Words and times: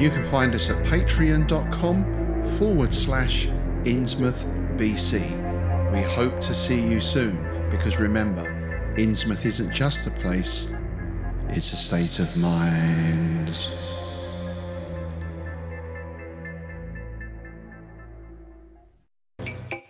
You 0.00 0.08
can 0.08 0.24
find 0.24 0.54
us 0.54 0.70
at 0.70 0.82
patreon.com 0.86 2.42
forward 2.42 2.94
slash 2.94 3.48
Innsmouth 3.84 4.46
BC. 4.78 5.20
We 5.92 6.00
hope 6.00 6.40
to 6.40 6.54
see 6.54 6.80
you 6.80 7.02
soon 7.02 7.36
because 7.70 7.98
remember, 7.98 8.42
Innsmouth 8.96 9.44
isn't 9.44 9.74
just 9.74 10.06
a 10.06 10.10
place, 10.10 10.72
it's 11.50 11.74
a 11.74 11.76
state 11.76 12.18
of 12.18 12.34
mind. 12.38 13.68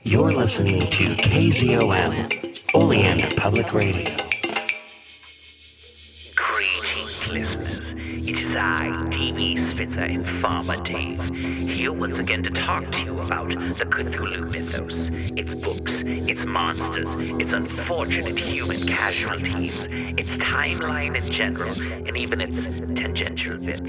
You're 0.03 0.33
listening 0.33 0.81
to 0.81 1.05
KZOM, 1.15 2.75
Oleander 2.75 3.29
Public 3.37 3.73
Radio. 3.73 4.30
Farmer 10.41 10.77
Dave, 10.85 11.21
here 11.69 11.93
once 11.93 12.19
again 12.19 12.43
to 12.43 12.51
talk 12.51 12.83
to 12.91 12.99
you 12.99 13.21
about 13.21 13.49
the 13.49 13.85
Cthulhu 13.85 14.51
mythos, 14.51 14.93
its 15.37 15.63
books, 15.63 15.91
its 15.95 16.41
monsters, 16.47 17.31
its 17.39 17.53
unfortunate 17.53 18.39
human 18.39 18.87
casualties, 18.87 19.75
its 20.17 20.31
timeline 20.31 21.15
in 21.15 21.31
general, 21.33 21.71
and 21.73 22.17
even 22.17 22.41
its 22.41 22.81
tangential 22.99 23.59
bits, 23.59 23.83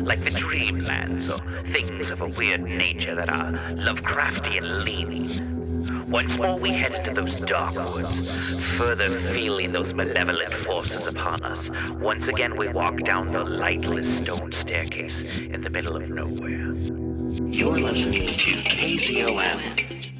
like 0.00 0.24
the 0.24 0.30
dreamlands 0.30 1.28
or 1.28 1.72
things 1.74 2.10
of 2.10 2.22
a 2.22 2.28
weird 2.28 2.62
nature 2.62 3.14
that 3.14 3.28
are 3.28 3.52
Lovecraftian 3.52 4.84
leaning. 4.84 5.59
Once 6.10 6.36
more 6.38 6.58
we 6.58 6.70
head 6.70 6.92
into 6.92 7.14
those 7.14 7.40
dark 7.48 7.72
woods, 7.72 8.28
further 8.76 9.20
feeling 9.32 9.70
those 9.70 9.94
malevolent 9.94 10.52
forces 10.66 11.06
upon 11.06 11.40
us. 11.44 11.92
Once 12.00 12.26
again 12.26 12.56
we 12.56 12.66
walk 12.66 12.98
down 13.04 13.32
the 13.32 13.38
lightless 13.38 14.24
stone 14.24 14.52
staircase 14.60 15.38
in 15.38 15.60
the 15.60 15.70
middle 15.70 15.94
of 15.94 16.08
nowhere. 16.08 16.74
You're 17.52 17.78
listening 17.78 18.26
to 18.26 18.50
KZOM. 18.50 20.16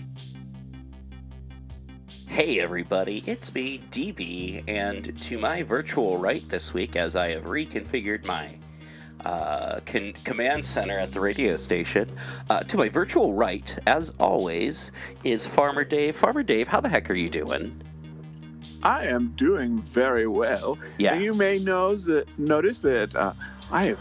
Hey 2.29 2.61
everybody, 2.61 3.25
it's 3.27 3.53
me, 3.53 3.83
DB, 3.91 4.63
and 4.69 5.21
to 5.23 5.39
my 5.39 5.65
virtual 5.65 6.19
right 6.19 6.49
this 6.49 6.73
week, 6.73 6.95
as 6.95 7.17
I 7.17 7.31
have 7.31 7.47
reconfigured 7.47 8.25
my 8.25 8.55
uh, 9.25 9.81
con- 9.87 10.15
command 10.25 10.65
center 10.65 10.99
at 10.99 11.13
the 11.13 11.21
radio 11.21 11.57
station, 11.57 12.11
uh, 12.49 12.61
to 12.61 12.77
my 12.77 12.89
virtual 12.89 13.33
right, 13.35 13.79
as 13.87 14.13
always, 14.19 14.93
is 15.25 15.47
Farmer 15.47 15.85
Dave. 15.85 16.17
Farmer 16.17 16.43
Dave, 16.43 16.69
how 16.69 16.81
the 16.81 16.89
heck 16.89 17.11
are 17.11 17.15
you 17.15 17.31
doing? 17.31 17.83
I 18.83 19.05
am 19.07 19.29
doing 19.37 19.79
very 19.81 20.27
well. 20.27 20.79
Yeah. 20.99 21.15
And 21.15 21.23
you 21.23 21.35
may 21.35 21.59
knows 21.59 22.07
that, 22.07 22.27
notice 22.39 22.81
that 22.81 23.15
uh, 23.15 23.35
I 23.71 23.85
have 23.85 23.99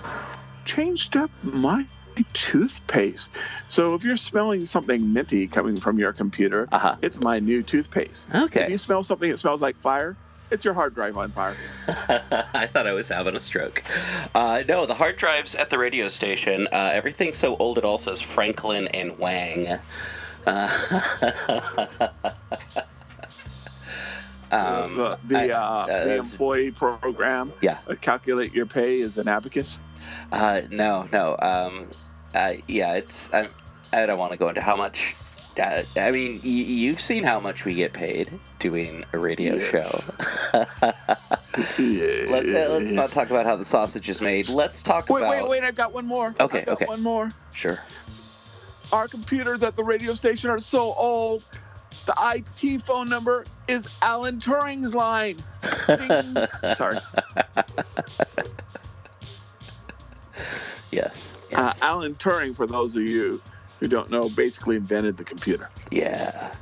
changed 0.65 1.17
up 1.17 1.29
my 1.43 1.85
toothpaste. 2.33 3.33
So 3.67 3.93
if 3.93 4.03
you're 4.03 4.17
smelling 4.17 4.65
something 4.65 5.13
minty 5.13 5.47
coming 5.47 5.79
from 5.79 5.99
your 5.99 6.13
computer, 6.13 6.67
Uh 6.71 6.79
huh. 6.79 6.95
it's 7.01 7.19
my 7.19 7.39
new 7.39 7.61
toothpaste. 7.63 8.27
Okay. 8.33 8.63
If 8.63 8.69
you 8.69 8.77
smell 8.77 9.03
something 9.03 9.29
that 9.29 9.37
smells 9.37 9.61
like 9.61 9.77
fire, 9.81 10.15
it's 10.51 10.65
your 10.65 10.73
hard 10.73 10.93
drive 10.95 11.17
on 11.17 11.31
fire. 11.31 11.55
I 12.53 12.67
thought 12.67 12.87
I 12.87 12.93
was 12.93 13.07
having 13.07 13.35
a 13.35 13.39
stroke. 13.39 13.83
Uh, 14.35 14.63
no, 14.67 14.85
the 14.85 14.93
hard 14.95 15.17
drives 15.17 15.55
at 15.55 15.69
the 15.69 15.77
radio 15.77 16.07
station, 16.09 16.67
uh, 16.71 16.91
everything's 16.93 17.37
so 17.37 17.55
old 17.57 17.77
it 17.77 17.85
all 17.85 17.97
says 17.97 18.21
Franklin 18.21 18.87
and 18.89 19.17
Wang. 19.19 19.79
Uh, 20.47 20.99
um, 24.51 24.95
the 24.97 25.19
the, 25.25 25.37
I- 25.37 25.49
uh, 25.49 25.59
uh, 25.59 26.05
the 26.05 26.15
employee 26.17 26.71
program, 26.71 27.53
Yeah. 27.61 27.77
uh, 27.87 27.95
calculate 27.99 28.53
your 28.53 28.65
pay 28.65 28.99
is 29.01 29.17
an 29.17 29.27
abacus. 29.27 29.79
Uh, 30.31 30.61
no, 30.71 31.07
no. 31.11 31.35
Um, 31.41 31.87
uh, 32.33 32.53
yeah, 32.67 32.93
it's. 32.95 33.31
I, 33.33 33.49
I 33.91 34.05
don't 34.05 34.17
want 34.19 34.31
to 34.31 34.37
go 34.37 34.49
into 34.49 34.61
how 34.61 34.75
much. 34.75 35.15
Uh, 35.59 35.83
I 35.97 36.11
mean, 36.11 36.35
y- 36.43 36.49
you've 36.49 37.01
seen 37.01 37.23
how 37.23 37.39
much 37.39 37.65
we 37.65 37.73
get 37.73 37.91
paid 37.93 38.39
doing 38.59 39.03
a 39.13 39.17
radio 39.19 39.55
Yes. 39.55 39.69
show. 39.69 40.03
Let, 41.79 42.45
uh, 42.45 42.73
let's 42.73 42.93
not 42.93 43.11
talk 43.11 43.29
about 43.29 43.45
how 43.45 43.55
the 43.55 43.65
sausage 43.65 44.07
is 44.09 44.21
made. 44.21 44.47
Let's 44.49 44.81
talk 44.81 45.09
Wait, 45.09 45.21
about. 45.21 45.31
wait, 45.43 45.49
wait! 45.49 45.63
I've 45.63 45.75
got 45.75 45.91
one 45.93 46.05
more. 46.05 46.33
Okay, 46.39 46.59
I've 46.59 46.65
got 46.65 46.73
okay. 46.73 46.85
One 46.85 47.01
more. 47.01 47.33
Sure. 47.51 47.79
Our 48.91 49.07
computers 49.07 49.61
at 49.63 49.75
the 49.75 49.83
radio 49.83 50.13
station 50.13 50.49
are 50.49 50.59
so 50.59 50.93
old. 50.93 51.43
The 52.05 52.13
IT 52.63 52.81
phone 52.83 53.09
number 53.09 53.45
is 53.67 53.87
Alan 54.01 54.39
Turing's 54.39 54.95
line. 54.95 55.43
Sorry. 56.75 56.97
Yes. 60.91 61.35
Uh, 61.53 61.73
yes. 61.73 61.81
Alan 61.81 62.15
Turing, 62.15 62.55
for 62.55 62.65
those 62.67 62.95
of 62.95 63.03
you 63.03 63.41
who 63.79 63.87
don't 63.87 64.09
know, 64.09 64.29
basically 64.29 64.75
invented 64.75 65.17
the 65.17 65.23
computer. 65.23 65.69
Yeah. 65.91 66.53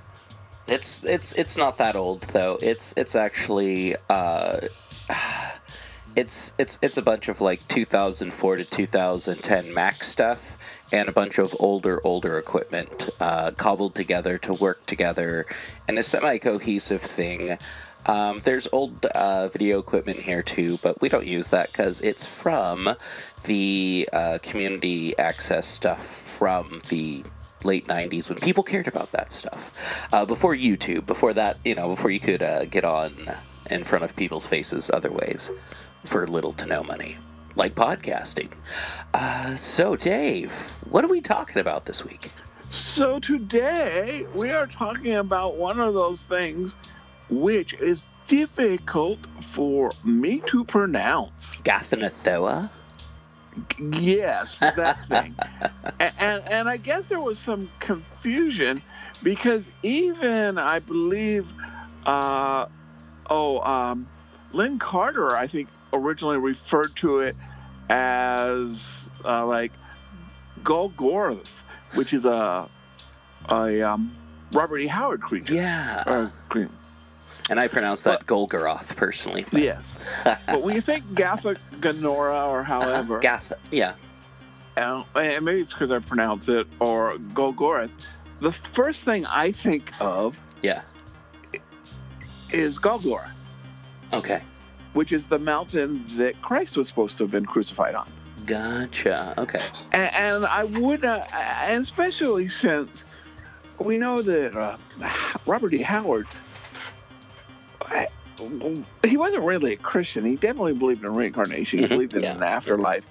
It's 0.67 1.03
it's 1.03 1.31
it's 1.33 1.57
not 1.57 1.77
that 1.77 1.95
old 1.95 2.21
though. 2.21 2.59
It's 2.61 2.93
it's 2.97 3.15
actually 3.15 3.95
uh 4.09 4.59
it's 6.15 6.53
it's 6.57 6.77
it's 6.81 6.97
a 6.97 7.01
bunch 7.01 7.27
of 7.29 7.39
like 7.41 7.65
2004 7.69 8.57
to 8.57 8.65
2010 8.65 9.73
Mac 9.73 10.03
stuff 10.03 10.57
and 10.91 11.07
a 11.07 11.11
bunch 11.11 11.37
of 11.37 11.55
older 11.59 12.01
older 12.05 12.37
equipment 12.37 13.09
uh, 13.19 13.51
cobbled 13.51 13.95
together 13.95 14.37
to 14.39 14.53
work 14.53 14.85
together 14.85 15.45
in 15.87 15.97
a 15.97 16.03
semi-cohesive 16.03 17.01
thing. 17.01 17.57
Um, 18.07 18.41
there's 18.43 18.67
old 18.71 19.05
uh, 19.05 19.49
video 19.49 19.79
equipment 19.79 20.19
here 20.19 20.41
too, 20.41 20.79
but 20.81 21.01
we 21.01 21.09
don't 21.09 21.27
use 21.27 21.49
that 21.49 21.71
because 21.71 21.99
it's 21.99 22.25
from 22.25 22.95
the 23.43 24.09
uh, 24.13 24.39
community 24.41 25.17
access 25.17 25.67
stuff 25.67 26.05
from 26.05 26.81
the 26.89 27.23
late 27.63 27.85
90s 27.87 28.29
when 28.29 28.37
people 28.37 28.63
cared 28.63 28.87
about 28.87 29.11
that 29.11 29.31
stuff. 29.31 29.71
Uh, 30.13 30.25
before 30.25 30.55
YouTube, 30.55 31.05
before 31.05 31.33
that, 31.33 31.57
you 31.65 31.75
know, 31.75 31.89
before 31.89 32.09
you 32.09 32.19
could 32.19 32.41
uh, 32.41 32.65
get 32.65 32.85
on 32.85 33.13
in 33.69 33.83
front 33.83 34.05
of 34.05 34.15
people's 34.15 34.47
faces 34.47 34.89
other 34.93 35.11
ways 35.11 35.51
for 36.05 36.25
little 36.27 36.53
to 36.53 36.65
no 36.65 36.83
money, 36.83 37.17
like 37.55 37.75
podcasting. 37.75 38.51
Uh, 39.13 39.55
so, 39.55 39.95
Dave, 39.97 40.51
what 40.89 41.03
are 41.03 41.09
we 41.09 41.19
talking 41.19 41.59
about 41.59 41.85
this 41.85 42.05
week? 42.05 42.31
So 42.69 43.17
today 43.19 44.27
we 44.35 44.51
are 44.51 44.67
talking 44.67 45.15
about 45.15 45.55
one 45.55 45.79
of 45.79 45.93
those 45.93 46.23
things 46.23 46.75
which 47.29 47.73
is 47.73 48.07
difficult 48.27 49.19
for 49.41 49.91
me 50.03 50.41
to 50.47 50.63
pronounce. 50.63 51.57
Ghatanothoa? 51.57 52.69
Yes, 53.79 54.59
that 54.59 55.05
thing. 55.05 55.35
and, 55.99 56.13
and 56.19 56.43
and 56.45 56.69
I 56.69 56.77
guess 56.77 57.07
there 57.07 57.19
was 57.19 57.39
some 57.39 57.69
confusion 57.79 58.83
because 59.23 59.71
even 59.81 60.57
I 60.59 60.79
believe 60.79 61.51
uh 62.05 62.67
oh 63.29 63.59
um 63.61 64.07
Lin 64.53 64.77
Carter 64.77 65.35
I 65.35 65.47
think 65.47 65.69
originally 65.91 66.37
referred 66.37 66.95
to 66.97 67.19
it 67.19 67.35
as 67.89 69.09
uh, 69.25 69.45
like 69.45 69.71
Golgoroth, 70.61 71.63
which 71.95 72.13
is 72.13 72.25
a 72.25 72.69
a 73.49 73.81
um 73.81 74.15
Robert 74.51 74.79
E. 74.79 74.87
Howard 74.87 75.21
creature. 75.21 75.53
Yeah. 75.53 76.03
Or 76.05 76.31
creature. 76.49 76.71
And 77.49 77.59
I 77.59 77.67
pronounce 77.67 78.03
that 78.03 78.25
Golgoroth 78.25 78.95
personally. 78.95 79.45
but- 79.51 79.61
Yes. 79.61 79.97
but 80.23 80.61
when 80.61 80.75
you 80.75 80.81
think 80.81 81.05
Gatha 81.15 81.55
Ganora 81.79 82.47
or 82.47 82.63
however, 82.63 83.19
Gath, 83.19 83.53
yeah. 83.71 83.93
uh, 84.75 85.03
and 85.15 85.45
maybe 85.45 85.61
it's 85.61 85.73
because 85.73 85.91
I 85.91 85.99
pronounce 85.99 86.49
it, 86.49 86.67
or 86.79 87.15
Golgoroth, 87.33 87.91
the 88.39 88.51
first 88.51 89.05
thing 89.05 89.25
I 89.25 89.51
think 89.51 89.91
of 90.01 90.39
Yeah. 90.61 90.81
is 92.51 92.77
Golgotha, 92.79 93.31
Okay. 94.13 94.43
which 94.93 95.11
is 95.11 95.27
the 95.27 95.39
mountain 95.39 96.05
that 96.17 96.41
Christ 96.41 96.77
was 96.77 96.87
supposed 96.87 97.17
to 97.19 97.23
have 97.23 97.31
been 97.31 97.45
crucified 97.45 97.95
on. 97.95 98.11
Gotcha. 98.45 99.33
Okay. 99.37 99.59
And, 99.91 100.13
and 100.15 100.45
I 100.45 100.63
would, 100.65 101.03
uh, 101.03 101.25
and 101.33 101.81
especially 101.83 102.47
since 102.47 103.03
we 103.79 103.97
know 103.97 104.21
that 104.21 104.55
uh, 104.55 104.77
Robert 105.45 105.73
E. 105.73 105.81
Howard, 105.81 106.27
I- 107.81 108.07
he 109.05 109.17
wasn't 109.17 109.43
really 109.43 109.73
a 109.73 109.77
Christian. 109.77 110.23
He 110.25 110.35
definitely 110.35 110.73
believed 110.73 111.03
in 111.03 111.13
reincarnation. 111.13 111.79
He 111.79 111.85
Mhm, 111.85 111.89
believed 111.89 112.15
in 112.15 112.23
yeah. 112.23 112.35
an 112.35 112.43
afterlife. 112.43 113.07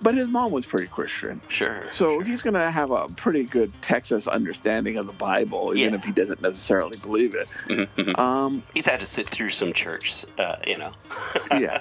But 0.00 0.14
his 0.16 0.28
mom 0.28 0.50
was 0.52 0.66
pretty 0.66 0.86
Christian. 0.88 1.40
Sure. 1.48 1.86
So 1.90 2.10
sure. 2.10 2.22
he's 2.24 2.42
going 2.42 2.54
to 2.54 2.70
have 2.70 2.90
a 2.92 3.08
pretty 3.08 3.42
good 3.44 3.72
Texas 3.82 4.26
understanding 4.28 4.98
of 4.98 5.06
the 5.06 5.12
Bible, 5.12 5.72
even 5.76 5.92
Yeah. 5.92 5.98
if 5.98 6.04
he 6.04 6.12
doesn't 6.12 6.42
necessarily 6.42 6.96
believe 6.96 7.34
it. 7.34 7.48
Mhm, 7.68 7.88
mhm. 7.96 8.18
Um, 8.18 8.62
He's 8.74 8.86
had 8.86 9.00
to 9.00 9.06
sit 9.06 9.28
through 9.28 9.50
some 9.50 9.72
church, 9.72 10.24
uh, 10.38 10.56
you 10.66 10.78
know. 10.78 10.92
yeah. 11.52 11.80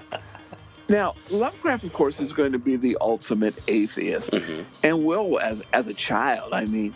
Now, 0.89 1.15
Lovecraft, 1.29 1.83
of 1.83 1.93
course, 1.93 2.19
is 2.19 2.33
going 2.33 2.51
to 2.51 2.59
be 2.59 2.75
the 2.75 2.97
ultimate 3.01 3.55
atheist. 3.67 4.35
hmm 4.35 4.61
and 4.83 5.03
Will 5.05 5.39
as 5.39 5.61
as 5.73 5.87
a 5.87 5.93
child. 5.93 6.53
I 6.53 6.65
mean, 6.65 6.93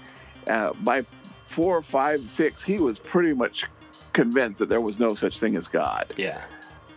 uh, 0.47 0.73
by 0.73 1.03
four, 1.47 1.81
five, 1.81 2.27
six, 2.27 2.63
he 2.63 2.77
was 2.79 2.99
pretty 2.99 3.33
much 3.33 3.65
convinced 4.15 4.59
that 4.59 4.69
there 4.69 4.81
was 4.81 4.97
no 4.99 5.13
such 5.13 5.39
thing 5.39 5.55
as 5.55 5.67
God. 5.67 6.11
Yeah. 6.17 6.41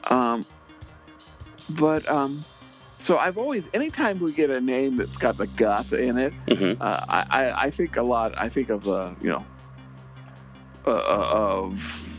Um, 0.05 0.47
but 1.69 2.09
um, 2.09 2.45
so 2.99 3.19
I've 3.19 3.37
always, 3.37 3.69
anytime 3.75 4.21
we 4.21 4.33
get 4.33 4.49
a 4.49 4.61
name 4.61 4.97
that's 4.97 5.19
got 5.19 5.37
the 5.37 5.49
goth 5.49 5.93
in 5.93 6.17
it, 6.17 6.33
hmm 6.49 6.73
uh, 6.81 7.05
I, 7.09 7.27
I 7.31 7.63
I 7.65 7.71
think 7.71 7.97
a 7.97 8.03
lot. 8.03 8.33
I 8.39 8.49
think 8.49 8.71
of 8.71 8.89
uh, 8.89 9.11
you 9.21 9.29
know, 9.29 9.45
uh, 10.87 10.91
uh, 10.91 11.29
of 11.33 12.19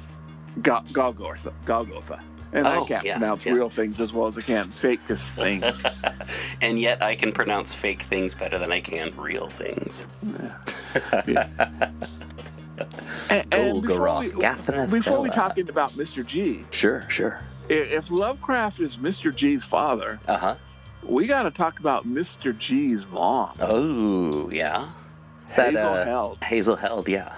Go- 0.62 0.84
Golgotha, 0.92 1.54
Golgotha. 1.66 2.19
And 2.51 2.66
Oh, 2.66 2.84
I 2.84 2.88
can't 2.88 3.06
yeah, 3.06 3.18
pronounce 3.18 3.46
yeah. 3.46 3.54
real 3.54 3.69
things 3.69 4.01
as 4.01 4.12
well 4.12 4.25
as 4.25 4.36
I 4.36 4.42
can 4.42 4.66
fake 4.72 5.00
things. 5.01 5.86
and 6.62 6.80
yet 6.80 7.01
I 7.01 7.13
can 7.16 7.31
pronounce 7.31 7.74
fake 7.74 8.01
things 8.01 8.34
better 8.34 8.57
than 8.57 8.72
I 8.72 8.80
can 8.81 9.16
real 9.16 9.50
things. 9.50 10.07
and, 13.29 13.45
and 13.53 13.81
before 13.81 13.97
Golgoroth, 14.07 14.19
we, 14.19 14.29
Gathaneth 14.31 14.91
before 14.91 15.21
we 15.21 15.29
Fella. 15.29 15.49
talking 15.49 15.69
about 15.69 15.93
Mr. 15.97 16.25
G, 16.25 16.65
Sure, 16.71 17.05
sure. 17.09 17.39
if 17.69 18.09
Lovecraft 18.09 18.79
is 18.79 18.97
Mr. 18.97 19.33
G's 19.35 19.63
father, 19.63 20.19
Uh 20.27 20.37
huh. 20.37 20.55
we 21.03 21.27
got 21.27 21.43
to 21.43 21.51
talk 21.51 21.79
about 21.79 22.07
Mr. 22.07 22.57
G's 22.57 23.05
mom, 23.07 23.55
Oh, 23.59 24.49
yeah. 24.51 24.89
Is 25.49 25.55
that, 25.55 25.73
Hazel 25.73 25.87
uh, 25.89 26.05
Heald. 26.05 26.37
Hazel 26.43 26.75
Heald, 26.75 27.09
yeah. 27.09 27.35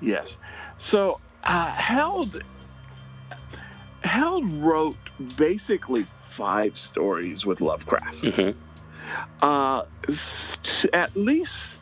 Yes. 0.00 0.36
So 0.76 1.20
uh, 1.44 1.72
Heald 1.72 2.42
Heald 4.04 4.46
wrote 4.50 4.96
basically 5.36 6.06
five 6.20 6.76
stories 6.76 7.46
with 7.46 7.60
Lovecraft. 7.62 8.20
hmm 8.26 8.50
Uh, 9.40 9.82
s- 10.08 10.86
at 10.92 11.16
least 11.16 11.73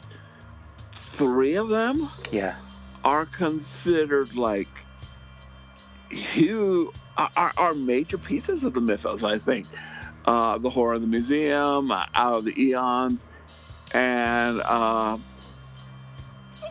three 1.12 1.54
of 1.54 1.68
them 1.68 2.10
Yeah. 2.30 2.54
are 3.04 3.26
considered 3.26 4.34
like 4.36 4.84
huge 6.10 6.88
are, 7.16 7.52
are 7.56 7.74
major 7.74 8.16
pieces 8.18 8.64
of 8.64 8.72
the 8.74 8.80
mythos 8.80 9.22
i 9.22 9.38
think. 9.38 9.66
Uh, 10.24 10.56
the 10.58 10.70
horror 10.70 10.94
of 10.94 11.00
the 11.00 11.06
museum 11.06 11.90
uh, 11.90 12.04
out 12.14 12.34
of 12.38 12.44
the 12.44 12.54
eons 12.62 13.26
and 13.92 14.60
uh, 14.64 15.18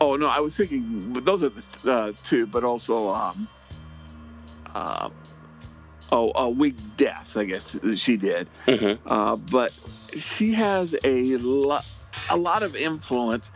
oh 0.00 0.16
no 0.16 0.26
i 0.26 0.40
was 0.40 0.56
thinking 0.56 1.12
but 1.12 1.24
those 1.24 1.44
are 1.44 1.50
the 1.50 1.92
uh, 1.92 2.12
two 2.24 2.46
but 2.46 2.64
also 2.64 3.08
um, 3.08 3.46
uh, 4.74 5.10
oh 6.10 6.30
uh, 6.34 6.48
Winged 6.48 6.96
Death 6.96 7.36
i 7.36 7.44
guess 7.44 7.78
she 7.96 8.16
did. 8.16 8.48
Hmm 8.64 8.92
uh, 9.06 9.36
but 9.36 9.72
she 10.16 10.52
has 10.52 10.94
a 11.04 11.36
lot, 11.38 11.84
a 12.30 12.36
lot 12.36 12.62
of 12.62 12.76
influence, 12.76 13.50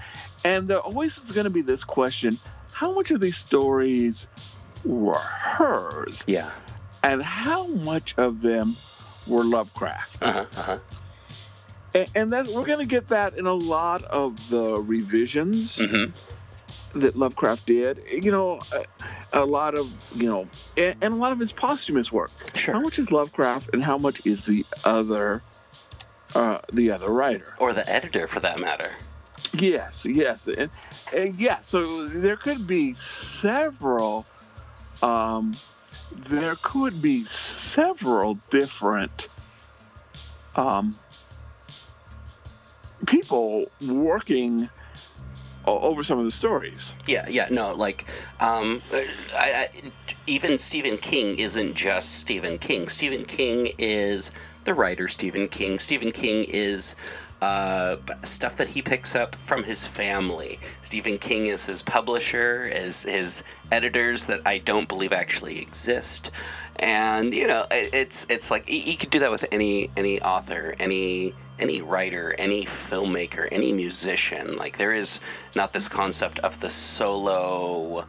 and 0.47 0.69
there 0.69 0.79
always 0.79 1.19
is 1.19 1.33
going 1.33 1.45
to 1.45 1.51
be 1.51 1.63
this 1.63 1.83
question: 1.83 2.39
How 2.73 2.95
much 2.95 3.11
of 3.11 3.21
these 3.21 3.37
stories 3.37 4.29
were 4.85 5.19
hers, 5.19 6.23
Yeah. 6.29 6.51
and 7.03 7.21
how 7.21 7.67
much 7.67 8.15
of 8.17 8.41
them 8.41 8.77
were 9.27 9.45
Lovecraft? 9.45 10.23
Uh 10.23 10.33
huh. 10.33 10.45
Uh-huh. 10.57 10.79
And, 11.95 12.09
and 12.15 12.33
that 12.33 12.47
we're 12.53 12.65
going 12.65 12.79
to 12.79 12.87
get 12.87 13.09
that 13.09 13.37
in 13.37 13.47
a 13.47 13.55
lot 13.55 14.05
of 14.05 14.37
the 14.51 14.81
revisions 14.81 15.79
hmm 15.79 16.05
that 16.95 17.15
Lovecraft 17.17 17.67
did. 17.67 18.01
You 18.11 18.31
know, 18.31 18.63
a, 18.73 18.85
a 19.33 19.45
lot 19.45 19.75
of 19.75 19.87
you 20.15 20.29
know, 20.29 20.49
and, 20.77 20.97
and 21.03 21.13
a 21.15 21.17
lot 21.17 21.33
of 21.33 21.41
his 21.41 21.53
posthumous 21.53 22.13
work. 22.13 22.31
Sure. 22.55 22.75
How 22.75 22.81
much 22.81 22.99
is 23.01 23.11
Lovecraft, 23.11 23.71
and 23.73 23.83
how 23.83 23.99
much 23.99 24.23
is 24.25 24.47
the 24.47 24.65
other, 24.85 25.43
uh, 26.35 26.61
the 26.73 26.93
other 26.93 27.09
writer? 27.11 27.53
Or 27.59 27.73
the 27.73 27.87
editor, 27.91 28.29
for 28.29 28.41
that 28.41 28.61
matter. 28.61 28.93
Yes, 29.53 30.05
yes, 30.05 30.47
and, 30.49 30.71
and 31.15 31.39
yeah. 31.39 31.61
So 31.61 32.09
there 32.09 32.37
could 32.37 32.67
be 32.67 32.95
several. 32.95 34.27
Um, 35.03 35.57
there 36.13 36.57
could 36.63 37.03
be 37.03 37.25
several 37.27 38.39
different 38.51 39.29
um, 40.55 40.99
people 43.07 43.71
working 43.81 44.69
over 45.67 46.05
some 46.05 46.19
of 46.19 46.25
the 46.25 46.31
stories. 46.31 46.95
Yeah, 47.07 47.27
yeah, 47.29 47.49
no, 47.51 47.75
like, 47.75 48.05
um, 48.41 48.81
I, 48.93 49.09
I, 49.35 49.69
even 50.27 50.59
Stephen 50.59 50.97
King 50.97 51.39
isn't 51.39 51.75
just 51.75 52.15
Stephen 52.15 52.59
King. 52.59 52.89
Stephen 52.89 53.25
King 53.25 53.71
is 53.79 54.31
the 54.65 54.75
writer 54.75 55.09
Stephen 55.09 55.49
King. 55.49 55.79
Stephen 55.79 56.13
King 56.13 56.45
is 56.49 56.95
uh, 57.43 57.97
stuff 58.23 58.57
that 58.57 58.69
he 58.69 58.81
picks 58.81 59.15
up 59.15 59.35
from 59.37 59.63
his 59.63 59.87
family. 59.87 60.59
Stephen 60.81 61.19
King 61.19 61.49
is 61.49 61.67
his 61.67 61.83
publisher, 61.83 62.67
is 62.67 63.03
his 63.03 63.43
editors 63.71 64.27
that 64.27 64.41
I 64.47 64.59
don't 64.59 64.89
believe 64.89 65.13
actually 65.13 65.61
exist. 65.61 66.31
And 66.77 67.35
you 67.35 67.47
know, 67.47 67.67
it, 67.71 67.95
it's 67.95 68.27
it's 68.29 68.51
like 68.51 68.71
you, 68.71 68.97
could 68.97 69.11
do 69.11 69.19
that 69.21 69.31
with 69.31 69.47
any 69.53 69.91
any 69.97 70.21
author, 70.23 70.75
any 70.79 71.35
any 71.59 71.83
writer, 71.83 72.35
any 72.39 72.65
filmmaker, 72.65 73.49
any 73.53 73.73
musician. 73.73 74.57
Like 74.57 74.79
there 74.79 74.93
is 74.93 75.21
not 75.55 75.73
this 75.73 75.89
concept 75.89 76.39
of 76.41 76.61
the 76.61 76.71
solo 76.71 78.07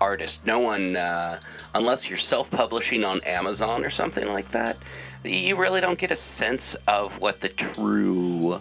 artist. 0.00 0.46
No 0.46 0.58
one, 0.58 0.96
uh, 0.96 1.38
unless 1.74 2.08
you're 2.08 2.18
self-publishing 2.18 3.04
on 3.04 3.20
Amazon 3.24 3.84
or 3.84 3.90
something 3.90 4.28
like 4.28 4.48
that, 4.50 4.78
you 5.24 5.56
really 5.56 5.80
don't 5.80 5.98
get 5.98 6.10
a 6.10 6.16
sense 6.16 6.74
of 6.88 7.18
what 7.20 7.40
the 7.40 7.48
true 7.50 8.60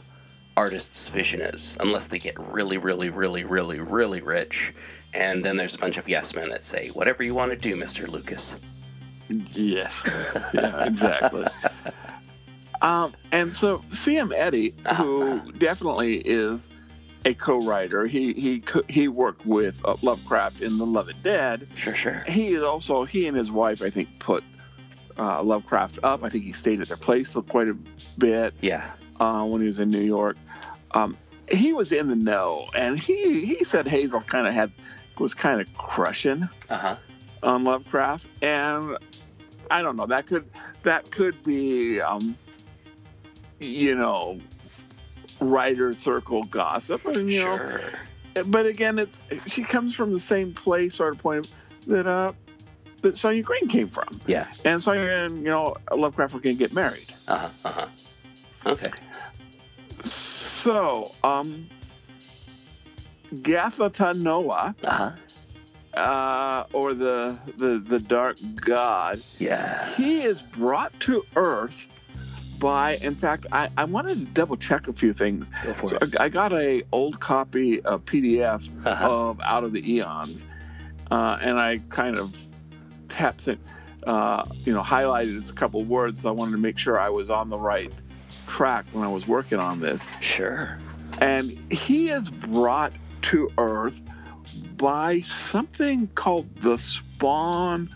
artist's 0.64 1.08
vision 1.08 1.40
is, 1.42 1.78
unless 1.80 2.08
they 2.08 2.20
get 2.20 2.38
really, 2.38 2.78
really, 2.78 3.10
really, 3.10 3.46
really, 3.46 3.80
really 3.80 4.22
rich. 4.22 4.74
And 5.14 5.44
then 5.44 5.56
there's 5.58 5.74
a 5.74 5.78
bunch 5.78 5.98
of 5.98 6.08
yes 6.10 6.36
men 6.36 6.50
that 6.50 6.64
say, 6.64 6.90
"Whatever 6.90 7.24
you 7.24 7.34
want 7.34 7.52
to 7.52 7.58
do, 7.58 7.76
Mr. 7.76 8.08
Lucas." 8.08 8.58
Yes, 9.56 9.94
yeah, 10.54 10.86
exactly. 10.86 11.46
um, 12.82 13.14
and 13.32 13.54
so 13.54 13.84
C.M. 13.92 14.32
Eddy, 14.36 14.74
who 14.98 15.52
definitely 15.54 16.18
is 16.26 16.68
a 17.26 17.34
co-writer, 17.34 18.06
he 18.06 18.34
he 18.34 18.64
he 18.90 19.08
worked 19.08 19.46
with 19.46 19.80
uh, 19.86 19.96
Lovecraft 20.02 20.62
in 20.62 20.78
The 20.78 20.86
Loving 20.86 21.18
Dead. 21.24 21.68
Sure, 21.76 21.96
sure. 21.96 22.24
He 22.28 22.54
is 22.54 22.64
also 22.64 23.06
he 23.06 23.28
and 23.28 23.38
his 23.38 23.52
wife, 23.52 23.82
I 23.82 23.90
think, 23.90 24.20
put 24.20 24.44
uh, 25.18 25.42
Lovecraft 25.44 26.00
up. 26.04 26.24
I 26.24 26.30
think 26.30 26.44
he 26.44 26.52
stayed 26.54 26.82
at 26.82 26.88
their 26.90 26.98
place 26.98 27.34
for 27.34 27.42
quite 27.42 27.68
a 27.70 27.78
bit 28.18 28.54
Yeah. 28.62 28.92
uh, 29.20 29.44
when 29.46 29.62
he 29.62 29.68
was 29.68 29.80
in 29.80 29.90
New 29.90 30.02
York. 30.02 30.38
Um, 30.92 31.18
he 31.52 31.74
was 31.74 31.92
in 31.92 32.08
the 32.10 32.16
know, 32.16 32.68
and 32.76 32.98
he 33.00 33.46
he 33.46 33.64
said 33.64 33.88
Hazel 33.88 34.22
kind 34.22 34.48
of 34.48 34.54
had 34.54 34.72
was 35.18 35.34
kind 35.34 35.60
of 35.62 35.68
crushing 35.78 36.48
Uh 36.70 36.78
huh. 36.78 36.96
on 37.44 37.64
Lovecraft, 37.64 38.26
and 38.42 38.98
I 39.72 39.82
don't 39.82 39.96
know 39.96 40.06
that 40.08 40.28
could 40.28 40.50
that 40.84 41.10
could 41.12 41.44
be 41.44 42.00
um, 42.02 42.38
you 43.60 43.96
know 43.96 44.40
writer 45.42 45.94
circle 45.94 46.44
gossip, 46.44 47.06
and 47.06 47.30
you 47.30 47.42
Sure. 47.42 47.82
know, 48.36 48.44
but 48.46 48.66
again, 48.66 49.00
it's 49.00 49.22
she 49.48 49.64
comes 49.64 49.96
from 49.96 50.12
the 50.14 50.20
same 50.20 50.54
place, 50.54 50.96
sort 50.96 51.14
of 51.16 51.20
point 51.20 51.48
that 51.88 52.06
uh 52.08 52.34
that 53.02 53.18
Sonia 53.18 53.42
Greene 53.44 53.68
came 53.70 53.90
from, 53.90 54.20
Yeah. 54.26 54.46
and 54.66 54.84
Sonia 54.84 55.10
and 55.10 55.38
you 55.40 55.46
know 55.50 55.76
Lovecraft 55.92 56.34
were 56.34 56.40
gonna 56.42 56.56
get 56.56 56.74
married. 56.74 57.14
Uh 57.28 57.38
huh. 57.38 57.50
Uh 57.66 57.72
huh. 57.72 57.88
Okay. 58.66 58.92
So 60.02 60.39
um, 60.68 61.70
Gathotanoa, 63.34 64.76
Uh 64.84 64.90
huh. 65.94 66.00
uh, 66.00 66.64
or 66.74 66.94
the 66.94 67.38
the 67.58 67.80
the 67.80 68.00
dark 68.00 68.38
god. 68.56 69.22
Yeah. 69.38 69.88
he 69.96 70.22
is 70.24 70.42
brought 70.42 70.98
to 71.02 71.24
Earth 71.36 71.88
by. 72.60 72.98
In 72.98 73.16
fact, 73.16 73.46
I, 73.52 73.70
I 73.78 73.86
wanted 73.86 74.20
to 74.20 74.26
double 74.26 74.58
check 74.58 74.88
a 74.88 74.94
few 74.94 75.14
things. 75.14 75.50
Go 75.64 75.74
for 75.74 75.90
So 75.92 75.98
it. 76.02 76.16
I, 76.20 76.26
I 76.26 76.30
got 76.30 76.54
a 76.54 76.84
old 76.92 77.20
copy 77.20 77.82
of 77.84 78.06
PDF 78.06 78.70
Uh-huh. 78.86 79.10
of 79.10 79.42
Out 79.42 79.64
of 79.64 79.74
the 79.74 79.94
Eons, 79.94 80.46
uh, 81.12 81.38
and 81.42 81.60
I 81.60 81.80
kind 81.90 82.18
of 82.18 82.36
tapped 83.10 83.48
it, 83.48 83.60
uh, 84.06 84.46
you 84.66 84.74
know, 84.74 84.82
highlighted 84.82 85.50
a 85.50 85.54
couple 85.54 85.84
words. 85.84 86.22
So 86.22 86.30
I 86.30 86.32
wanted 86.32 86.52
to 86.54 86.58
make 86.58 86.78
sure 86.78 87.00
I 87.00 87.10
was 87.10 87.30
on 87.30 87.50
the 87.50 87.58
right 87.58 87.92
track 88.50 88.86
when 88.92 89.04
I 89.04 89.08
was 89.08 89.28
working 89.28 89.60
on 89.60 89.80
this. 89.80 90.08
Sure. 90.20 90.78
And 91.20 91.52
he 91.72 92.10
is 92.10 92.30
brought 92.30 92.94
to 93.24 93.50
Earth 93.58 94.02
by 94.78 95.22
something 95.22 96.08
called 96.16 96.48
the 96.62 96.78
spawn, 96.78 97.90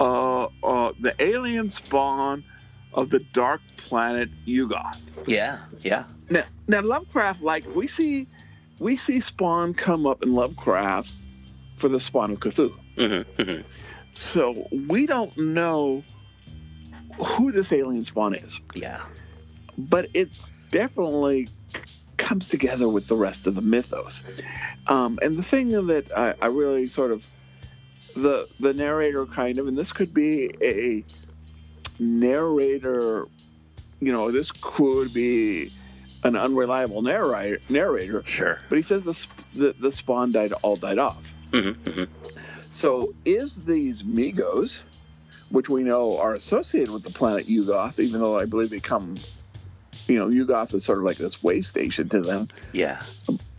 uh, 0.00 0.44
uh, 0.62 0.92
the 1.00 1.14
alien 1.18 1.68
spawn 1.68 2.44
of 2.92 3.10
the 3.10 3.18
dark 3.18 3.60
planet 3.76 4.30
Yuggoth. 4.46 4.98
Yeah. 5.26 5.58
Yeah. 5.80 6.04
Now, 6.30 6.44
now 6.68 6.80
Lovecraft, 6.80 7.42
like 7.42 7.64
we 7.74 7.86
see, 7.86 8.28
we 8.78 8.96
see 8.96 9.20
Spawn 9.20 9.74
come 9.74 10.06
up 10.06 10.22
in 10.22 10.34
Lovecraft 10.34 11.12
for 11.76 11.88
the 11.88 12.00
spawn 12.00 12.32
of 12.32 12.40
Cthulhu. 12.40 12.78
Mm-hmm. 12.96 13.42
hmm 13.42 13.60
So 14.14 14.68
we 14.88 15.06
don't 15.06 15.36
know 15.36 16.02
who 17.18 17.52
this 17.52 17.72
alien 17.72 18.04
spawn 18.04 18.34
is, 18.34 18.60
Yeah. 18.74 19.02
But 19.76 20.10
it 20.14 20.30
definitely 20.70 21.48
comes 22.16 22.48
together 22.48 22.88
with 22.88 23.06
the 23.06 23.16
rest 23.16 23.46
of 23.46 23.54
the 23.54 23.62
mythos. 23.62 24.22
Um, 24.86 25.18
and 25.22 25.36
the 25.36 25.42
thing 25.42 25.70
that 25.86 26.10
I, 26.16 26.34
I 26.40 26.46
really 26.46 26.88
sort 26.88 27.12
of 27.12 27.26
the 28.16 28.48
the 28.60 28.72
narrator 28.72 29.26
kind 29.26 29.58
of, 29.58 29.66
and 29.66 29.76
this 29.76 29.92
could 29.92 30.14
be 30.14 30.50
a 30.62 31.04
narrator, 31.98 33.26
you 34.00 34.12
know, 34.12 34.30
this 34.30 34.52
could 34.52 35.12
be 35.12 35.72
an 36.22 36.36
unreliable 36.36 37.02
narrator, 37.02 37.60
narrator 37.68 38.22
Sure. 38.24 38.58
but 38.68 38.76
he 38.76 38.82
says 38.82 39.02
the, 39.02 39.26
the 39.54 39.74
the 39.78 39.92
spawn 39.92 40.32
died 40.32 40.52
all 40.62 40.76
died 40.76 40.98
off. 40.98 41.34
Mm-hmm. 41.52 41.90
hmm 41.90 42.04
So 42.70 43.14
is 43.24 43.62
these 43.64 44.04
Mi-Gos, 44.04 44.86
which 45.50 45.68
we 45.68 45.82
know 45.82 46.18
are 46.18 46.34
associated 46.34 46.90
with 46.90 47.02
the 47.02 47.10
planet 47.10 47.46
Yuggoth, 47.46 48.00
even 48.00 48.20
though 48.20 48.38
I 48.38 48.46
believe 48.46 48.70
they 48.70 48.80
come, 48.80 49.18
you 50.06 50.18
know, 50.18 50.28
Yuggoth 50.28 50.74
is 50.74 50.84
sort 50.84 50.98
of 50.98 51.04
like 51.04 51.18
this 51.18 51.42
way 51.42 51.60
station 51.60 52.08
to 52.10 52.20
them, 52.20 52.48
Yeah. 52.72 53.02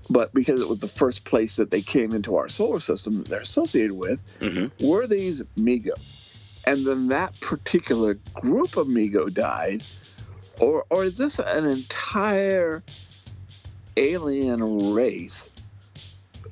but 0.10 0.34
because 0.34 0.62
it 0.62 0.68
was 0.70 0.80
the 0.80 0.88
first 0.88 1.24
place 1.26 1.56
that 1.56 1.72
they 1.72 1.82
came 1.82 2.14
into 2.14 2.36
our 2.36 2.50
solar 2.50 2.80
system 2.80 3.18
that 3.20 3.30
they're 3.30 3.42
associated 3.42 3.94
with, 3.94 4.22
hmm 4.40 4.66
were 4.80 5.08
these 5.08 5.42
Mi-Go. 5.56 5.94
And 6.66 6.86
then 6.86 7.08
that 7.10 7.40
particular 7.42 8.16
group 8.34 8.76
of 8.78 8.88
Mi-Go 8.88 9.30
died, 9.30 9.84
or 10.60 10.86
or 10.90 11.04
is 11.04 11.18
this 11.18 11.40
an 11.40 11.66
entire 11.66 12.82
alien 13.98 14.94
race 14.94 15.50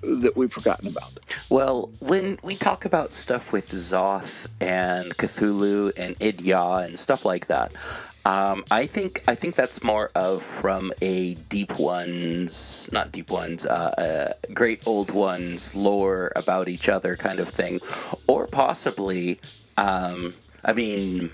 that 0.01 0.35
we've 0.35 0.51
forgotten 0.51 0.87
about? 0.87 1.19
Well, 1.49 1.89
when 1.99 2.37
we 2.43 2.55
talk 2.55 2.85
about 2.85 3.13
stuff 3.15 3.51
with 3.53 3.71
Zoth 3.71 4.47
and 4.59 5.15
Cthulhu 5.17 5.93
and 5.97 6.17
Idya 6.19 6.85
and 6.85 6.99
stuff 6.99 7.25
like 7.25 7.47
that, 7.47 7.71
um, 8.25 8.63
I 8.71 8.87
think 8.87 9.21
I 9.27 9.35
think 9.35 9.55
that's 9.55 9.83
more 9.83 10.09
of 10.15 10.43
from 10.43 10.93
a 11.01 11.33
deep 11.49 11.77
ones, 11.77 12.89
not 12.93 13.11
deep 13.11 13.29
ones, 13.29 13.65
uh, 13.65 13.69
uh, 13.69 14.51
great 14.53 14.81
old 14.85 15.11
ones 15.11 15.75
lore 15.75 16.31
about 16.35 16.69
each 16.69 16.87
other 16.87 17.17
kind 17.17 17.39
of 17.39 17.49
thing, 17.49 17.81
or 18.27 18.47
possibly, 18.47 19.41
um, 19.75 20.33
I 20.63 20.71
mean, 20.71 21.31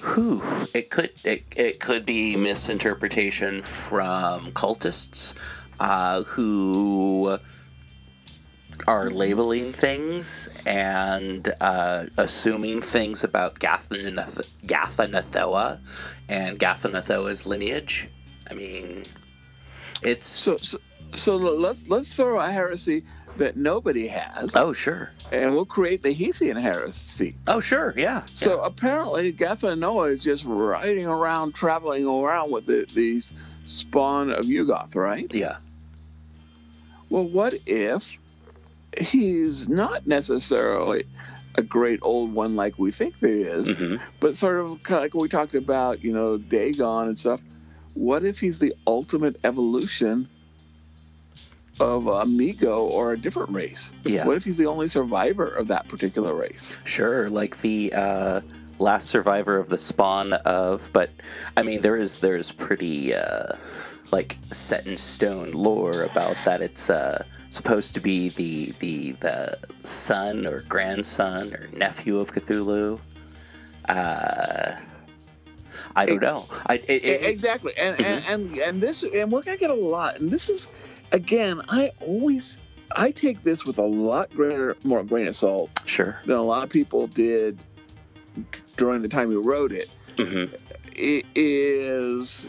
who 0.00 0.42
it 0.74 0.90
could 0.90 1.10
it, 1.24 1.44
it 1.56 1.80
could 1.80 2.04
be 2.04 2.36
misinterpretation 2.36 3.62
from 3.62 4.52
cultists 4.52 5.32
uh, 5.80 6.22
who 6.24 7.38
are 8.86 9.10
labeling 9.10 9.72
things 9.72 10.48
and 10.66 11.52
uh, 11.60 12.06
assuming 12.16 12.82
things 12.82 13.24
about 13.24 13.58
Gathanath- 13.58 14.42
Ghatanothoa 14.66 15.78
and 16.28 16.58
Ghatanothoa's 16.58 17.46
lineage. 17.46 18.08
I 18.50 18.54
mean, 18.54 19.04
it's 20.02 20.26
So 20.26 20.56
so, 20.58 20.78
so 21.12 21.36
let's 21.36 21.88
let's 21.88 22.14
throw 22.14 22.38
a 22.40 22.50
heresy 22.50 23.04
that 23.36 23.56
nobody 23.56 24.06
has, 24.06 24.56
oh 24.56 24.72
sure, 24.72 25.10
and 25.30 25.52
we'll 25.52 25.66
create 25.66 26.02
the 26.02 26.14
Hethian 26.14 26.58
heresy. 26.60 27.36
oh 27.48 27.60
sure, 27.60 27.92
yeah. 27.96 28.22
So 28.32 28.60
apparently, 28.62 29.32
Getha 29.32 29.78
Noah 29.78 30.06
is 30.08 30.20
just 30.20 30.44
riding 30.46 31.06
around, 31.06 31.54
traveling 31.54 32.06
around 32.06 32.50
with 32.50 32.66
the, 32.66 32.86
these 32.94 33.34
spawn 33.66 34.30
of 34.30 34.46
Yuggoth, 34.46 34.94
right? 34.94 35.26
yeah, 35.34 35.56
Well, 37.10 37.24
what 37.28 37.54
if 37.66 38.18
he's 38.98 39.68
not 39.68 40.06
necessarily 40.06 41.04
a 41.56 41.62
great 41.62 41.98
old 42.02 42.32
one 42.32 42.54
like 42.56 42.78
we 42.78 42.90
think 42.90 43.14
he 43.20 43.26
is, 43.26 43.72
hmm 43.72 43.96
but 44.20 44.34
sort 44.34 44.60
of 44.60 44.72
of 44.72 44.90
like 44.90 45.14
we 45.14 45.28
talked 45.28 45.54
about, 45.54 46.02
you 46.04 46.12
know, 46.12 46.36
Dagon 46.36 47.06
and 47.08 47.16
stuff. 47.16 47.40
What 47.94 48.24
if 48.24 48.38
he's 48.38 48.58
the 48.58 48.74
ultimate 48.86 49.36
evolution 49.44 50.28
of 51.80 52.06
Amigo 52.06 52.84
or 52.84 53.12
a 53.12 53.18
different 53.18 53.50
race? 53.50 53.92
yeah. 54.04 54.26
What 54.26 54.36
if 54.36 54.44
he's 54.44 54.58
the 54.58 54.66
only 54.66 54.88
survivor 54.88 55.46
of 55.48 55.68
that 55.68 55.88
particular 55.88 56.34
race? 56.34 56.76
Sure, 56.84 57.30
like 57.30 57.58
the 57.60 57.92
uh, 57.94 58.40
last 58.78 59.08
survivor 59.08 59.58
of 59.58 59.68
the 59.68 59.78
spawn 59.78 60.32
of, 60.34 60.90
but 60.92 61.10
I 61.56 61.62
mean, 61.62 61.80
there 61.80 61.96
is 61.96 62.18
there 62.18 62.36
is 62.36 62.52
pretty 62.52 63.14
uh, 63.14 63.54
like 64.12 64.36
set 64.50 64.86
in 64.86 64.96
stone 64.96 65.52
lore 65.52 66.02
about 66.02 66.36
that. 66.44 66.60
It's 66.62 66.90
uh, 66.90 67.24
supposed 67.50 67.94
to 67.94 68.00
be 68.00 68.30
the 68.30 68.72
the 68.80 69.12
the 69.20 69.58
son 69.82 70.46
or 70.46 70.60
grandson 70.62 71.54
or 71.54 71.68
nephew 71.72 72.18
of 72.18 72.32
Cthulhu. 72.32 73.00
Uh, 73.88 74.76
I 75.94 76.06
don't 76.06 76.20
know. 76.20 76.46
I 76.66 76.74
it, 76.74 77.04
it, 77.04 77.24
exactly 77.24 77.72
and, 77.78 78.00
and 78.00 78.24
and 78.28 78.58
and 78.58 78.82
this 78.82 79.02
and 79.02 79.30
we're 79.30 79.42
gonna 79.42 79.56
get 79.56 79.70
a 79.70 79.74
lot 79.74 80.18
and 80.18 80.30
this 80.30 80.48
is 80.48 80.70
again 81.12 81.62
i 81.68 81.90
always 82.00 82.60
i 82.96 83.10
take 83.10 83.42
this 83.42 83.64
with 83.64 83.78
a 83.78 83.84
lot 83.84 84.30
greater 84.34 84.76
more 84.84 85.02
grain 85.02 85.26
of 85.26 85.34
salt 85.34 85.70
sure. 85.84 86.20
than 86.26 86.36
a 86.36 86.42
lot 86.42 86.64
of 86.64 86.70
people 86.70 87.06
did 87.08 87.62
during 88.76 89.02
the 89.02 89.08
time 89.08 89.28
we 89.28 89.36
wrote 89.36 89.72
it 89.72 89.88
hmm 90.18 90.44
it 90.92 91.24
is 91.34 92.48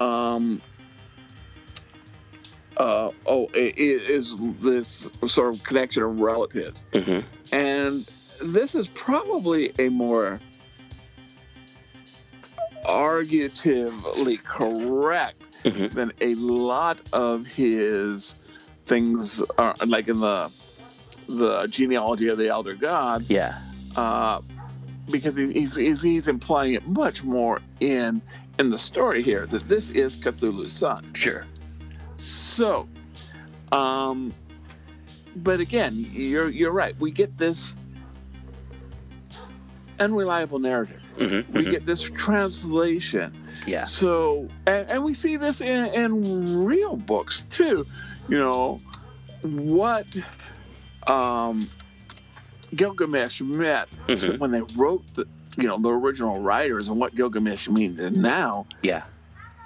um 0.00 0.60
uh 2.76 3.10
oh 3.26 3.44
it 3.54 3.78
it 3.78 4.10
is 4.10 4.36
this 4.60 5.10
sort 5.26 5.54
of 5.54 5.62
connection 5.62 6.02
of 6.02 6.18
relatives. 6.20 6.86
Hmm 6.92 7.20
and 7.52 8.10
this 8.42 8.74
is 8.74 8.88
probably 8.90 9.72
a 9.78 9.88
more 9.88 10.40
arguably 12.84 14.42
correct 14.44 15.42
hmm 15.64 15.86
than 15.94 16.12
a 16.20 16.34
lot 16.34 17.00
of 17.12 17.46
his 17.46 18.34
things 18.84 19.42
are 19.56 19.74
like 19.86 20.08
in 20.08 20.20
the 20.20 20.50
the 21.26 21.66
genealogy 21.68 22.28
of 22.28 22.36
the 22.36 22.48
elder 22.48 22.74
gods. 22.74 23.30
Yeah. 23.30 23.58
uh, 23.96 24.40
because 25.10 25.36
he's, 25.36 25.74
he's 25.76 26.02
he's 26.02 26.28
implying 26.28 26.74
it 26.74 26.86
much 26.86 27.22
more 27.24 27.60
in 27.80 28.20
in 28.58 28.68
the 28.70 28.78
story 28.78 29.22
here 29.22 29.46
that 29.46 29.66
this 29.68 29.90
is 29.90 30.18
Cthulhu's 30.18 30.72
son. 30.72 31.12
Sure. 31.14 31.46
So 32.16 32.88
um 33.72 34.32
but 35.36 35.60
again 35.60 36.06
you're 36.12 36.48
you're 36.48 36.72
right. 36.72 36.94
We 36.98 37.10
get 37.10 37.36
this 37.38 37.74
unreliable 40.00 40.58
narrative. 40.58 41.00
Hmm 41.18 41.40
we 41.52 41.64
get 41.64 41.86
this 41.86 42.02
translation. 42.02 43.36
Yeah. 43.66 43.84
so 43.84 44.48
and, 44.66 44.88
and 44.90 45.04
we 45.04 45.14
see 45.14 45.36
this 45.36 45.60
in, 45.60 45.86
in 45.94 46.64
real 46.64 46.96
books 46.96 47.42
too. 47.50 47.86
You 48.28 48.38
know 48.38 48.78
what 49.42 50.06
um 51.06 51.68
gilgamesh 52.74 53.40
meant 53.42 53.88
Mhm. 54.08 54.38
when 54.38 54.50
they 54.50 54.62
wrote 54.76 55.04
the 55.14 55.26
you 55.56 55.68
know 55.68 55.78
the 55.78 55.90
original 55.90 56.40
writers 56.40 56.88
and 56.88 56.98
what 56.98 57.14
gilgamesh 57.14 57.68
means 57.68 58.00
and 58.00 58.16
now. 58.16 58.66
Yeah. 58.82 59.04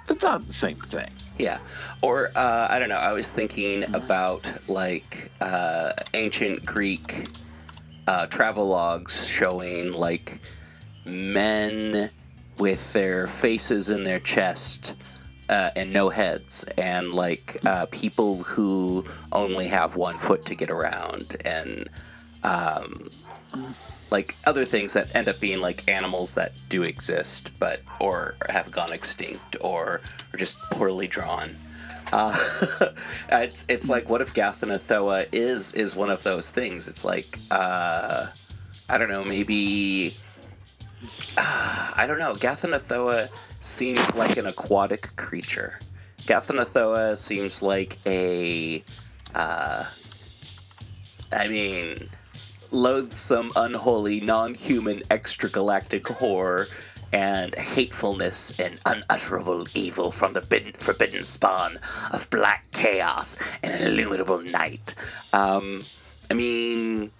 it's 0.07 0.23
not 0.23 0.45
the 0.45 0.53
same 0.53 0.79
thing 0.81 1.09
Yeah. 1.39 1.59
Or, 2.03 2.29
uh, 2.35 2.67
I 2.69 2.79
don't 2.79 2.89
know, 2.89 2.97
I 2.97 3.13
was 3.13 3.31
thinking 3.31 3.83
about 3.95 4.51
like 4.67 5.31
uh, 5.39 5.93
ancient 6.13 6.65
Greek 6.65 7.29
uh, 8.07 8.27
travelogues 8.27 9.31
showing 9.31 9.93
like 9.93 10.39
men 11.05 12.11
with 12.57 12.91
their 12.91 13.27
faces 13.27 13.89
in 13.89 14.03
their 14.03 14.19
chest 14.19 14.95
uh, 15.47 15.71
and 15.75 15.91
no 15.91 16.09
heads, 16.09 16.63
and 16.77 17.11
like 17.11 17.57
uh, 17.65 17.87
people 17.87 18.43
who 18.43 19.03
only 19.31 19.67
have 19.67 19.95
one 19.95 20.17
foot 20.17 20.45
to 20.45 20.53
get 20.53 20.69
around, 20.69 21.37
and 21.43 21.89
um, 22.43 23.09
like 24.11 24.35
other 24.45 24.65
things 24.65 24.93
that 24.93 25.13
end 25.15 25.27
up 25.27 25.39
being 25.39 25.61
like 25.61 25.87
animals 25.89 26.33
that 26.33 26.53
do 26.69 26.83
exist, 26.83 27.51
but 27.59 27.81
or 27.99 28.35
have 28.49 28.71
gone 28.71 28.91
extinct, 28.91 29.55
or 29.61 30.01
are 30.33 30.37
just 30.37 30.57
poorly 30.71 31.07
drawn. 31.07 31.55
Uh, 32.11 32.35
it's 33.31 33.65
it's 33.67 33.89
like 33.89 34.09
what 34.09 34.21
if 34.21 34.33
Ghatanothoa 34.33 35.27
is 35.31 35.73
is 35.73 35.95
one 35.95 36.09
of 36.09 36.23
those 36.23 36.49
things? 36.49 36.87
It's 36.87 37.05
like 37.05 37.39
uh, 37.51 38.27
I 38.89 38.97
don't 38.97 39.09
know, 39.09 39.23
maybe 39.23 40.17
uh, 41.37 41.91
I 41.95 42.05
don't 42.07 42.19
know. 42.19 42.35
Ghatanothoa 42.35 43.29
seems 43.59 44.15
like 44.15 44.37
an 44.37 44.47
aquatic 44.47 45.15
creature. 45.15 45.79
Ghatanothoa 46.21 47.17
seems 47.17 47.61
like 47.61 47.97
a 48.05 48.83
uh, 49.35 49.85
I 51.31 51.47
mean, 51.47 52.09
loathsome, 52.71 53.51
unholy, 53.55 54.19
non-human, 54.21 54.99
extragalactic 55.09 56.07
horror 56.07 56.67
and 57.11 57.55
hatefulness 57.55 58.51
and 58.59 58.79
unutterable 58.85 59.67
evil 59.73 60.11
from 60.11 60.33
the 60.33 60.41
bidden, 60.41 60.73
forbidden 60.73 61.23
spawn 61.23 61.79
of 62.11 62.29
black 62.29 62.65
chaos 62.71 63.35
and 63.63 63.73
an 63.73 63.87
illimitable 63.87 64.41
night. 64.41 64.93
Um, 65.33 65.83
I 66.29 66.35
mean, 66.35 67.11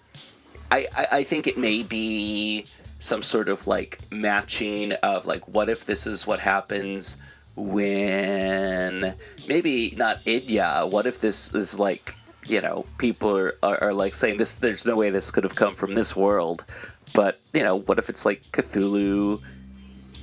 I, 0.72 0.86
I, 0.96 1.08
I 1.12 1.24
think 1.24 1.48
it 1.48 1.58
may 1.58 1.82
be 1.82 2.66
some 3.00 3.24
sort 3.24 3.50
of 3.50 3.66
like 3.66 4.00
matching 4.12 4.92
of 4.92 5.26
like, 5.26 5.48
what 5.48 5.70
if 5.70 5.86
this 5.86 6.06
is 6.06 6.28
what 6.28 6.40
happens 6.40 7.18
when 7.56 9.16
maybe 9.48 9.96
not 9.98 10.24
Idya? 10.26 10.90
What 10.90 11.08
if 11.08 11.20
this 11.20 11.52
is 11.56 11.80
like, 11.80 12.14
you 12.50 12.62
know, 12.62 12.86
people 12.98 13.36
are, 13.38 13.56
are, 13.64 13.84
are 13.84 13.94
like 13.94 14.14
saying 14.14 14.38
this, 14.38 14.56
there's 14.56 14.86
no 14.86 14.96
way 14.96 15.10
this 15.10 15.32
could 15.32 15.44
have 15.44 15.56
come 15.56 15.76
from 15.76 15.94
this 15.94 16.16
world. 16.16 16.66
But, 17.14 17.40
you 17.54 17.64
know, 17.64 17.76
what 17.78 18.00
if 18.00 18.10
it's 18.10 18.26
like 18.26 18.44
Cthulhu 18.52 19.42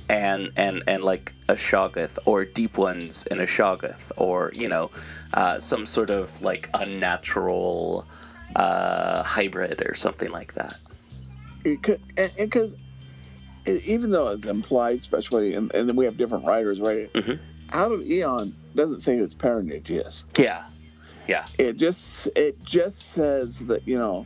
and 0.09 0.51
and 0.55 0.83
and 0.87 1.03
like 1.03 1.33
a 1.49 1.53
Shoggoth 1.53 2.17
or 2.25 2.45
Deep 2.45 2.77
Ones 2.77 3.25
and 3.29 3.41
a 3.41 3.45
Shoggoth 3.45 4.11
or 4.15 4.51
you 4.55 4.69
know 4.69 4.89
uh, 5.33 5.59
some 5.59 5.85
sort 5.85 6.09
of 6.09 6.41
like 6.41 6.69
unnatural 6.73 8.05
uh, 8.55 9.23
hybrid 9.23 9.85
or 9.85 9.93
something 9.95 10.29
like 10.29 10.53
that. 10.53 10.77
It 11.65 11.83
could, 11.83 11.99
because 12.37 12.77
even 13.85 14.11
though 14.11 14.29
it's 14.29 14.45
implied, 14.45 14.97
especially, 14.99 15.55
and, 15.55 15.73
and 15.75 15.89
then 15.89 15.97
we 15.97 16.05
have 16.05 16.15
different 16.15 16.45
writers, 16.45 16.79
right? 16.79 17.11
Mhm. 17.11 17.37
Out 17.73 17.91
of 17.91 18.01
Eon 18.07 18.55
doesn't 18.75 19.01
say 19.01 19.17
whose 19.17 19.33
parentage 19.33 19.91
is. 19.91 20.23
Yeah, 20.37 20.63
yeah, 21.27 21.45
It 21.57 21.77
just 21.77 22.27
it 22.35 22.61
just 22.63 23.11
says 23.11 23.65
that 23.67 23.87
you 23.87 23.97
know 23.97 24.25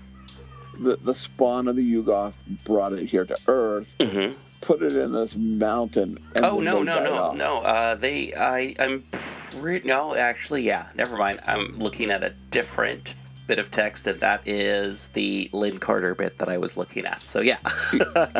the 0.79 0.97
the 0.97 1.13
spawn 1.13 1.67
of 1.67 1.75
the 1.75 1.93
Yuggoth 1.93 2.35
brought 2.65 2.93
it 2.93 3.07
here 3.09 3.25
to 3.25 3.37
Earth, 3.47 3.95
hmm 4.01 4.33
put 4.61 4.83
it 4.83 4.95
in 4.95 5.11
this 5.11 5.35
mountain. 5.35 6.19
And 6.35 6.45
Oh 6.45 6.59
no 6.59 6.83
no 6.83 7.03
no 7.03 7.13
off. 7.15 7.35
no! 7.35 7.61
Uh, 7.61 7.95
they 7.95 8.31
I 8.35 8.75
I'm 8.79 9.03
pretty 9.11 9.87
no 9.87 10.15
actually 10.15 10.61
yeah 10.63 10.89
never 10.95 11.17
mind. 11.17 11.39
I'm 11.47 11.79
looking 11.79 12.11
at 12.11 12.23
a 12.23 12.29
different 12.51 13.15
bit 13.47 13.57
of 13.59 13.71
text 13.71 14.05
and 14.07 14.19
that 14.21 14.41
is 14.47 15.07
the 15.09 15.49
Lin 15.51 15.79
Carter 15.79 16.13
bit 16.15 16.37
that 16.37 16.47
I 16.47 16.57
was 16.59 16.77
looking 16.77 17.05
at. 17.05 17.27
So 17.27 17.41
yeah. 17.41 17.57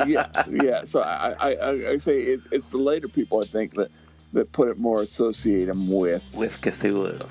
yeah, 0.05 0.27
yeah. 0.47 0.83
So 0.83 1.01
I, 1.01 1.31
I, 1.39 1.55
I- 1.55 1.89
I 1.93 1.97
say 1.97 2.19
it, 2.21 2.41
it's 2.51 2.69
the 2.69 2.77
later 2.77 3.07
people 3.07 3.39
I 3.41 3.45
think 3.45 3.75
that 3.75 3.89
that 4.33 4.51
put 4.53 4.69
it 4.69 4.77
more 4.77 5.01
associate 5.01 5.65
them 5.65 5.89
with 5.89 6.33
With 6.37 6.61
Cthulhu. 6.61 7.27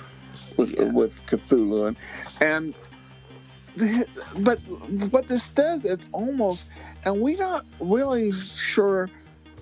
With 0.57 0.75
Yeah. 0.79 0.85
with 0.85 1.25
Cthulhu 1.27 1.89
and 1.89 1.97
and 2.41 2.75
the, 3.77 4.07
but 4.39 4.59
what 5.11 5.29
this 5.29 5.49
does 5.51 5.85
it's 5.85 6.09
almost 6.13 6.67
and 7.05 7.21
we're 7.21 7.39
not 7.39 7.65
really 7.79 8.33
sure 8.33 9.09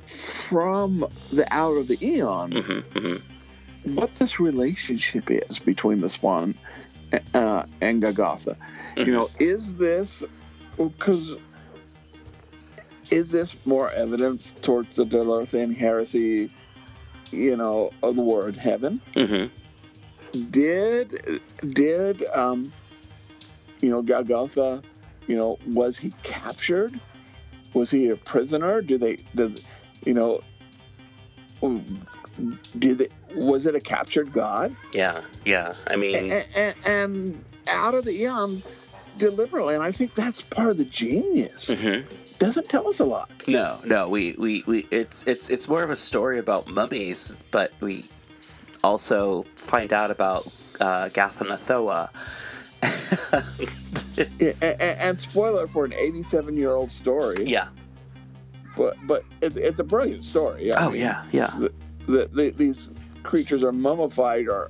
from 0.05 1.07
the 1.31 1.47
out 1.55 1.77
of 1.77 1.89
the 1.89 1.99
eons 2.03 2.63
hmm 2.63 2.81
hmm 2.97 3.17
what 3.85 4.15
this 4.17 4.41
relationship 4.41 5.31
is 5.31 5.59
between 5.61 6.01
the 6.01 6.09
Swan 6.09 6.55
uh, 7.35 7.65
and 7.81 8.03
Gagatha. 8.03 8.57
Mhm. 8.97 9.07
You 9.07 9.13
know, 9.13 9.31
is 9.39 9.77
this 9.77 10.25
because 10.77 11.37
is 13.11 13.31
this 13.31 13.57
more 13.65 13.91
evidence 13.91 14.55
towards 14.61 14.97
the 14.97 15.07
Derlethian 15.07 15.75
heresy? 15.75 16.51
You 17.31 17.57
know, 17.57 17.91
of 18.03 18.17
the 18.17 18.23
word 18.23 18.57
heaven. 18.57 19.01
Did 20.51 21.41
did 21.71 22.25
um, 22.35 22.73
you 23.81 23.91
know 23.91 24.03
Gagatha? 24.03 24.83
You 25.27 25.37
know, 25.37 25.59
was 25.67 25.99
he 25.99 26.13
captured? 26.23 26.99
Was 27.75 27.91
he 27.91 28.09
a 28.09 28.17
prisoner? 28.17 28.81
Do 28.81 28.99
they? 28.99 29.17
Does 29.35 29.61
you 30.05 30.15
know? 30.15 30.41
Did 32.79 32.99
they, 32.99 33.09
was 33.35 33.67
it 33.67 33.75
a 33.75 33.81
captured 33.81 34.33
god? 34.33 34.75
Yeah, 34.93 35.23
yeah. 35.45 35.75
I 35.89 35.97
mean, 35.97 36.31
and, 36.31 36.47
and, 36.55 36.75
and 36.87 37.45
out 37.69 37.95
of 37.95 38.05
the 38.05 38.13
eons 38.23 38.65
deliberately 39.19 39.75
and 39.75 39.83
i 39.83 39.91
think 39.91 40.15
that's 40.15 40.43
part 40.43 40.71
of 40.71 40.79
the 40.79 40.85
genius 40.85 41.71
mhm. 41.71 42.07
doesn't 42.39 42.69
tell 42.69 42.87
us 42.87 43.01
a 43.01 43.05
lot 43.05 43.29
no, 43.49 43.81
no. 43.85 44.09
We, 44.09 44.35
we, 44.39 44.63
we. 44.67 44.87
It's, 44.91 45.27
it's, 45.27 45.49
it's 45.49 45.69
more 45.69 45.83
of 45.83 45.91
a 45.91 45.97
story 45.97 46.39
about 46.39 46.69
mummies, 46.69 47.43
but 47.51 47.73
we 47.81 48.05
also 48.85 49.45
find 49.57 49.93
out 49.93 50.11
about 50.11 50.47
uh, 50.81 51.09
Ghatanothoa. 51.11 52.09
It's- 54.17 54.63
and, 54.63 54.81
and 54.81 55.19
spoiler 55.19 55.67
for 55.67 55.85
an 55.85 55.93
87 55.95 56.57
year 56.57 56.71
old 56.71 56.91
story 56.91 57.35
yeah. 57.45 57.69
but 58.77 58.97
but 59.07 59.25
it, 59.41 59.57
it's 59.57 59.81
a 59.81 59.85
brilliant 59.85 60.23
story 60.25 60.73
I 60.73 60.85
Oh 60.87 60.91
mean, 60.91 61.01
yeah, 61.01 61.25
yeah. 61.33 61.55
the, 62.07 62.29
the, 62.33 62.55
these 62.57 62.91
creatures 63.25 63.65
are 63.65 63.73
mummified 63.73 64.49
or 64.49 64.69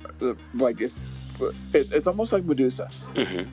like 0.55 0.77
just 0.77 1.01
it, 1.39 1.91
it's 1.91 2.07
almost 2.07 2.33
like 2.33 2.43
medusa 2.45 2.89
hmm 3.15 3.43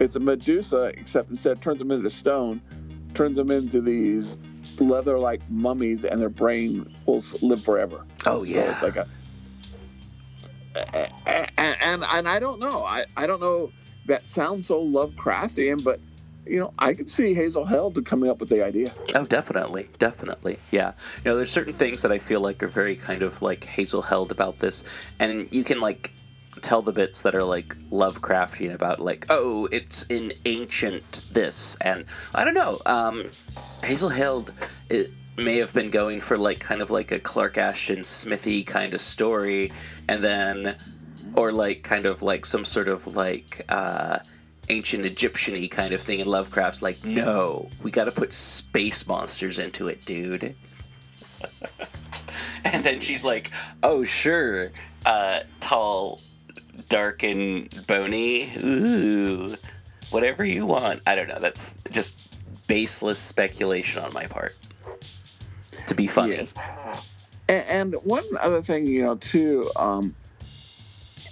it's 0.00 0.16
a 0.16 0.20
medusa 0.20 0.86
except 0.96 1.28
instead 1.30 1.60
turns 1.60 1.80
them 1.80 1.90
into 1.90 2.08
stone 2.10 2.60
turns 3.14 3.36
them 3.36 3.50
into 3.50 3.80
these 3.80 4.38
leather 4.78 5.18
like 5.18 5.40
mummies 5.50 6.04
and 6.04 6.20
their 6.20 6.28
brain 6.28 6.94
will 7.06 7.22
live 7.42 7.64
forever 7.64 8.06
Oh 8.26 8.44
So 8.44 8.50
yeah. 8.50 8.72
it's 8.72 8.82
like 8.82 8.96
a, 8.96 9.06
and, 10.76 12.04
and 12.04 12.28
I 12.28 12.38
don't 12.38 12.60
know. 12.60 12.84
I 12.84 13.06
I 13.16 13.26
don't 13.26 13.40
know. 13.40 13.72
That 14.06 14.24
sounds 14.24 14.66
so 14.66 14.82
Lovecraftian, 14.82 15.84
but 15.84 16.00
you 16.46 16.58
know, 16.58 16.72
I 16.78 16.94
could 16.94 17.08
see 17.08 17.34
Hazel 17.34 17.66
Heald 17.66 18.02
coming 18.06 18.30
up 18.30 18.40
with 18.40 18.48
the 18.48 18.64
idea. 18.64 18.92
Oh, 19.14 19.24
definitely, 19.24 19.90
definitely, 19.98 20.58
yeah. 20.70 20.92
You 21.18 21.30
know, 21.30 21.36
there's 21.36 21.50
certain 21.50 21.74
things 21.74 22.02
that 22.02 22.10
I 22.10 22.18
feel 22.18 22.40
like 22.40 22.62
are 22.62 22.68
very 22.68 22.96
kind 22.96 23.22
of 23.22 23.42
like 23.42 23.64
Hazel 23.64 24.02
Heald 24.02 24.30
about 24.30 24.58
this, 24.58 24.82
and 25.18 25.46
you 25.50 25.62
can 25.62 25.80
like 25.80 26.12
tell 26.62 26.82
the 26.82 26.92
bits 26.92 27.22
that 27.22 27.34
are 27.34 27.44
like 27.44 27.76
Lovecraftian 27.90 28.74
about 28.74 29.00
like, 29.00 29.26
oh, 29.30 29.68
it's 29.70 30.04
an 30.04 30.32
ancient 30.46 31.22
this, 31.30 31.76
and 31.82 32.04
I 32.34 32.44
don't 32.44 32.54
know. 32.54 32.80
Um, 32.86 33.30
Hazel 33.84 34.08
Heald 34.08 34.52
it 34.88 35.12
may 35.36 35.58
have 35.58 35.72
been 35.72 35.90
going 35.90 36.20
for 36.20 36.36
like 36.36 36.58
kind 36.60 36.82
of 36.82 36.90
like 36.90 37.12
a 37.12 37.18
Clark 37.18 37.58
Ashton 37.58 38.04
Smithy 38.04 38.64
kind 38.64 38.92
of 38.94 39.00
story, 39.00 39.72
and 40.08 40.24
then 40.24 40.76
or 41.34 41.52
like 41.52 41.82
kind 41.82 42.06
of 42.06 42.22
like 42.22 42.44
some 42.44 42.64
sort 42.64 42.88
of 42.88 43.06
like 43.16 43.64
uh 43.68 44.18
ancient 44.70 45.04
Egyptian-y 45.04 45.66
kind 45.70 45.94
of 45.94 46.00
thing 46.00 46.20
in 46.20 46.26
Lovecraft's 46.26 46.82
like, 46.82 47.02
no, 47.02 47.70
we 47.82 47.90
gotta 47.90 48.12
put 48.12 48.32
space 48.32 49.06
monsters 49.06 49.58
into 49.58 49.88
it, 49.88 50.04
dude. 50.04 50.54
and 52.64 52.84
then 52.84 53.00
she's 53.00 53.24
like, 53.24 53.50
oh 53.82 54.04
sure, 54.04 54.70
uh 55.06 55.40
tall, 55.60 56.20
dark 56.88 57.22
and 57.22 57.84
bony. 57.86 58.50
Ooh. 58.62 59.56
Whatever 60.10 60.44
you 60.44 60.64
want. 60.66 61.02
I 61.06 61.14
don't 61.14 61.28
know, 61.28 61.38
that's 61.38 61.74
just 61.90 62.14
baseless 62.66 63.18
speculation 63.18 64.02
on 64.02 64.12
my 64.12 64.26
part. 64.26 64.54
To 65.86 65.94
be 65.94 66.06
funny. 66.06 66.32
Yes. 66.32 66.54
And, 67.48 67.64
and 67.94 67.94
one 68.04 68.24
other 68.40 68.62
thing, 68.62 68.86
you 68.86 69.02
know, 69.02 69.16
too, 69.16 69.70
um, 69.76 70.14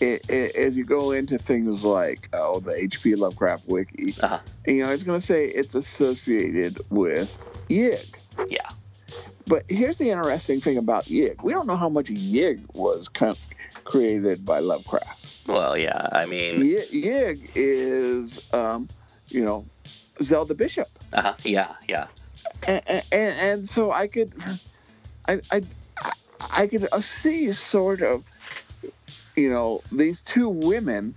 i 0.02 0.20
i 0.30 0.34
as 0.56 0.76
you 0.76 0.84
go 0.84 1.10
into 1.12 1.38
things 1.38 1.82
like 1.84 2.28
oh 2.34 2.60
the 2.60 2.72
HP 2.72 3.16
Lovecraft 3.16 3.66
wiki, 3.68 4.14
Uh-huh. 4.20 4.38
you 4.66 4.84
know, 4.84 4.90
it's 4.90 5.04
going 5.04 5.18
to 5.18 5.24
say 5.24 5.44
it's 5.44 5.74
associated 5.74 6.80
with 6.90 7.38
Yig. 7.70 8.16
Yeah. 8.48 8.58
But 9.46 9.64
here's 9.68 9.98
the 9.98 10.10
interesting 10.10 10.60
thing 10.60 10.76
about 10.76 11.04
Yig. 11.06 11.42
We 11.42 11.52
don't 11.52 11.66
know 11.66 11.76
how 11.76 11.88
much 11.88 12.06
Yig 12.08 12.64
was 12.74 13.08
con- 13.08 13.36
created 13.84 14.44
by 14.44 14.58
Lovecraft. 14.58 15.26
Well, 15.46 15.78
yeah, 15.78 16.08
I 16.12 16.26
mean, 16.26 16.56
Yig, 16.56 16.90
Yig 16.90 17.50
is, 17.54 18.40
um, 18.52 18.88
you 19.28 19.44
know, 19.44 19.64
Zelda 20.20 20.54
Bishop. 20.54 20.88
uh-huh, 21.12 21.34
yeah, 21.44 21.74
yeah. 21.88 22.08
and, 22.66 22.82
and, 22.88 23.04
and 23.12 23.66
so 23.66 23.92
I 23.92 24.08
could, 24.08 24.34
I, 25.28 25.40
I, 25.52 25.62
I 26.50 26.66
could 26.66 26.88
uh, 26.92 27.00
see 27.00 27.50
sort 27.52 28.02
of, 28.02 28.24
you 29.36 29.48
know, 29.50 29.82
these 29.92 30.22
two 30.22 30.48
women 30.48 31.14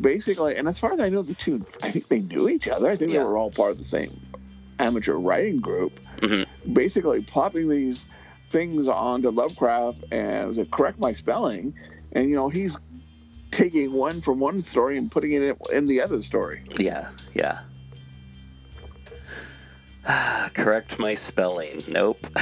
basically, 0.00 0.56
and 0.56 0.68
as 0.68 0.78
far 0.78 0.92
as 0.92 1.00
I 1.00 1.08
know, 1.08 1.22
the 1.22 1.34
two, 1.34 1.64
I 1.82 1.90
think 1.90 2.08
they 2.08 2.20
knew 2.20 2.48
each 2.48 2.68
other. 2.68 2.90
I 2.90 2.96
think 2.96 3.12
Yeah. 3.12 3.18
they 3.20 3.24
were 3.24 3.36
all 3.38 3.50
part 3.50 3.70
of 3.72 3.78
the 3.78 3.84
same 3.84 4.20
amateur 4.78 5.14
writing 5.14 5.58
group. 5.60 6.00
Mhm. 6.18 6.46
Basically, 6.72 7.22
plopping 7.22 7.68
these 7.68 8.04
things 8.50 8.88
onto 8.88 9.30
Lovecraft 9.30 10.04
and 10.12 10.54
to 10.54 10.64
correct 10.66 10.98
my 10.98 11.12
spelling, 11.12 11.72
and 12.12 12.28
you 12.28 12.36
know 12.36 12.48
he's 12.48 12.76
taking 13.52 13.92
one 13.92 14.20
from 14.20 14.38
one 14.38 14.62
story 14.62 14.98
and 14.98 15.10
putting 15.10 15.32
it 15.32 15.56
in 15.72 15.86
the 15.86 16.00
other 16.02 16.20
story. 16.20 16.62
Yeah, 16.78 17.08
yeah. 17.34 17.60
Ah, 20.06 20.50
correct 20.54 20.98
my 20.98 21.14
spelling. 21.14 21.84
Nope. 21.88 22.26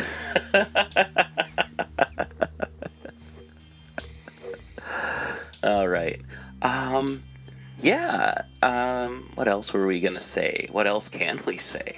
All 5.65 5.89
right. 5.89 6.21
Um, 6.63 7.23
yeah. 7.79 8.43
Um, 8.63 9.31
what 9.35 9.49
else 9.49 9.73
were 9.73 9.87
we 9.87 10.01
gonna 10.01 10.21
say? 10.21 10.69
What 10.71 10.87
else 10.87 11.09
can 11.09 11.41
we 11.47 11.57
say? 11.57 11.97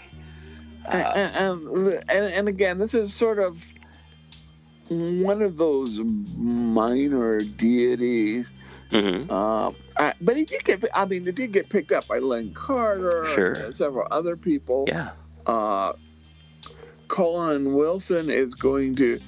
and, 0.89 1.35
and, 1.37 2.05
and 2.09 2.27
and 2.27 2.49
again, 2.49 2.79
this 2.79 2.95
is 2.95 3.13
sort 3.13 3.39
of 3.41 3.65
one 4.89 5.43
of 5.43 5.57
those 5.57 5.99
minor 6.01 7.41
deities. 7.43 8.55
hmm 8.91 9.25
Uh, 9.29 9.73
I, 9.99 10.13
but 10.21 10.37
he 10.37 10.45
did 10.45 10.65
get. 10.65 10.85
I 10.95 11.05
mean, 11.07 11.27
it 11.27 11.35
did 11.35 11.53
get 11.53 11.69
picked 11.71 11.91
up 11.91 12.07
by 12.07 12.19
Lin 12.19 12.55
Carter 12.55 13.27
Sure. 13.35 13.53
and 13.55 13.75
several 13.75 14.07
other 14.13 14.37
people. 14.37 14.85
Yeah. 14.87 15.11
Uh, 15.47 15.93
Colin 17.09 17.75
Wilson 17.75 18.31
is 18.31 18.55
going 18.55 18.95
to 18.97 19.21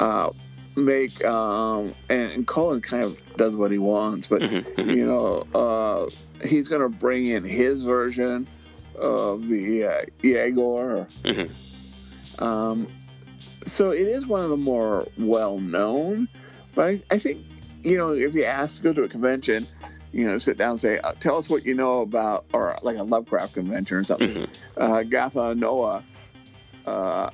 uh, 0.00 0.30
make, 0.78 1.24
um, 1.24 1.94
and, 2.08 2.32
and 2.32 2.46
Colin 2.46 2.80
kind 2.80 3.02
of 3.02 3.18
does 3.36 3.56
what 3.56 3.70
he 3.70 3.78
wants, 3.78 4.26
but 4.26 4.42
hmm 4.42 4.58
hmm 4.58 4.90
you 4.90 5.06
know, 5.06 5.46
uh, 5.54 6.08
he's 6.46 6.68
going 6.68 6.82
to 6.82 6.88
bring 6.88 7.26
in 7.26 7.44
his 7.44 7.82
version 7.82 8.48
of 8.96 9.48
the 9.48 9.84
uh, 9.84 10.02
Yagor. 10.22 11.06
hmm 11.24 12.42
Um, 12.42 12.88
so 13.64 13.90
it 13.90 14.06
is 14.06 14.26
one 14.26 14.42
of 14.42 14.50
the 14.50 14.56
more 14.56 15.06
well 15.18 15.58
known, 15.58 16.28
but 16.74 16.88
I, 16.88 17.02
I 17.10 17.18
think, 17.18 17.44
you 17.82 17.98
know, 17.98 18.12
if 18.12 18.34
you 18.34 18.44
ask, 18.44 18.82
go 18.82 18.92
to 18.92 19.02
a 19.02 19.08
convention, 19.08 19.66
you 20.12 20.26
know, 20.26 20.38
sit 20.38 20.56
down 20.56 20.70
and 20.70 20.80
say, 20.80 20.98
uh, 20.98 21.12
tell 21.20 21.36
us 21.36 21.50
what 21.50 21.66
you 21.66 21.74
know 21.74 22.00
about, 22.00 22.46
or 22.52 22.78
like 22.82 22.96
a 22.96 23.02
Lovecraft 23.02 23.54
convention 23.54 23.98
or 23.98 24.04
something, 24.04 24.48
uh, 24.76 25.02
Gatha 25.02 25.54
Noah. 25.54 26.04
Uh, 26.86 27.28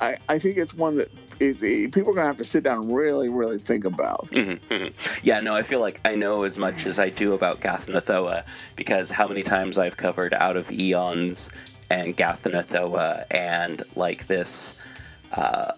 I, 0.00 0.16
I 0.28 0.38
think 0.38 0.58
it's 0.58 0.74
one 0.74 0.96
that 0.96 1.10
it, 1.42 1.62
it- 1.62 1.92
people 1.92 2.12
are 2.12 2.16
to 2.16 2.22
have 2.22 2.36
to 2.38 2.44
sit 2.44 2.62
down 2.64 2.82
and 2.82 2.94
really, 2.94 3.28
really 3.28 3.58
think 3.58 3.84
about. 3.84 4.28
hmm 4.32 4.54
hmm 4.70 4.86
Yeah, 5.22 5.40
no, 5.40 5.54
I 5.54 5.62
feel 5.62 5.80
like 5.80 6.00
I 6.04 6.14
know 6.14 6.44
as 6.44 6.56
much 6.58 6.86
as 6.86 6.98
I 6.98 7.08
do 7.10 7.32
about 7.34 7.60
Ghatanothoa 7.60 8.44
because 8.76 9.10
how 9.10 9.26
many 9.28 9.42
times 9.42 9.78
I've 9.78 9.96
covered 9.96 10.34
Out 10.34 10.56
of 10.56 10.70
Eons 10.70 11.50
and 11.90 12.16
Ghatanothoa 12.16 13.24
and 13.30 13.82
like 13.96 14.26
this 14.26 14.74
uh, 15.32 15.72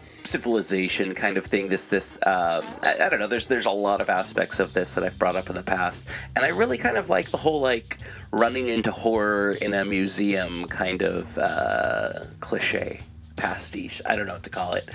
civilization 0.00 1.14
kind 1.14 1.36
of 1.36 1.44
thing. 1.46 1.68
This, 1.68 1.86
this, 1.86 2.16
um, 2.26 2.64
I, 2.82 2.96
I 3.02 3.08
don't 3.08 3.18
know. 3.20 3.26
There's, 3.26 3.46
there's 3.46 3.66
a 3.66 3.70
lot 3.70 4.00
of 4.00 4.08
aspects 4.08 4.58
of 4.58 4.72
this 4.72 4.94
that 4.94 5.04
I've 5.04 5.18
brought 5.18 5.36
up 5.36 5.48
in 5.50 5.56
the 5.56 5.62
past, 5.62 6.08
and 6.36 6.44
I 6.44 6.48
really 6.48 6.78
kind 6.78 6.96
of 6.96 7.08
like 7.10 7.30
the 7.30 7.36
whole 7.36 7.60
like 7.60 7.98
running 8.30 8.68
into 8.68 8.90
horror 8.90 9.52
in 9.60 9.74
a 9.74 9.84
museum 9.84 10.66
kind 10.68 11.02
of 11.02 11.36
uh, 11.38 12.24
cliche 12.40 13.00
pastiche. 13.36 14.00
I 14.06 14.16
don't 14.16 14.26
know 14.26 14.34
what 14.34 14.42
to 14.44 14.50
call 14.50 14.74
it, 14.74 14.88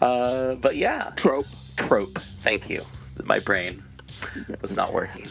uh, 0.00 0.54
but 0.56 0.76
yeah 0.76 1.12
Trope. 1.16 1.46
trope. 1.76 2.18
Thank 2.42 2.70
you. 2.70 2.84
My 3.24 3.38
brain 3.38 3.82
was 4.60 4.76
not 4.76 4.92
working. 4.92 5.28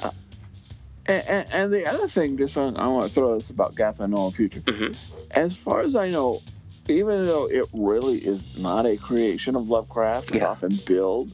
And, 1.06 1.24
and, 1.28 1.48
and 1.52 1.74
the 1.74 1.88
other 1.88 2.08
thing, 2.08 2.38
just 2.38 2.58
on, 2.58 2.78
I 2.78 2.88
want 2.88 3.08
to 3.12 3.14
throw 3.14 3.34
this 3.34 3.50
about 3.50 3.76
Gatha 3.76 4.08
Noah 4.08 4.32
Future. 4.32 4.62
Mhm. 4.62 4.96
As 5.32 5.56
far 5.56 5.82
as 5.82 5.96
I 5.96 6.10
know, 6.10 6.42
even 6.88 7.26
though 7.26 7.46
it 7.46 7.68
really 7.74 8.18
is 8.20 8.48
not 8.58 8.86
a 8.86 8.96
creation 8.98 9.56
of 9.56 9.68
Lovecraft, 9.70 10.30
it's 10.32 10.42
Yeah. 10.42 10.50
often 10.50 10.80
billed, 10.86 11.32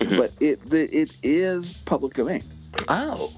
Mhm. 0.00 0.16
but 0.16 0.32
it 0.40 0.68
the, 0.70 0.84
it 0.96 1.10
is 1.22 1.72
public 1.86 2.14
domain. 2.14 2.44
Oh, 2.88 3.32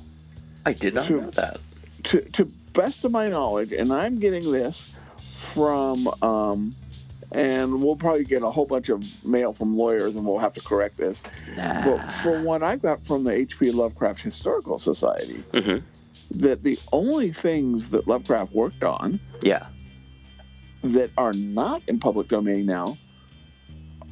I 0.66 0.72
did 0.72 0.94
not 0.94 1.06
Sure. 1.06 1.22
know 1.22 1.30
that. 1.30 1.60
To 2.04 2.20
to 2.32 2.44
best 2.74 3.04
of 3.06 3.12
my 3.12 3.28
knowledge, 3.28 3.72
and 3.72 3.92
I'm 3.92 4.18
getting 4.18 4.52
this 4.52 4.86
from, 5.30 6.08
um, 6.22 6.74
and 7.32 7.82
we'll 7.82 7.96
probably 7.96 8.24
get 8.24 8.42
a 8.42 8.50
whole 8.50 8.66
bunch 8.66 8.88
of 8.88 9.02
mail 9.24 9.52
from 9.52 9.76
lawyers, 9.76 10.16
and 10.16 10.24
we'll 10.26 10.38
have 10.38 10.52
to 10.54 10.60
correct 10.60 10.96
this. 10.96 11.22
Nah. 11.56 11.82
But 11.82 12.10
from 12.10 12.42
what 12.42 12.62
I 12.62 12.76
got 12.76 13.04
from 13.04 13.24
the 13.24 13.32
H.P. 13.32 13.70
Lovecraft 13.72 14.22
Historical 14.22 14.78
Society, 14.78 15.44
hmm 15.52 15.78
that 16.32 16.64
the 16.64 16.76
only 16.92 17.28
things 17.30 17.90
that 17.90 18.08
Lovecraft 18.08 18.52
worked 18.52 18.82
on 18.82 19.20
Yeah. 19.42 19.64
that 20.82 21.12
are 21.16 21.32
not 21.32 21.82
in 21.86 22.00
public 22.00 22.26
domain 22.26 22.66
now 22.66 22.98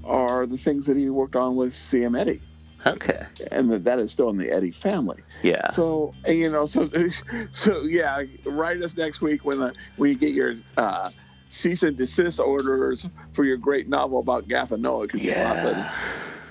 are 0.05 0.46
the 0.46 0.57
things 0.57 0.87
that 0.87 0.96
he 0.96 1.11
worked 1.11 1.35
on 1.35 1.57
with 1.57 1.72
C.M. 1.72 2.14
Eddy, 2.14 2.40
Okay. 2.87 3.27
and 3.50 3.68
that 3.70 3.85
that 3.85 3.98
is 3.98 4.12
still 4.12 4.29
in 4.31 4.37
the 4.37 4.48
Eddy 4.50 4.70
family. 4.70 5.24
Yeah. 5.42 5.68
So 5.70 6.14
and, 6.24 6.38
you 6.38 6.50
know, 6.50 6.66
so 6.66 6.88
so 7.50 7.83
yeah, 7.83 8.22
write 8.44 8.81
us 8.83 8.96
next 8.96 9.20
week 9.20 9.44
when 9.44 9.59
the 9.59 9.74
when 9.96 10.11
you 10.11 10.16
get 10.16 10.33
your 10.33 10.55
uh, 10.77 11.11
cease 11.54 11.84
and 11.84 11.96
desist 11.96 12.40
orders 12.40 13.08
for 13.32 13.44
your 13.44 13.56
great 13.56 13.88
novel 13.88 14.18
about 14.18 14.48
Gatha 14.48 14.76
Noah. 14.76 15.06
'cause 15.06 15.22
you 15.22 15.32
love 15.32 15.58
it. 15.58 15.76
Yeah. 15.76 15.92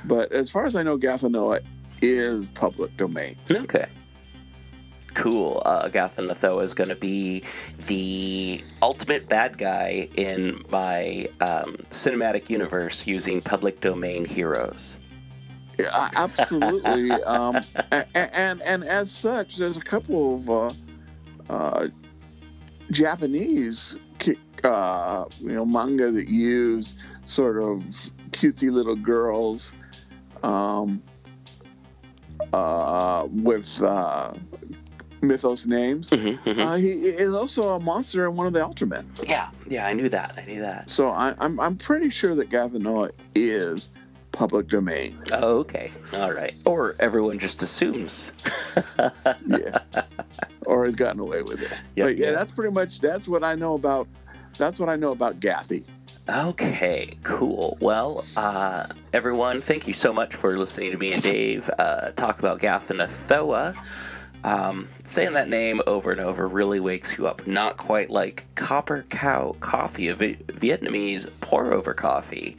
But 0.06 0.32
as 0.32 0.50
far 0.50 0.66
as 0.66 0.76
I 0.76 0.84
know, 0.84 0.98
Gatha 0.98 1.30
is 2.02 2.48
public 2.50 2.96
domain. 2.98 3.36
Okay. 3.52 3.88
Cool. 5.14 5.62
Uh, 5.66 5.90
Ghatanothoa 5.90 6.64
is 6.64 6.74
going 6.74 6.90
to 6.90 6.96
be 6.96 7.44
the 7.86 8.62
ultimate 8.82 9.30
bad 9.30 9.58
guy 9.58 10.10
in 10.16 10.64
my 10.70 11.28
um, 11.40 11.78
cinematic 11.92 12.50
universe 12.50 13.06
using 13.06 13.40
public 13.42 13.80
domain 13.80 14.26
heroes. 14.26 15.00
Yeah, 15.78 16.10
absolutely. 16.16 17.12
um, 17.24 17.64
and, 17.92 18.08
and 18.16 18.62
and 18.64 18.84
as 18.86 19.12
such, 19.12 19.58
there's 19.58 19.78
a 19.78 19.82
couple 19.82 20.36
of 20.36 20.50
uh, 20.50 20.74
uh, 21.50 21.88
Japanese 22.92 24.00
uh, 24.64 25.26
you 25.40 25.50
know 25.54 25.66
manga 25.66 26.12
that 26.12 26.28
use 26.28 26.94
sort 27.26 27.58
of 27.62 27.80
cutesy 28.32 28.72
little 28.72 28.96
girls 28.96 29.74
um, 30.44 31.02
uh, 32.52 33.28
with 33.32 33.82
uh, 33.82 34.34
mythos 35.22 35.66
names. 35.66 36.10
Mhm, 36.10 36.40
mhm. 36.44 36.60
Uh, 36.60 36.76
he 36.76 36.92
is 36.92 37.34
also 37.34 37.70
a 37.70 37.80
monster 37.80 38.28
in 38.28 38.36
one 38.36 38.48
of 38.48 38.54
the 38.54 38.60
Ultramen. 38.60 39.06
yeah. 39.28 39.50
Yeah. 39.68 39.88
I 39.88 39.94
knew 39.94 40.10
that. 40.10 40.38
I 40.38 40.46
knew 40.46 40.62
that. 40.62 40.90
So 40.90 41.10
I, 41.10 41.36
I'm 41.40 41.60
I'm 41.60 41.78
pretty 41.78 42.10
sure 42.10 42.36
that 42.36 42.50
Gathanoa 42.50 43.12
is 43.36 43.90
public 44.34 44.68
domain. 44.68 45.18
Oh, 45.32 45.60
okay. 45.60 45.92
All 46.14 46.34
right. 46.34 46.54
Or 46.66 46.96
everyone 47.00 47.40
just 47.40 47.62
assumes. 47.62 48.34
yeah, 49.48 49.80
or 50.66 50.84
has 50.86 50.96
gotten 50.96 51.20
away 51.22 51.44
with 51.44 51.62
it. 51.62 51.82
But 51.96 52.18
yeah, 52.18 52.28
yeah. 52.28 52.32
that's 52.32 52.52
pretty 52.52 52.74
much 52.74 53.00
that's 53.00 53.28
what 53.30 53.44
I 53.44 53.56
know 53.56 53.76
about. 53.76 54.08
That's 54.58 54.80
what 54.80 54.90
I 54.90 54.96
know 54.96 55.12
about 55.12 55.40
Gathy. 55.40 55.86
Okay, 56.30 57.10
cool. 57.24 57.78
Well, 57.82 58.24
uh, 58.38 58.86
everyone, 59.12 59.60
thank 59.60 59.88
you 59.88 59.94
so 59.94 60.14
much 60.14 60.36
for 60.36 60.58
listening 60.58 60.92
to 60.92 60.98
me 60.98 61.12
and 61.12 61.22
Dave 61.22 61.70
uh, 61.78 62.12
talk 62.12 62.40
about 62.40 62.60
Ghatanothoa. 62.62 63.76
Um, 64.46 64.90
saying 65.04 65.34
that 65.34 65.50
name 65.50 65.82
over 65.88 66.12
and 66.12 66.20
over 66.20 66.48
really 66.48 66.80
wakes 66.80 67.18
you 67.18 67.28
up. 67.28 67.46
Not 67.48 67.78
quite 67.78 68.10
like 68.10 68.46
Copper 68.56 69.04
Cow 69.10 69.56
Coffee, 69.60 70.10
a 70.10 70.16
Vi- 70.16 70.36
Vietnamese 70.36 71.30
pour 71.42 71.74
over 71.74 71.94
coffee. 71.94 72.58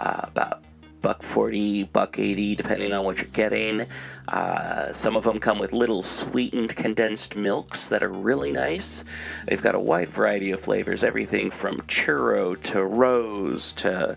Uh, 0.00 0.22
about 0.24 0.62
buck 1.02 1.22
40, 1.22 1.84
buck 1.84 2.18
80, 2.18 2.54
depending 2.54 2.92
on 2.92 3.04
what 3.04 3.18
you're 3.18 3.30
getting. 3.32 3.86
Uh, 4.28 4.92
some 4.92 5.16
of 5.16 5.24
them 5.24 5.38
come 5.38 5.58
with 5.58 5.72
little 5.72 6.02
sweetened 6.02 6.74
condensed 6.76 7.36
milks 7.36 7.88
that 7.88 8.02
are 8.02 8.10
really 8.10 8.52
nice. 8.52 9.04
They've 9.46 9.62
got 9.62 9.74
a 9.74 9.80
wide 9.80 10.08
variety 10.08 10.50
of 10.52 10.60
flavors, 10.60 11.02
everything 11.02 11.50
from 11.50 11.80
churro 11.82 12.60
to 12.64 12.84
rose 12.84 13.72
to 13.74 14.16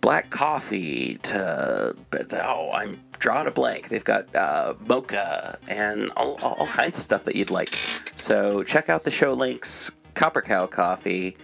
black 0.00 0.30
coffee 0.30 1.18
to 1.22 1.94
oh, 2.42 2.70
I'm 2.72 3.00
drawing 3.18 3.46
a 3.46 3.50
blank. 3.50 3.88
They've 3.88 4.04
got 4.04 4.34
uh, 4.34 4.74
mocha 4.86 5.58
and 5.66 6.10
all, 6.16 6.34
all 6.42 6.54
all 6.54 6.66
kinds 6.66 6.96
of 6.96 7.02
stuff 7.02 7.24
that 7.24 7.34
you'd 7.34 7.50
like. 7.50 7.74
So 8.14 8.62
check 8.62 8.88
out 8.88 9.04
the 9.04 9.10
show 9.10 9.32
links. 9.32 9.90
Copper 10.14 10.42
Cow 10.42 10.66
Coffee. 10.66 11.36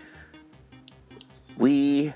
We 1.56 2.12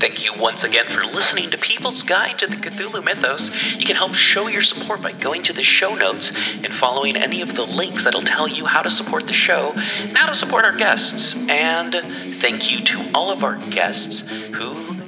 Thank 0.00 0.24
you 0.24 0.32
once 0.32 0.64
again 0.64 0.86
for 0.86 1.04
listening 1.04 1.50
to 1.50 1.58
People's 1.58 2.02
Guide 2.02 2.38
to 2.38 2.46
the 2.46 2.56
Cthulhu 2.56 3.04
Mythos. 3.04 3.50
You 3.76 3.84
can 3.84 3.96
help 3.96 4.14
show 4.14 4.48
your 4.48 4.62
support 4.62 5.02
by 5.02 5.12
going 5.12 5.42
to 5.42 5.52
the 5.52 5.62
show 5.62 5.94
notes 5.94 6.32
and 6.34 6.72
following 6.74 7.16
any 7.16 7.42
of 7.42 7.54
the 7.54 7.66
links 7.66 8.04
that'll 8.04 8.22
tell 8.22 8.48
you 8.48 8.64
how 8.64 8.80
to 8.80 8.90
support 8.90 9.26
the 9.26 9.34
show 9.34 9.72
how 10.14 10.26
to 10.26 10.34
support 10.34 10.64
our 10.64 10.74
guests. 10.76 11.34
And 11.34 12.40
thank 12.40 12.70
you 12.70 12.82
to 12.84 13.10
all 13.14 13.30
of 13.30 13.44
our 13.44 13.56
guests 13.70 14.20
who 14.20 14.99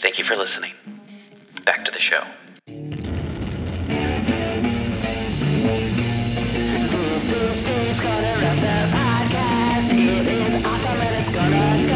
Thank 0.00 0.18
you 0.18 0.24
for 0.24 0.36
listening. 0.36 0.72
Back 1.64 1.84
to 1.84 1.90
the 1.90 2.00
show. 2.00 2.24
This 6.90 7.32
is 7.32 7.60
the 8.60 8.88
Podcast. 8.92 9.92
It 9.92 10.26
is 10.26 10.54
awesome 10.66 11.00
and 11.00 11.16
it's 11.16 11.28
gonna 11.28 11.86
go 11.86 11.93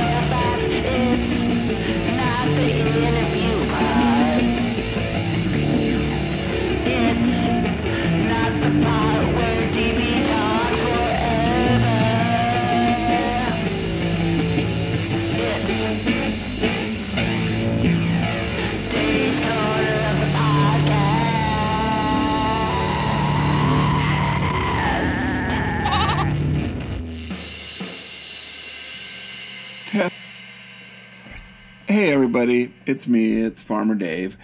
everybody, 32.48 32.74
it's 32.86 33.06
me, 33.06 33.42
it's 33.42 33.60
Farmer 33.60 33.94
Dave, 33.94 34.38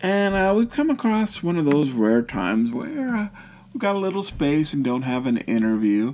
and 0.00 0.34
uh, 0.34 0.52
we've 0.54 0.70
come 0.70 0.90
across 0.90 1.42
one 1.42 1.56
of 1.56 1.64
those 1.64 1.92
rare 1.92 2.20
times 2.20 2.70
where 2.70 3.08
uh, 3.08 3.28
we've 3.72 3.80
got 3.80 3.96
a 3.96 3.98
little 3.98 4.22
space 4.22 4.74
and 4.74 4.84
don't 4.84 5.00
have 5.00 5.24
an 5.24 5.38
interview. 5.38 6.12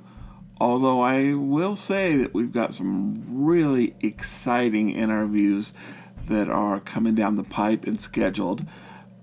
Although 0.61 1.01
I 1.01 1.35
will 1.35 1.75
say 1.75 2.17
that 2.19 2.35
we've 2.35 2.53
got 2.53 2.73
some 2.73 3.25
really 3.27 3.97
exciting 4.01 4.93
interviews 4.93 5.73
that 6.29 6.49
are 6.49 6.79
coming 6.79 7.17
down 7.17 7.35
the 7.35 7.43
pipe 7.43 7.85
and 7.85 8.01
scheduled. 8.01 8.65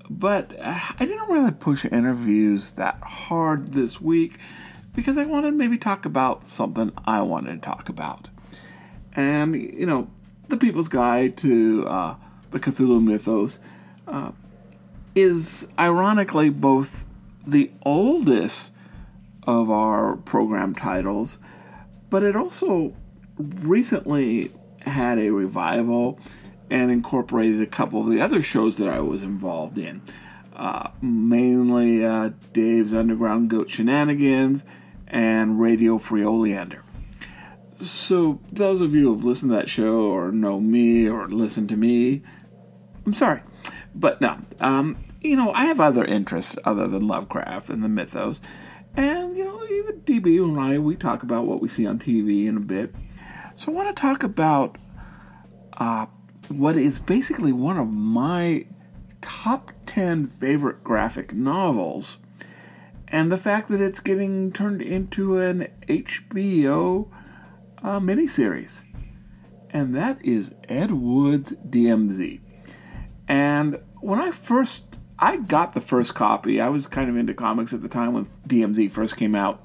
But 0.09 0.53
uh, 0.59 0.77
I 0.99 1.05
didn't 1.05 1.29
really 1.29 1.51
push 1.51 1.85
interviews 1.85 2.71
that 2.71 2.99
hard 3.01 3.71
this 3.71 4.01
week 4.01 4.37
because 4.93 5.17
I 5.17 5.23
wanted 5.23 5.51
to 5.51 5.57
maybe 5.57 5.77
talk 5.77 6.03
about 6.03 6.43
something 6.43 6.91
I 7.05 7.21
wanted 7.21 7.53
to 7.53 7.65
talk 7.65 7.87
about. 7.87 8.27
And, 9.13 9.55
you 9.55 9.85
know, 9.85 10.09
the 10.51 10.57
People's 10.57 10.89
Guide 10.89 11.37
to 11.37 11.87
uh, 11.87 12.15
the 12.51 12.59
Cthulhu 12.59 13.03
Mythos 13.03 13.59
uh, 14.07 14.31
is 15.15 15.67
ironically 15.79 16.49
both 16.49 17.05
the 17.47 17.71
oldest 17.83 18.71
of 19.47 19.71
our 19.71 20.17
program 20.17 20.75
titles, 20.75 21.39
but 22.09 22.21
it 22.21 22.35
also 22.35 22.93
recently 23.37 24.51
had 24.81 25.17
a 25.17 25.29
revival 25.29 26.19
and 26.69 26.91
incorporated 26.91 27.61
a 27.61 27.65
couple 27.65 28.01
of 28.01 28.09
the 28.09 28.21
other 28.21 28.41
shows 28.41 28.77
that 28.77 28.87
I 28.87 28.99
was 28.99 29.23
involved 29.23 29.77
in. 29.77 30.01
Uh, 30.55 30.89
mainly 31.01 32.05
uh, 32.05 32.31
Dave's 32.53 32.93
Underground 32.93 33.49
Goat 33.49 33.71
Shenanigans 33.71 34.63
and 35.07 35.59
Radio 35.59 35.97
Free 35.97 36.23
Oleander. 36.23 36.83
So, 37.81 38.39
those 38.51 38.79
of 38.79 38.93
you 38.93 39.05
who 39.05 39.15
have 39.15 39.23
listened 39.23 39.49
to 39.49 39.55
that 39.55 39.67
show 39.67 40.11
or 40.11 40.31
know 40.31 40.59
me 40.59 41.09
or 41.09 41.27
listen 41.27 41.67
to 41.67 41.75
me, 41.75 42.21
I'm 43.07 43.13
sorry. 43.13 43.41
But 43.95 44.21
no, 44.21 44.37
um, 44.59 44.97
you 45.19 45.35
know, 45.35 45.51
I 45.53 45.65
have 45.65 45.79
other 45.79 46.05
interests 46.05 46.55
other 46.63 46.87
than 46.87 47.07
Lovecraft 47.07 47.71
and 47.71 47.83
the 47.83 47.89
mythos. 47.89 48.39
And, 48.95 49.35
you 49.35 49.45
know, 49.45 49.63
even 49.65 50.01
DB 50.01 50.43
and 50.43 50.59
I, 50.59 50.77
we 50.77 50.95
talk 50.95 51.23
about 51.23 51.47
what 51.47 51.59
we 51.59 51.69
see 51.69 51.87
on 51.87 51.97
TV 51.97 52.45
in 52.45 52.55
a 52.55 52.59
bit. 52.59 52.93
So, 53.55 53.71
I 53.71 53.75
want 53.75 53.95
to 53.95 53.99
talk 53.99 54.21
about 54.21 54.77
uh, 55.77 56.05
what 56.49 56.77
is 56.77 56.99
basically 56.99 57.51
one 57.51 57.79
of 57.79 57.87
my 57.89 58.67
top 59.21 59.71
10 59.87 60.27
favorite 60.27 60.83
graphic 60.83 61.33
novels. 61.33 62.19
And 63.07 63.31
the 63.31 63.37
fact 63.37 63.69
that 63.69 63.81
it's 63.81 63.99
getting 63.99 64.51
turned 64.51 64.83
into 64.83 65.39
an 65.39 65.67
HBO 65.87 67.09
uh, 67.83 67.99
miniseries. 67.99 68.81
And 69.69 69.95
that 69.95 70.23
is 70.23 70.53
Ed 70.67 70.91
Wood's 70.91 71.53
DMZ. 71.53 72.41
And 73.27 73.79
when 74.01 74.19
I 74.19 74.31
first, 74.31 74.83
I 75.17 75.37
got 75.37 75.73
the 75.73 75.79
first 75.79 76.13
copy. 76.13 76.59
I 76.59 76.69
was 76.69 76.87
kind 76.87 77.09
of 77.09 77.15
into 77.15 77.33
comics 77.33 77.73
at 77.73 77.81
the 77.81 77.87
time 77.87 78.13
when 78.13 78.29
DMZ 78.47 78.91
first 78.91 79.15
came 79.15 79.35
out. 79.35 79.61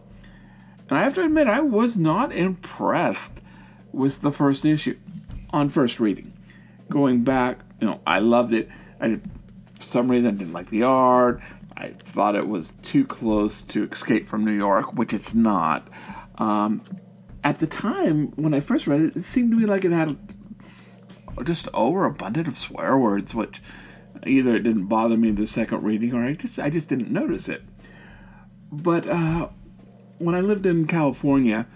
And 0.88 0.98
I 0.98 1.02
have 1.02 1.14
to 1.14 1.24
admit, 1.24 1.48
I 1.48 1.60
was 1.60 1.96
not 1.96 2.32
impressed 2.32 3.40
with 3.92 4.20
the 4.20 4.30
first 4.30 4.64
issue 4.64 4.96
on 5.50 5.68
first 5.68 5.98
reading. 5.98 6.32
Going 6.88 7.24
back, 7.24 7.58
you 7.80 7.86
know, 7.88 8.00
I 8.06 8.20
loved 8.20 8.52
it. 8.52 8.68
I 9.00 9.08
did, 9.08 9.22
for 9.74 9.82
some 9.82 10.08
reason, 10.08 10.28
I 10.28 10.38
didn't 10.38 10.52
like 10.52 10.70
the 10.70 10.84
art. 10.84 11.40
I 11.76 11.88
thought 11.98 12.36
it 12.36 12.46
was 12.46 12.72
too 12.82 13.04
close 13.04 13.62
to 13.62 13.84
Escape 13.90 14.28
from 14.28 14.44
New 14.44 14.52
York, 14.52 14.94
which 14.94 15.12
it's 15.12 15.34
not. 15.34 15.88
Um, 16.38 16.82
at 17.46 17.60
the 17.60 17.66
time 17.68 18.32
when 18.34 18.52
I 18.52 18.58
first 18.58 18.88
read 18.88 19.02
it, 19.02 19.14
it 19.14 19.22
seemed 19.22 19.52
to 19.52 19.56
me 19.56 19.66
like 19.66 19.84
it 19.84 19.92
had 19.92 20.18
just 21.44 21.68
overabundant 21.72 22.48
of 22.48 22.58
swear 22.58 22.98
words, 22.98 23.36
which 23.36 23.62
either 24.26 24.56
it 24.56 24.64
didn't 24.64 24.88
bother 24.88 25.16
me 25.16 25.30
the 25.30 25.46
second 25.46 25.84
reading, 25.84 26.12
or 26.12 26.24
I 26.24 26.32
just 26.32 26.58
I 26.58 26.70
just 26.70 26.88
didn't 26.88 27.12
notice 27.12 27.48
it. 27.48 27.62
But 28.72 29.08
uh, 29.08 29.50
when 30.18 30.34
I 30.34 30.40
lived 30.40 30.66
in 30.66 30.88
California, 30.88 31.68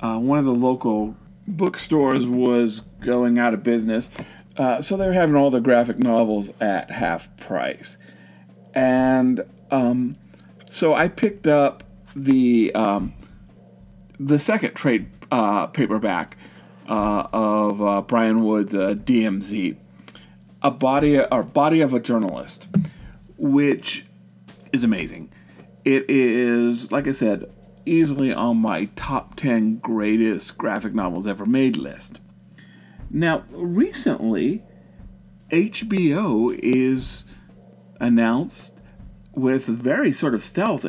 uh, 0.00 0.18
one 0.18 0.38
of 0.38 0.44
the 0.44 0.52
local 0.52 1.16
bookstores 1.48 2.26
was 2.26 2.80
going 3.00 3.38
out 3.38 3.54
of 3.54 3.62
business, 3.62 4.10
uh, 4.58 4.82
so 4.82 4.98
they 4.98 5.06
were 5.06 5.14
having 5.14 5.34
all 5.34 5.50
the 5.50 5.60
graphic 5.60 5.98
novels 5.98 6.50
at 6.60 6.90
half 6.90 7.34
price, 7.38 7.96
and 8.74 9.40
um, 9.70 10.14
so 10.68 10.92
I 10.92 11.08
picked 11.08 11.46
up 11.46 11.84
the 12.14 12.70
um, 12.74 13.14
the 14.18 14.38
second 14.38 14.74
trade 14.74 15.06
uh, 15.30 15.66
paperback 15.66 16.36
uh, 16.88 17.28
of 17.32 17.82
uh, 17.82 18.00
Brian 18.02 18.44
Wood's 18.44 18.74
uh, 18.74 18.94
DMZ, 18.94 19.76
a 20.62 20.70
body 20.70 21.20
or 21.20 21.42
body 21.42 21.80
of 21.80 21.92
a 21.92 22.00
journalist, 22.00 22.68
which 23.36 24.06
is 24.72 24.84
amazing. 24.84 25.30
It 25.84 26.08
is, 26.08 26.90
like 26.90 27.06
I 27.06 27.12
said, 27.12 27.50
easily 27.84 28.32
on 28.32 28.56
my 28.56 28.86
top 28.96 29.36
ten 29.36 29.76
greatest 29.78 30.58
graphic 30.58 30.94
novels 30.94 31.26
ever 31.26 31.46
made 31.46 31.76
list. 31.76 32.20
Now, 33.10 33.44
recently, 33.50 34.62
HBO 35.50 36.58
is 36.60 37.24
announced 38.00 38.80
with 39.34 39.66
very 39.66 40.12
sort 40.12 40.34
of 40.34 40.42
stealth 40.42 40.84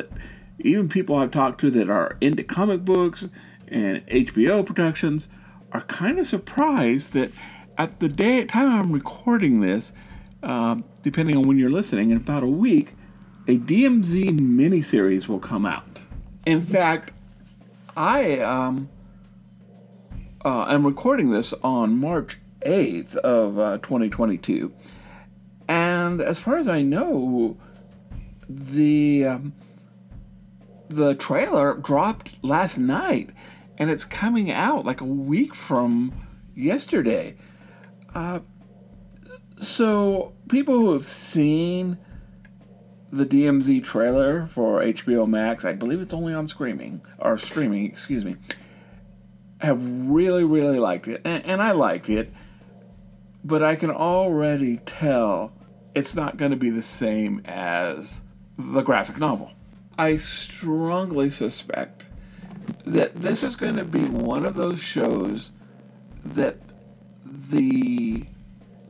even 0.58 0.88
people 0.88 1.16
I've 1.16 1.30
talked 1.30 1.60
to 1.60 1.70
that 1.72 1.88
are 1.88 2.16
into 2.20 2.42
comic 2.42 2.84
books 2.84 3.28
and 3.68 4.06
HBO 4.06 4.64
productions 4.64 5.28
are 5.72 5.82
kind 5.82 6.18
of 6.18 6.26
surprised 6.26 7.12
that 7.12 7.30
at 7.76 8.00
the 8.00 8.08
day 8.08 8.44
time 8.44 8.70
I'm 8.70 8.92
recording 8.92 9.60
this, 9.60 9.92
uh, 10.42 10.76
depending 11.02 11.36
on 11.36 11.42
when 11.42 11.58
you're 11.58 11.70
listening, 11.70 12.10
in 12.10 12.16
about 12.16 12.42
a 12.42 12.48
week, 12.48 12.94
a 13.46 13.56
DMZ 13.56 14.38
miniseries 14.38 15.28
will 15.28 15.38
come 15.38 15.64
out. 15.64 16.00
In 16.44 16.64
fact, 16.64 17.12
I 17.96 18.40
um, 18.40 18.88
uh, 20.44 20.66
am 20.68 20.84
recording 20.84 21.30
this 21.30 21.52
on 21.62 21.98
March 21.98 22.38
8th 22.60 23.16
of 23.16 23.58
uh, 23.58 23.78
2022, 23.78 24.72
and 25.68 26.20
as 26.20 26.38
far 26.38 26.56
as 26.56 26.68
I 26.68 26.82
know, 26.82 27.56
the 28.48 29.24
um, 29.24 29.52
the 30.88 31.14
trailer 31.14 31.74
dropped 31.74 32.42
last 32.42 32.78
night 32.78 33.30
and 33.78 33.90
it's 33.90 34.04
coming 34.04 34.50
out 34.50 34.84
like 34.84 35.00
a 35.00 35.04
week 35.04 35.54
from 35.54 36.12
yesterday. 36.54 37.36
Uh, 38.14 38.40
so, 39.58 40.32
people 40.48 40.74
who 40.78 40.92
have 40.92 41.06
seen 41.06 41.98
the 43.12 43.24
DMZ 43.26 43.82
trailer 43.84 44.46
for 44.48 44.80
HBO 44.80 45.28
Max, 45.28 45.64
I 45.64 45.72
believe 45.72 46.00
it's 46.00 46.14
only 46.14 46.34
on 46.34 46.46
streaming, 46.48 47.00
or 47.18 47.38
streaming, 47.38 47.86
excuse 47.86 48.24
me, 48.24 48.34
have 49.60 49.80
really, 49.82 50.44
really 50.44 50.78
liked 50.78 51.08
it. 51.08 51.22
And, 51.24 51.44
and 51.44 51.62
I 51.62 51.72
liked 51.72 52.08
it. 52.10 52.32
but 53.44 53.62
I 53.62 53.76
can 53.76 53.90
already 53.90 54.78
tell 54.78 55.52
it's 55.94 56.14
not 56.14 56.36
going 56.36 56.50
to 56.50 56.56
be 56.56 56.70
the 56.70 56.82
same 56.82 57.40
as 57.44 58.20
the 58.56 58.82
graphic 58.82 59.18
novel. 59.18 59.52
I 59.98 60.16
strongly 60.16 61.28
suspect 61.28 62.06
that 62.84 63.20
this 63.20 63.42
is 63.42 63.56
going 63.56 63.74
to 63.76 63.84
be 63.84 64.04
one 64.04 64.46
of 64.46 64.54
those 64.54 64.80
shows 64.80 65.50
that 66.24 66.58
the 67.24 68.24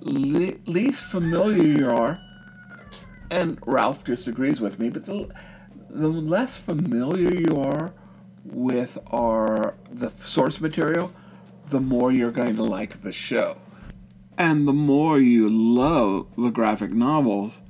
le- 0.00 0.54
least 0.66 1.02
familiar 1.02 1.64
you 1.64 1.88
are, 1.88 2.20
and 3.30 3.58
Ralph 3.64 4.04
disagrees 4.04 4.60
with 4.60 4.78
me, 4.78 4.90
but 4.90 5.06
the, 5.06 5.28
the 5.88 6.08
less 6.08 6.58
familiar 6.58 7.34
you 7.34 7.58
are 7.58 7.94
with 8.44 8.98
our 9.06 9.74
the 9.90 10.10
source 10.22 10.60
material, 10.60 11.10
the 11.70 11.80
more 11.80 12.12
you're 12.12 12.30
going 12.30 12.56
to 12.56 12.62
like 12.62 13.00
the 13.00 13.12
show. 13.12 13.56
And 14.36 14.68
the 14.68 14.72
more 14.74 15.18
you 15.18 15.48
love 15.48 16.26
the 16.36 16.50
graphic 16.50 16.92
novels, 16.92 17.60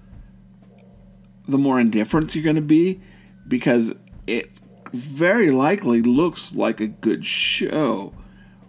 the 1.47 1.59
more 1.59 1.79
indifferent 1.79 2.35
you're 2.35 2.45
going 2.45 2.57
to 2.57 2.63
be 2.63 3.01
because 3.49 3.95
it 4.27 4.51
very 4.93 5.51
likely 5.51 6.03
looks 6.03 6.55
like 6.55 6.81
a 6.81 6.87
good 6.87 7.25
show 7.25 8.13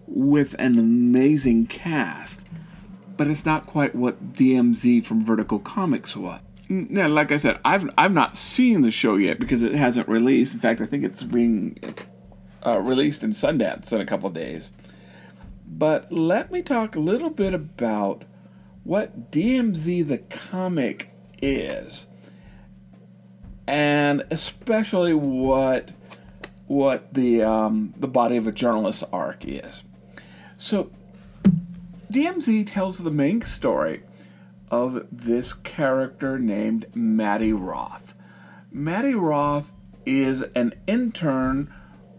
with 0.08 0.56
an 0.58 0.80
amazing 0.80 1.68
cast. 1.68 2.42
But 3.18 3.28
it's 3.28 3.46
not 3.46 3.68
quite 3.68 3.96
what 3.96 4.34
DMZ 4.34 5.06
from 5.06 5.26
Vertigo 5.26 5.60
Comics 5.60 6.16
was. 6.16 6.40
Now, 6.70 7.08
like 7.08 7.32
I 7.32 7.38
said, 7.38 7.60
I've 7.66 7.90
I've 7.98 8.14
not 8.14 8.38
seen 8.38 8.82
the 8.84 8.92
show 8.92 9.16
yet 9.16 9.40
because 9.40 9.64
it 9.64 9.74
hasn't 9.74 10.08
released. 10.08 10.54
In 10.54 10.60
fact, 10.60 10.82
I 10.82 10.86
think 10.86 11.04
it's 11.04 11.24
being 11.24 11.80
uh, 12.66 12.80
released 12.80 13.24
in 13.24 13.32
Sundance 13.32 13.92
in 13.92 14.00
a 14.00 14.06
couple 14.06 14.30
days. 14.30 14.72
But 15.68 16.12
let 16.12 16.52
me 16.52 16.62
talk 16.62 16.96
a 16.96 17.00
little 17.00 17.30
bit 17.30 17.54
about 17.54 18.24
what 18.84 19.32
DMZ 19.32 20.08
the 20.08 20.20
comic 20.20 21.12
is, 21.42 22.06
and 23.70 24.26
especially 24.32 25.14
what 25.14 25.92
what 26.66 27.14
the 27.14 27.44
um, 27.44 27.94
the 27.98 28.08
body 28.08 28.36
of 28.36 28.48
a 28.48 28.52
journalist 28.52 29.04
arc 29.14 29.46
is. 29.46 29.84
So, 30.58 30.90
DMZ 32.12 32.66
tells 32.68 32.98
the 32.98 33.12
main 33.12 33.44
story 33.44 34.02
of 34.72 35.06
this 35.12 35.54
character 35.54 36.40
named 36.40 36.88
Matty 36.96 37.54
Roth. 37.54 38.16
Matty 38.72 39.14
Roth 39.14 39.72
is 40.04 40.42
an 40.56 40.74
intern 40.88 41.72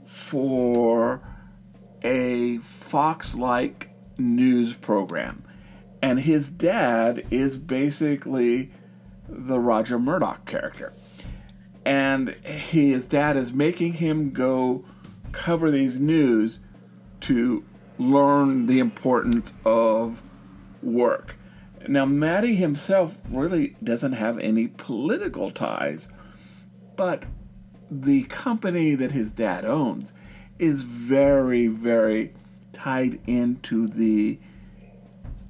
for 0.07 1.21
a 2.03 2.59
Fox 2.59 3.35
like 3.35 3.91
news 4.19 4.73
program. 4.73 5.43
And 6.01 6.21
his 6.21 6.49
dad 6.49 7.27
is 7.31 7.57
basically 7.57 8.71
the 9.29 9.59
Roger 9.59 9.99
Murdoch 9.99 10.47
character. 10.47 10.93
And 11.85 12.31
his 12.45 13.07
dad 13.07 13.37
is 13.37 13.53
making 13.53 13.95
him 13.95 14.31
go 14.31 14.85
cover 15.33 15.71
these 15.71 15.99
news 15.99 16.61
to 17.21 17.65
learn 17.99 18.67
the 18.67 18.79
importance 18.79 19.55
of 19.65 20.23
work. 20.83 21.37
Now, 21.89 22.05
Matty 22.05 22.55
himself 22.55 23.17
really 23.31 23.77
doesn't 23.83 24.13
have 24.13 24.39
any 24.39 24.69
political 24.69 25.51
ties, 25.51 26.09
but 26.97 27.25
the 27.91 28.25
company 28.25 28.95
that 28.95 29.13
his 29.13 29.33
dad 29.33 29.65
owns 29.65 30.13
is 30.59 30.83
very, 30.83 31.67
very 31.67 32.35
tied 32.73 33.19
into 33.27 33.89
the 33.89 34.39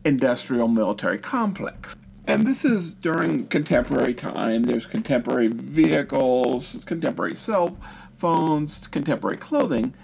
industrial 0.04 0.68
military 0.68 1.18
complex. 1.18 1.96
And 2.30 2.46
this 2.46 2.64
is 2.64 2.94
during 2.94 3.48
contemporary 3.48 4.14
time. 4.14 4.62
There's 4.62 4.86
contemporary 4.86 5.48
vehicles, 5.48 6.80
contemporary 6.86 7.34
cell 7.34 7.76
phones, 8.18 8.86
contemporary 8.86 9.36
clothing, 9.36 9.94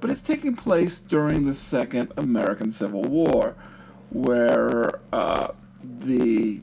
but 0.00 0.10
it's 0.10 0.20
taking 0.20 0.56
place 0.56 0.98
during 0.98 1.46
the 1.46 1.54
Second 1.54 2.12
American 2.16 2.72
Civil 2.72 3.02
War, 3.02 3.54
where 4.10 4.98
uh, 5.12 5.52
the 5.80 6.60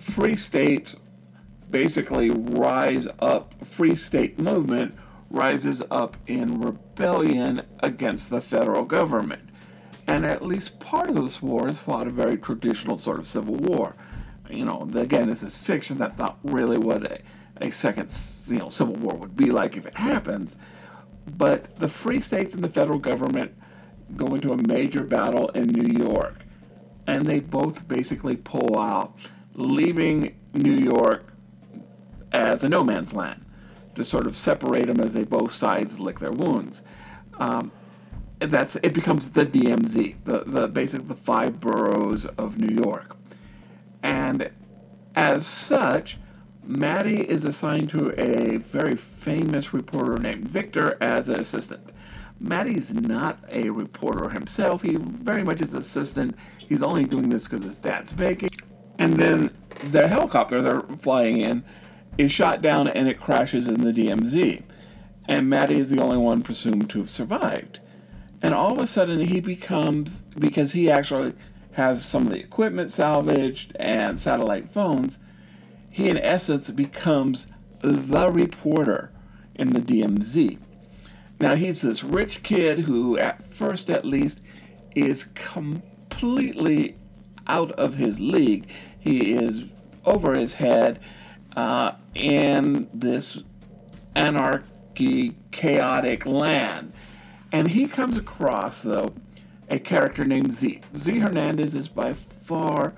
free 0.00 0.36
states 0.36 0.96
basically 1.70 2.28
rise 2.28 3.08
up, 3.20 3.54
free 3.64 3.94
state 3.94 4.38
movement 4.38 4.94
rises 5.30 5.82
up 5.90 6.18
in 6.26 6.60
rebellion 6.60 7.62
against 7.80 8.28
the 8.28 8.42
federal 8.42 8.84
government. 8.84 9.48
And 10.06 10.26
at 10.26 10.44
least 10.44 10.78
part 10.78 11.08
of 11.08 11.14
this 11.14 11.40
war 11.40 11.68
is 11.70 11.78
fought 11.78 12.06
a 12.06 12.10
very 12.10 12.36
traditional 12.36 12.98
sort 12.98 13.18
of 13.18 13.26
civil 13.26 13.54
war. 13.54 13.96
You 14.50 14.64
know, 14.64 14.88
again, 14.94 15.28
this 15.28 15.42
is 15.42 15.56
fiction. 15.56 15.98
That's 15.98 16.18
not 16.18 16.38
really 16.42 16.78
what 16.78 17.04
a, 17.04 17.20
a 17.60 17.70
second, 17.70 18.10
you 18.46 18.58
know, 18.58 18.68
civil 18.68 18.94
war 18.94 19.14
would 19.14 19.36
be 19.36 19.50
like 19.50 19.76
if 19.76 19.86
it 19.86 19.96
happens. 19.96 20.56
But 21.36 21.76
the 21.76 21.88
free 21.88 22.20
states 22.20 22.54
and 22.54 22.64
the 22.64 22.68
federal 22.68 22.98
government 22.98 23.54
go 24.16 24.34
into 24.34 24.52
a 24.52 24.56
major 24.56 25.02
battle 25.02 25.48
in 25.50 25.64
New 25.64 25.98
York, 25.98 26.36
and 27.06 27.26
they 27.26 27.40
both 27.40 27.86
basically 27.86 28.36
pull 28.36 28.78
out, 28.78 29.14
leaving 29.54 30.38
New 30.54 30.72
York 30.72 31.32
as 32.32 32.64
a 32.64 32.68
no 32.68 32.82
man's 32.82 33.12
land 33.12 33.44
to 33.94 34.04
sort 34.04 34.26
of 34.26 34.36
separate 34.36 34.86
them 34.86 35.00
as 35.00 35.12
they 35.12 35.24
both 35.24 35.52
sides 35.52 35.98
lick 36.00 36.20
their 36.20 36.30
wounds. 36.30 36.82
Um, 37.38 37.72
that's 38.38 38.76
it 38.76 38.94
becomes 38.94 39.32
the 39.32 39.44
DMZ, 39.44 40.16
the 40.24 40.44
the 40.46 40.68
basically 40.68 41.06
the 41.06 41.14
five 41.14 41.60
boroughs 41.60 42.24
of 42.24 42.58
New 42.60 42.82
York, 42.82 43.16
and 44.02 44.50
as 45.14 45.46
such, 45.46 46.18
Matty 46.64 47.22
is 47.22 47.44
assigned 47.44 47.90
to 47.90 48.10
a 48.20 48.58
very 48.58 48.96
famous 48.96 49.72
reporter 49.72 50.18
named 50.18 50.48
Victor 50.48 50.96
as 51.00 51.28
an 51.28 51.40
assistant. 51.40 51.90
Matty's 52.40 52.92
not 52.92 53.42
a 53.48 53.70
reporter 53.70 54.28
himself. 54.28 54.82
He 54.82 54.96
very 54.96 55.42
much 55.42 55.60
is 55.60 55.74
assistant. 55.74 56.36
He's 56.58 56.82
only 56.82 57.04
doing 57.04 57.30
this 57.30 57.48
because 57.48 57.64
his 57.64 57.78
dad's 57.78 58.16
making. 58.16 58.50
And 58.98 59.14
then 59.14 59.50
the 59.90 60.06
helicopter 60.06 60.60
they're 60.60 60.82
flying 60.98 61.38
in 61.38 61.64
is 62.16 62.30
shot 62.30 62.62
down 62.62 62.86
and 62.88 63.08
it 63.08 63.18
crashes 63.18 63.66
in 63.66 63.80
the 63.80 63.92
DMZ. 63.92 64.62
And 65.26 65.48
Matty 65.48 65.78
is 65.80 65.90
the 65.90 66.00
only 66.00 66.18
one 66.18 66.42
presumed 66.42 66.90
to 66.90 67.00
have 67.00 67.10
survived. 67.10 67.80
And 68.40 68.54
all 68.54 68.72
of 68.72 68.78
a 68.78 68.86
sudden 68.86 69.20
he 69.20 69.40
becomes, 69.40 70.22
because 70.38 70.72
he 70.72 70.90
actually 70.90 71.34
has 71.78 72.04
some 72.04 72.26
of 72.26 72.32
the 72.32 72.40
equipment 72.40 72.90
salvaged 72.90 73.74
and 73.78 74.18
satellite 74.18 74.72
phones, 74.72 75.18
he 75.88 76.08
in 76.08 76.18
essence 76.18 76.70
becomes 76.70 77.46
the 77.80 78.30
reporter 78.30 79.12
in 79.54 79.72
the 79.72 79.80
DMZ. 79.80 80.58
Now 81.40 81.54
he's 81.54 81.82
this 81.82 82.02
rich 82.02 82.42
kid 82.42 82.80
who, 82.80 83.16
at 83.16 83.54
first 83.54 83.90
at 83.90 84.04
least, 84.04 84.42
is 84.96 85.24
completely 85.24 86.96
out 87.46 87.70
of 87.72 87.94
his 87.94 88.18
league. 88.18 88.68
He 88.98 89.32
is 89.32 89.62
over 90.04 90.34
his 90.34 90.54
head 90.54 90.98
uh, 91.56 91.92
in 92.14 92.88
this 92.92 93.42
anarchy, 94.16 95.36
chaotic 95.52 96.26
land. 96.26 96.92
And 97.52 97.68
he 97.68 97.86
comes 97.86 98.16
across, 98.16 98.82
though, 98.82 99.14
a 99.68 99.78
character 99.78 100.24
named 100.24 100.52
Zee. 100.52 100.80
Zee 100.96 101.18
Hernandez 101.18 101.74
is 101.74 101.88
by 101.88 102.14
far 102.44 102.94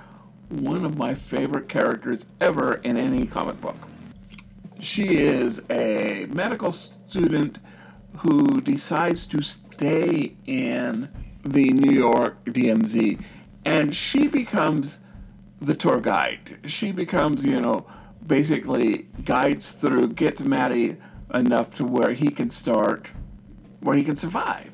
one 0.48 0.84
of 0.84 0.96
my 0.96 1.14
favorite 1.14 1.68
characters 1.68 2.26
ever 2.40 2.74
in 2.74 2.96
any 2.96 3.26
comic 3.26 3.60
book. 3.60 3.88
She 4.80 5.18
is 5.18 5.62
a 5.70 6.26
medical 6.30 6.72
student 6.72 7.58
who 8.18 8.60
decides 8.60 9.26
to 9.26 9.42
stay 9.42 10.34
in 10.46 11.08
the 11.44 11.70
New 11.70 11.92
York 11.92 12.44
DMZ 12.44 13.22
and 13.64 13.94
she 13.94 14.26
becomes 14.26 15.00
the 15.60 15.74
tour 15.74 16.00
guide. 16.00 16.58
She 16.66 16.92
becomes, 16.92 17.44
you 17.44 17.60
know, 17.60 17.86
basically 18.26 19.08
guides 19.24 19.72
through, 19.72 20.08
gets 20.08 20.42
Matty 20.42 20.96
enough 21.32 21.74
to 21.76 21.84
where 21.84 22.12
he 22.12 22.30
can 22.30 22.48
start, 22.48 23.10
where 23.80 23.96
he 23.96 24.02
can 24.02 24.16
survive, 24.16 24.72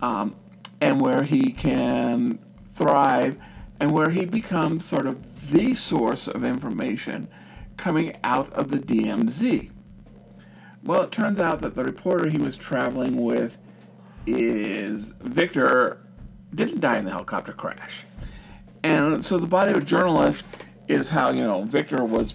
um, 0.00 0.34
and 0.82 1.00
where 1.00 1.22
he 1.22 1.52
can 1.52 2.40
thrive, 2.74 3.38
and 3.78 3.92
where 3.92 4.10
he 4.10 4.24
becomes 4.24 4.84
sort 4.84 5.06
of 5.06 5.50
the 5.52 5.76
source 5.76 6.26
of 6.26 6.42
information 6.42 7.28
coming 7.76 8.16
out 8.24 8.52
of 8.52 8.72
the 8.72 8.80
DMZ. 8.80 9.70
Well, 10.82 11.02
it 11.02 11.12
turns 11.12 11.38
out 11.38 11.60
that 11.60 11.76
the 11.76 11.84
reporter 11.84 12.28
he 12.28 12.36
was 12.36 12.56
traveling 12.56 13.22
with 13.22 13.58
is 14.26 15.14
Victor 15.20 16.04
didn't 16.52 16.80
die 16.80 16.98
in 16.98 17.04
the 17.04 17.12
helicopter 17.12 17.52
crash. 17.52 18.02
And 18.82 19.24
so 19.24 19.38
the 19.38 19.46
body 19.46 19.72
of 19.72 19.86
journalist 19.86 20.44
is 20.88 21.10
how, 21.10 21.30
you 21.30 21.42
know, 21.42 21.62
Victor 21.62 22.02
was 22.04 22.34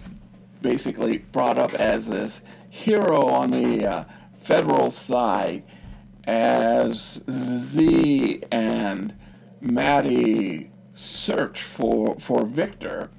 basically 0.62 1.18
brought 1.18 1.58
up 1.58 1.74
as 1.74 2.08
this 2.08 2.40
hero 2.70 3.26
on 3.26 3.50
the 3.50 3.86
uh, 3.86 4.04
federal 4.40 4.90
side 4.90 5.64
as 6.28 7.22
Zee 7.30 8.42
and 8.52 9.14
Matty 9.62 10.70
search 10.94 11.62
for 11.62 12.16
for 12.20 12.44
Victor, 12.44 13.10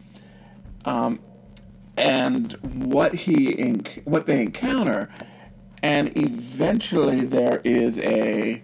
um, 0.86 1.20
and 1.98 2.54
what 2.62 3.16
he 3.16 3.56
enc- 3.56 4.06
what 4.06 4.28
they 4.28 4.42
encounter, 4.44 5.10
and 5.82 6.16
eventually 6.16 7.22
there 7.22 7.62
is 7.64 7.98
a 7.98 8.62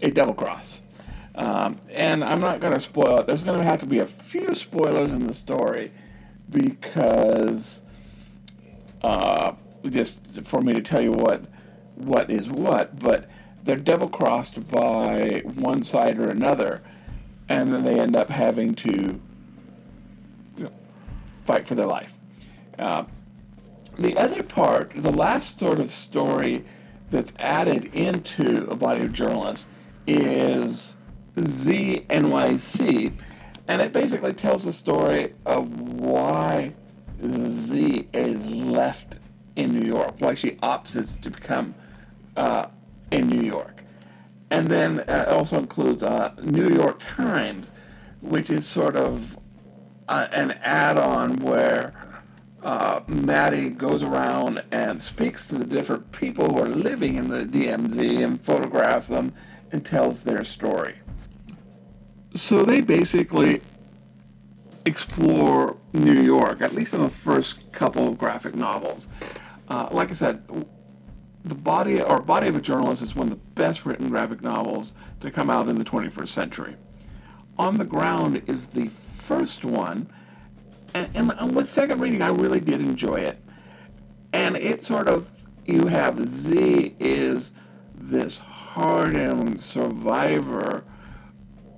a 0.00 0.10
double 0.10 0.34
cross. 0.34 0.80
Um, 1.34 1.78
and 1.90 2.24
I'm 2.24 2.40
not 2.40 2.60
going 2.60 2.72
to 2.74 2.80
spoil 2.80 3.20
it. 3.20 3.26
There's 3.26 3.44
going 3.44 3.58
to 3.58 3.64
have 3.64 3.80
to 3.80 3.86
be 3.86 3.98
a 3.98 4.06
few 4.06 4.54
spoilers 4.54 5.12
in 5.12 5.26
the 5.26 5.34
story 5.34 5.92
because 6.48 7.82
uh, 9.02 9.52
just 9.88 10.20
for 10.44 10.62
me 10.62 10.72
to 10.72 10.80
tell 10.80 11.02
you 11.02 11.12
what 11.12 11.44
what 11.94 12.30
is 12.30 12.50
what, 12.50 12.98
but 12.98 13.28
they're 13.64 13.76
double 13.76 14.08
crossed 14.08 14.68
by 14.68 15.42
one 15.54 15.82
side 15.82 16.18
or 16.18 16.30
another, 16.30 16.82
and 17.48 17.72
then 17.72 17.84
they 17.84 17.98
end 17.98 18.16
up 18.16 18.30
having 18.30 18.74
to 18.74 19.20
fight 21.46 21.66
for 21.66 21.74
their 21.74 21.86
life. 21.86 22.12
Uh, 22.78 23.04
the 23.98 24.16
other 24.16 24.42
part, 24.42 24.92
the 24.94 25.10
last 25.10 25.58
sort 25.58 25.78
of 25.78 25.92
story 25.92 26.64
that's 27.10 27.34
added 27.38 27.94
into 27.94 28.66
a 28.70 28.76
body 28.76 29.02
of 29.02 29.12
journalists 29.12 29.66
is 30.06 30.96
ZNYC, 31.36 33.12
and 33.68 33.82
it 33.82 33.92
basically 33.92 34.32
tells 34.32 34.64
the 34.64 34.72
story 34.72 35.34
of 35.44 35.68
why 35.80 36.72
Zee 37.22 38.08
is 38.12 38.46
left 38.46 39.18
in 39.56 39.72
New 39.72 39.86
York, 39.86 40.14
why 40.18 40.34
she 40.34 40.52
opts 40.52 41.20
to 41.20 41.30
become 41.30 41.74
uh, 42.36 42.66
in 43.12 43.28
New 43.28 43.42
York. 43.42 43.82
And 44.50 44.68
then 44.68 45.00
uh, 45.00 45.26
also 45.28 45.58
includes 45.58 46.02
uh, 46.02 46.34
New 46.42 46.68
York 46.68 47.00
Times, 47.00 47.72
which 48.20 48.50
is 48.50 48.66
sort 48.66 48.96
of 48.96 49.38
uh, 50.08 50.28
an 50.32 50.52
add 50.62 50.98
on 50.98 51.36
where 51.36 51.94
uh, 52.62 53.00
Matty 53.06 53.70
goes 53.70 54.02
around 54.02 54.62
and 54.70 55.00
speaks 55.00 55.46
to 55.46 55.56
the 55.56 55.64
different 55.64 56.12
people 56.12 56.48
who 56.48 56.60
are 56.60 56.68
living 56.68 57.16
in 57.16 57.28
the 57.28 57.44
DMZ 57.44 58.24
and 58.24 58.40
photographs 58.40 59.08
them 59.08 59.32
and 59.72 59.84
tells 59.84 60.22
their 60.22 60.44
story. 60.44 60.96
So 62.34 62.64
they 62.64 62.80
basically 62.80 63.62
explore 64.84 65.76
New 65.92 66.20
York, 66.20 66.60
at 66.60 66.74
least 66.74 66.94
in 66.94 67.02
the 67.02 67.08
first 67.08 67.72
couple 67.72 68.08
of 68.08 68.18
graphic 68.18 68.54
novels. 68.54 69.08
Uh, 69.68 69.88
like 69.90 70.10
I 70.10 70.14
said, 70.14 70.42
the 71.44 71.54
body 71.54 72.00
or 72.00 72.20
body 72.20 72.48
of 72.48 72.56
a 72.56 72.60
journalist 72.60 73.02
is 73.02 73.16
one 73.16 73.28
of 73.28 73.30
the 73.30 73.50
best 73.54 73.84
written 73.84 74.08
graphic 74.08 74.42
novels 74.42 74.94
to 75.20 75.30
come 75.30 75.50
out 75.50 75.68
in 75.68 75.76
the 75.76 75.84
21st 75.84 76.28
century. 76.28 76.76
On 77.58 77.76
the 77.76 77.84
Ground 77.84 78.42
is 78.46 78.68
the 78.68 78.88
first 79.16 79.64
one, 79.64 80.08
and, 80.94 81.08
and 81.14 81.54
with 81.54 81.68
second 81.68 82.00
reading, 82.00 82.22
I 82.22 82.28
really 82.28 82.60
did 82.60 82.80
enjoy 82.80 83.16
it. 83.16 83.42
And 84.32 84.56
it 84.56 84.84
sort 84.84 85.08
of 85.08 85.26
you 85.66 85.86
have 85.86 86.24
Zee 86.24 86.94
is 86.98 87.52
this 87.94 88.38
hardened 88.38 89.62
survivor, 89.62 90.84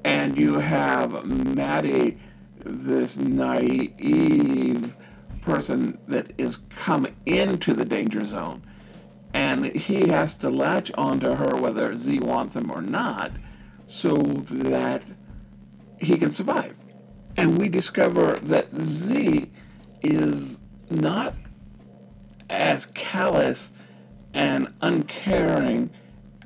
and 0.05 0.37
you 0.37 0.59
have 0.59 1.27
Matty, 1.27 2.19
this 2.65 3.17
naive 3.17 4.95
person 5.43 5.99
that 6.09 6.33
is 6.39 6.59
come 6.71 7.07
into 7.27 7.75
the 7.75 7.85
danger 7.85 8.25
zone 8.25 8.63
and 9.35 9.67
he 9.67 10.09
has 10.09 10.37
to 10.37 10.49
latch 10.49 10.93
onto 10.95 11.35
her 11.35 11.57
whether 11.57 11.95
Zee 11.97 12.21
wants 12.21 12.55
him 12.55 12.71
or 12.71 12.81
not 12.81 13.33
so 13.89 14.17
that 14.17 15.03
he 15.99 16.17
can 16.17 16.31
survive. 16.31 16.77
And 17.37 17.59
we 17.59 17.69
discover 17.69 18.35
that 18.35 18.75
Zee 18.77 19.51
is 20.03 20.61
not 20.89 21.35
as 22.49 22.87
callous 22.87 23.73
and 24.33 24.73
uncaring 24.81 25.91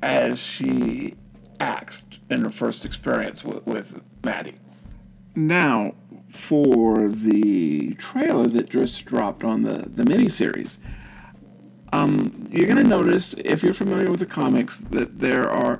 as 0.01 0.39
she 0.39 1.13
acts 1.59 2.07
in 2.29 2.43
her 2.43 2.49
first 2.49 2.85
experience 2.85 3.43
with, 3.43 3.67
with 3.67 4.01
Matty. 4.23 4.55
Now, 5.35 5.93
for 6.31 7.09
the 7.09 7.93
trailer 7.95 8.47
that 8.47 8.69
just 8.69 9.05
dropped 9.05 9.43
on 9.43 9.61
the, 9.61 9.89
the 9.93 10.03
miniseries, 10.03 10.77
um, 11.91 12.47
you're 12.51 12.67
going 12.67 12.77
to 12.77 12.83
notice, 12.83 13.33
if 13.37 13.63
you're 13.63 13.73
familiar 13.73 14.11
with 14.11 14.19
the 14.19 14.25
comics, 14.25 14.79
that 14.79 15.19
there 15.19 15.49
are 15.49 15.79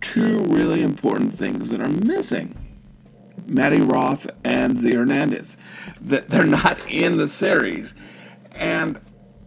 two 0.00 0.40
really 0.48 0.82
important 0.82 1.36
things 1.36 1.70
that 1.70 1.80
are 1.80 1.88
missing. 1.88 2.56
Matty 3.46 3.80
Roth 3.80 4.28
and 4.44 4.78
Zee 4.78 4.94
Hernandez. 4.94 5.56
That 6.00 6.28
they're 6.28 6.46
not 6.46 6.86
in 6.90 7.18
the 7.18 7.28
series. 7.28 7.94
And 8.52 9.00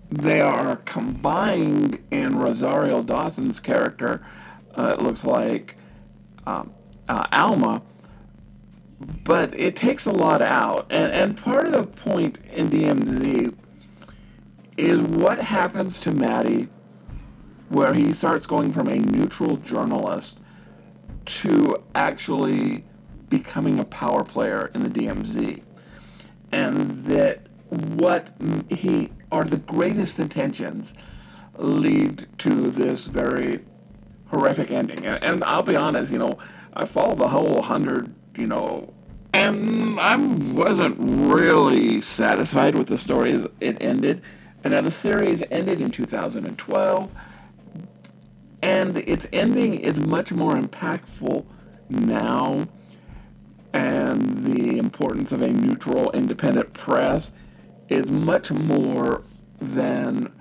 they 0.10 0.42
are 0.42 0.78
combined 0.78 2.04
in 2.12 2.38
Rosario 2.38 3.02
Dawson's 3.02 3.60
character. 3.60 4.26
Uh, 4.78 4.96
it 4.98 5.02
looks 5.02 5.24
like 5.24 5.78
um, 6.46 6.72
uh, 7.10 7.28
Alma. 7.32 7.82
But 9.24 9.58
it 9.60 9.76
takes 9.76 10.06
a 10.06 10.12
lot 10.12 10.42
out. 10.42 10.88
And, 10.92 11.12
and 11.12 11.38
part 11.38 11.66
of 11.66 11.72
the 11.72 11.84
point 11.84 12.38
in 12.52 12.70
DMZ 12.70 13.56
is 14.78 15.00
what 15.02 15.40
happens 15.40 16.00
to 16.02 16.12
Matty 16.12 16.68
where 17.70 17.94
he 17.94 18.14
starts 18.14 18.46
going 18.46 18.72
from 18.72 18.88
a 18.88 18.98
neutral 18.98 19.58
journalist 19.58 20.40
to 21.26 21.76
actually 21.96 22.84
becoming 23.30 23.80
a 23.80 23.86
power 23.86 24.24
player 24.24 24.70
in 24.76 24.84
the 24.84 24.90
DMZ. 24.90 25.64
And 26.52 27.04
that 27.06 27.48
what 27.70 28.30
he 28.70 29.10
are 29.32 29.44
the 29.44 29.58
greatest 29.58 30.20
intentions 30.20 30.94
lead 31.58 32.28
to 32.38 32.70
this 32.70 33.08
very 33.08 33.66
horrific 34.28 34.70
ending. 34.70 35.04
And, 35.06 35.24
and 35.24 35.44
I'll 35.44 35.64
be 35.64 35.76
honest, 35.76 36.12
you 36.12 36.20
know, 36.20 36.38
I 36.74 36.86
followed 36.86 37.20
the 37.20 37.28
whole 37.28 37.64
hundred, 37.64 38.14
you 38.38 38.46
know, 38.46 38.94
and 39.34 40.00
I 40.00 40.16
wasn't 40.16 40.98
really 41.00 42.02
satisfied 42.02 42.76
with 42.76 42.88
the 42.88 43.00
story 43.00 43.48
it 43.60 43.78
ended. 43.82 44.22
And 44.64 44.74
now 44.74 44.82
the 44.82 44.92
series 44.92 45.44
ended 45.52 45.82
in 45.82 45.92
2012, 45.92 47.12
and 48.62 48.98
its 48.98 49.28
ending 49.34 49.74
is 49.76 50.00
much 50.00 50.32
more 50.32 50.54
impactful 50.54 51.46
now. 51.90 52.68
And 53.74 54.44
the 54.44 54.78
importance 54.78 55.32
of 55.32 55.42
a 55.42 55.50
neutral, 55.50 56.12
independent 56.12 56.74
press 56.74 57.32
is 57.90 58.12
much 58.12 58.52
more 58.52 59.24
than 59.60 60.32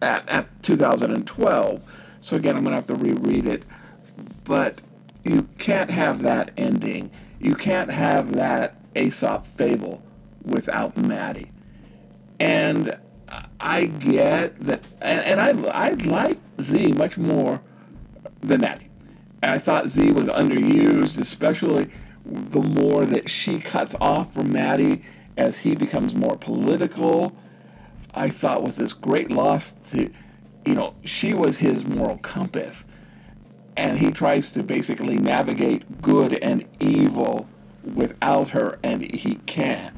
at, 0.00 0.26
at 0.28 0.62
2012. 0.62 1.92
So 2.20 2.36
again, 2.36 2.56
I'm 2.56 2.62
going 2.64 2.70
to 2.70 2.76
have 2.76 2.86
to 2.86 2.94
reread 2.94 3.46
it. 3.46 3.64
But 4.44 4.80
you 5.24 5.48
can't 5.58 5.90
have 5.90 6.22
that 6.22 6.52
ending. 6.56 7.10
You 7.38 7.54
can't 7.54 7.90
have 7.90 8.32
that 8.32 8.76
Aesop 8.96 9.46
fable 9.56 10.02
without 10.42 10.96
Matty. 10.96 11.50
And 12.40 12.96
I 13.60 13.86
get 13.86 14.58
that, 14.60 14.84
and, 15.00 15.40
I, 15.40 15.50
I 15.70 15.90
like 15.90 16.38
Zee 16.60 16.92
much 16.92 17.18
more 17.18 17.60
than 18.40 18.60
Matty. 18.60 18.88
And 19.42 19.52
I 19.52 19.58
thought 19.58 19.88
Zee 19.90 20.12
was 20.12 20.28
underused, 20.28 21.18
especially 21.18 21.90
the 22.24 22.60
more 22.60 23.04
that 23.06 23.28
she 23.28 23.58
cuts 23.58 23.94
off 24.00 24.34
from 24.34 24.52
Matty 24.52 25.02
as 25.36 25.58
he 25.58 25.74
becomes 25.74 26.14
more 26.14 26.36
political. 26.36 27.36
I 28.14 28.28
thought 28.28 28.62
was 28.62 28.76
this 28.76 28.92
great 28.92 29.30
loss 29.30 29.72
to, 29.90 30.10
you 30.64 30.74
know, 30.74 30.94
she 31.04 31.34
was 31.34 31.58
his 31.58 31.86
moral 31.86 32.18
compass. 32.18 32.86
And 33.76 33.98
he 33.98 34.10
tries 34.10 34.52
to 34.52 34.62
basically 34.64 35.16
navigate 35.16 36.02
good 36.02 36.34
and 36.34 36.64
evil 36.80 37.48
without 37.84 38.50
her, 38.50 38.78
and 38.82 39.02
he 39.02 39.36
can't. 39.46 39.94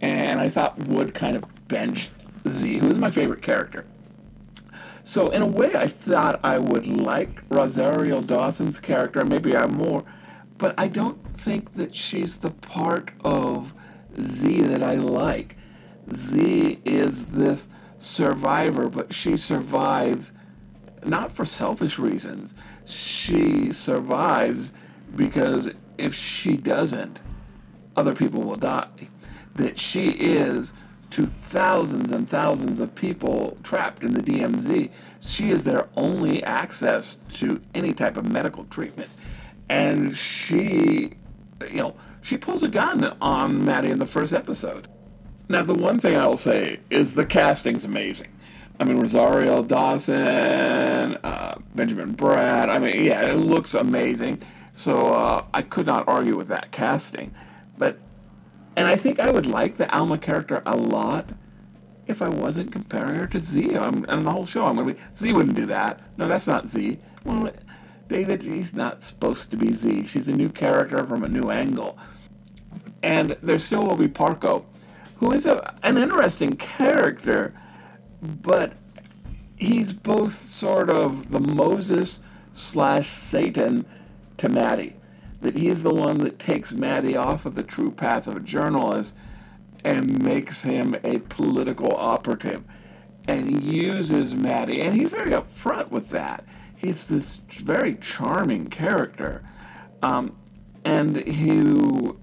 And 0.00 0.40
I 0.40 0.50
thought 0.50 0.78
Wood 0.78 1.14
kind 1.14 1.36
of 1.36 1.44
benched 1.68 2.10
Zee, 2.48 2.78
who 2.78 2.88
is 2.88 2.98
my 2.98 3.10
favorite 3.10 3.42
character. 3.42 3.86
So 5.04 5.30
in 5.30 5.42
a 5.42 5.46
way, 5.46 5.74
I 5.74 5.86
thought 5.86 6.40
I 6.42 6.58
would 6.58 6.86
like 6.86 7.42
Rosario 7.48 8.20
Dawson's 8.20 8.80
character, 8.80 9.24
maybe 9.24 9.56
I'm 9.56 9.74
more, 9.74 10.04
but 10.58 10.74
I 10.78 10.88
don't 10.88 11.18
think 11.38 11.72
that 11.74 11.94
she's 11.94 12.38
the 12.38 12.50
part 12.50 13.10
of 13.24 13.72
Zee 14.20 14.62
that 14.62 14.82
I 14.82 14.96
like. 14.96 15.56
Zee 16.12 16.80
is 16.84 17.26
this 17.26 17.68
survivor, 17.98 18.88
but 18.88 19.14
she 19.14 19.36
survives 19.36 20.32
not 21.04 21.32
for 21.32 21.44
selfish 21.44 21.98
reasons. 21.98 22.54
She 22.84 23.72
survives 23.72 24.70
because 25.14 25.70
if 25.96 26.14
she 26.14 26.56
doesn't, 26.56 27.20
other 27.96 28.14
people 28.14 28.42
will 28.42 28.56
die. 28.56 28.88
That 29.54 29.78
she 29.78 30.10
is 30.10 30.72
to 31.10 31.26
thousands 31.26 32.10
and 32.10 32.28
thousands 32.28 32.80
of 32.80 32.94
people 32.94 33.56
trapped 33.62 34.02
in 34.02 34.12
the 34.12 34.20
DMZ. 34.20 34.90
She 35.20 35.50
is 35.50 35.64
their 35.64 35.88
only 35.96 36.42
access 36.44 37.18
to 37.34 37.60
any 37.74 37.92
type 37.92 38.16
of 38.16 38.30
medical 38.30 38.64
treatment. 38.64 39.10
And 39.68 40.16
she 40.16 41.14
you 41.70 41.76
know, 41.76 41.94
she 42.20 42.36
pulls 42.36 42.62
a 42.62 42.68
gun 42.68 43.16
on 43.20 43.64
Matty 43.64 43.90
in 43.90 43.98
the 43.98 44.06
first 44.06 44.32
episode. 44.32 44.88
Now, 45.48 45.62
the 45.62 45.74
one 45.74 45.98
thing 45.98 46.16
I 46.16 46.26
will 46.26 46.36
say 46.36 46.80
is 46.90 47.14
the 47.14 47.24
casting's 47.24 47.84
amazing. 47.84 48.28
I 48.80 48.84
mean, 48.84 48.98
Rosario 48.98 49.62
Dawson, 49.62 50.14
uh, 50.14 51.58
Benjamin 51.74 52.14
Bratt. 52.14 52.68
I 52.68 52.78
mean, 52.78 53.04
yeah, 53.04 53.22
it 53.22 53.36
looks 53.36 53.74
amazing. 53.74 54.42
So 54.72 55.00
uh, 55.14 55.44
I 55.52 55.62
could 55.62 55.86
not 55.86 56.06
argue 56.06 56.36
with 56.36 56.48
that 56.48 56.70
casting. 56.70 57.34
But, 57.76 57.98
and 58.78 58.86
I 58.86 58.96
think 58.96 59.18
I 59.18 59.30
would 59.30 59.46
like 59.46 59.76
the 59.76 59.92
Alma 59.94 60.18
character 60.18 60.62
a 60.64 60.76
lot 60.76 61.30
if 62.06 62.22
I 62.22 62.28
wasn't 62.28 62.72
comparing 62.72 63.16
her 63.16 63.26
to 63.26 63.40
Zee. 63.40 63.76
I'm, 63.76 64.04
and 64.08 64.24
the 64.24 64.30
whole 64.30 64.46
show, 64.46 64.64
I'm 64.64 64.76
going 64.76 64.88
to 64.88 64.94
be, 64.94 65.00
Zee 65.16 65.32
wouldn't 65.32 65.56
do 65.56 65.66
that. 65.66 66.00
No, 66.16 66.28
that's 66.28 66.46
not 66.46 66.66
Zee. 66.66 66.98
Well, 67.24 67.50
David, 68.08 68.42
she's 68.42 68.72
not 68.72 69.02
supposed 69.02 69.50
to 69.50 69.56
be 69.56 69.72
Zee. 69.72 70.06
She's 70.06 70.28
a 70.28 70.32
new 70.32 70.48
character 70.48 71.04
from 71.06 71.24
a 71.24 71.28
new 71.28 71.50
angle. 71.50 71.98
And 73.02 73.36
there 73.42 73.58
still 73.58 73.84
will 73.84 73.96
be 73.96 74.08
Parco, 74.08 74.64
who 75.16 75.32
is 75.32 75.46
a, 75.46 75.74
an 75.82 75.98
interesting 75.98 76.56
character, 76.56 77.54
but 78.22 78.72
he's 79.56 79.92
both 79.92 80.40
sort 80.40 80.88
of 80.88 81.30
the 81.30 81.40
Moses 81.40 82.20
slash 82.54 83.08
Satan 83.08 83.84
to 84.38 84.48
Matty. 84.48 84.94
That 85.40 85.56
he's 85.56 85.82
the 85.82 85.94
one 85.94 86.18
that 86.18 86.38
takes 86.38 86.72
Matty 86.72 87.16
off 87.16 87.46
of 87.46 87.54
the 87.54 87.62
true 87.62 87.90
path 87.90 88.26
of 88.26 88.36
a 88.36 88.40
journalist 88.40 89.14
and 89.84 90.22
makes 90.22 90.62
him 90.62 90.96
a 91.04 91.18
political 91.18 91.94
operative 91.94 92.64
and 93.28 93.62
uses 93.62 94.34
Matty. 94.34 94.80
And 94.80 94.94
he's 94.94 95.10
very 95.10 95.30
upfront 95.30 95.90
with 95.90 96.08
that. 96.10 96.44
He's 96.76 97.06
this 97.06 97.36
very 97.50 97.94
charming 97.96 98.66
character. 98.66 99.44
Um, 100.02 100.36
and 100.84 101.16
who 101.28 102.18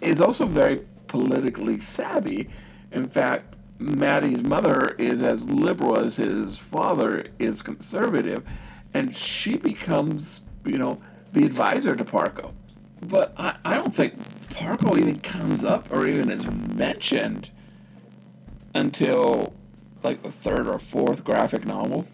is 0.00 0.20
also 0.20 0.46
very 0.46 0.86
politically 1.06 1.78
savvy. 1.78 2.48
In 2.92 3.08
fact, 3.08 3.56
Matty's 3.78 4.42
mother 4.42 4.94
is 4.98 5.22
as 5.22 5.44
liberal 5.48 5.98
as 5.98 6.16
his 6.16 6.58
father 6.58 7.26
is 7.38 7.62
conservative, 7.62 8.44
and 8.94 9.16
she 9.16 9.56
becomes, 9.56 10.42
you 10.64 10.78
know, 10.78 11.00
the 11.32 11.44
advisor 11.44 11.94
to 11.96 12.04
Parco. 12.04 12.52
But 13.02 13.32
I, 13.36 13.56
I 13.64 13.74
don't 13.74 13.94
think 13.94 14.20
Parco 14.50 14.98
even 14.98 15.20
comes 15.20 15.64
up 15.64 15.90
or 15.92 16.06
even 16.06 16.30
is 16.30 16.46
mentioned 16.50 17.50
until 18.74 19.54
like 20.02 20.22
the 20.22 20.30
third 20.30 20.66
or 20.66 20.78
fourth 20.78 21.24
graphic 21.24 21.66
novel. 21.66 22.06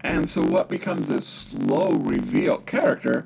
And 0.00 0.28
so 0.28 0.42
what 0.42 0.68
becomes 0.68 1.08
this 1.08 1.26
slow 1.26 1.92
reveal 1.92 2.58
character 2.58 3.24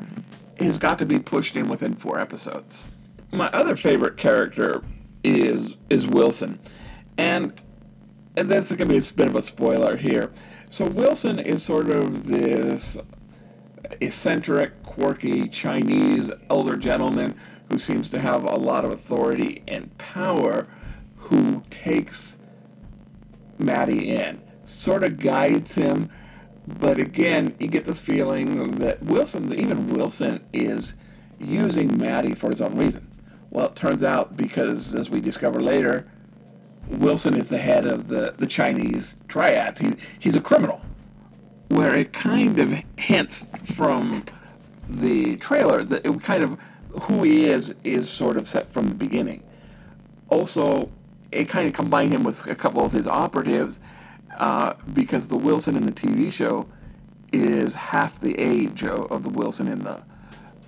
has 0.59 0.79
got 0.79 0.99
to 0.99 1.07
be 1.07 1.19
pushed 1.19 1.57
in 1.57 1.69
within 1.69 1.95
four 1.95 2.19
episodes. 2.19 2.85
My 3.33 3.49
other 3.49 3.77
favorite 3.77 4.17
character 4.17 4.83
is 5.25 5.77
is 5.91 6.07
Wilson. 6.07 6.59
And 7.19 7.53
and 8.37 8.49
that's 8.49 8.71
gonna 8.71 8.87
be 8.87 8.99
a 8.99 9.13
bit 9.15 9.27
of 9.27 9.37
a 9.37 9.43
spoiler 9.43 9.97
here. 9.97 10.31
So 10.69 10.87
Wilson 10.87 11.39
is 11.39 11.63
sort 11.63 11.91
of 11.91 12.27
this 12.27 12.99
eccentric, 14.01 14.83
quirky 14.83 15.49
Chinese 15.49 16.31
elder 16.51 16.77
gentleman 16.77 17.39
who 17.69 17.79
seems 17.79 18.11
to 18.11 18.21
have 18.21 18.45
a 18.45 18.57
lot 18.57 18.85
of 18.85 18.93
authority 18.93 19.63
and 19.67 19.97
power 19.99 20.67
who 21.17 21.63
takes 21.71 22.37
Matty 23.59 24.11
in, 24.11 24.41
sort 24.65 25.05
of 25.05 25.19
guides 25.19 25.75
him. 25.75 26.11
But 26.67 26.99
again, 26.99 27.55
you 27.59 27.69
get 27.69 27.85
this 27.85 28.01
feeling 28.01 28.77
that 28.77 29.03
Wilson, 29.03 29.53
even 29.53 29.95
Wilson, 29.95 30.45
is 30.53 30.95
using 31.39 31.97
Matty 31.97 32.35
for 32.35 32.51
his 32.51 32.61
own 32.61 32.77
reason. 32.77 33.11
Well, 33.51 33.67
it 33.67 33.77
turns 33.77 34.03
out 34.03 34.37
because, 34.37 34.95
as 34.95 35.09
we 35.09 35.21
discover 35.21 35.61
later, 35.61 36.09
Wilson 36.89 37.35
is 37.35 37.49
the 37.49 37.59
head 37.59 37.87
of 37.87 38.09
the, 38.09 38.35
the 38.37 38.47
Chinese 38.47 39.17
triads. 39.29 39.81
He, 39.81 39.95
he's 40.19 40.37
a 40.37 40.41
criminal. 40.41 40.81
Where 41.69 41.97
it 41.97 42.13
kind 42.13 42.59
of 42.61 42.85
hints 42.97 43.47
from 43.75 44.25
the 44.89 45.37
trailers 45.37 45.89
that 45.89 46.07
it 46.07 46.23
kind 46.23 46.43
of 46.43 46.59
who 47.03 47.23
he 47.23 47.47
is 47.47 47.75
is 47.85 48.09
sort 48.09 48.37
of 48.37 48.49
set 48.49 48.73
from 48.73 48.89
the 48.89 48.95
beginning. 48.95 49.43
Also, 50.29 50.91
it 51.33 51.49
kind 51.49 51.69
of 51.69 51.75
combined 51.75 52.13
him 52.13 52.23
with 52.23 52.47
a 52.47 52.55
couple 52.55 52.85
of 52.85 52.93
his 52.93 53.07
operatives 53.07 53.81
uh, 54.39 54.75
because 54.93 55.29
the 55.29 55.37
Wilson 55.37 55.77
in 55.77 55.87
the 55.87 55.93
TV 55.93 56.33
show 56.33 56.67
is 57.33 57.75
half 57.75 58.19
the 58.21 58.39
age 58.39 58.83
of, 58.85 59.11
of 59.11 59.23
the 59.23 59.31
Wilson 59.31 59.69
in 59.69 59.81
the 59.81 60.03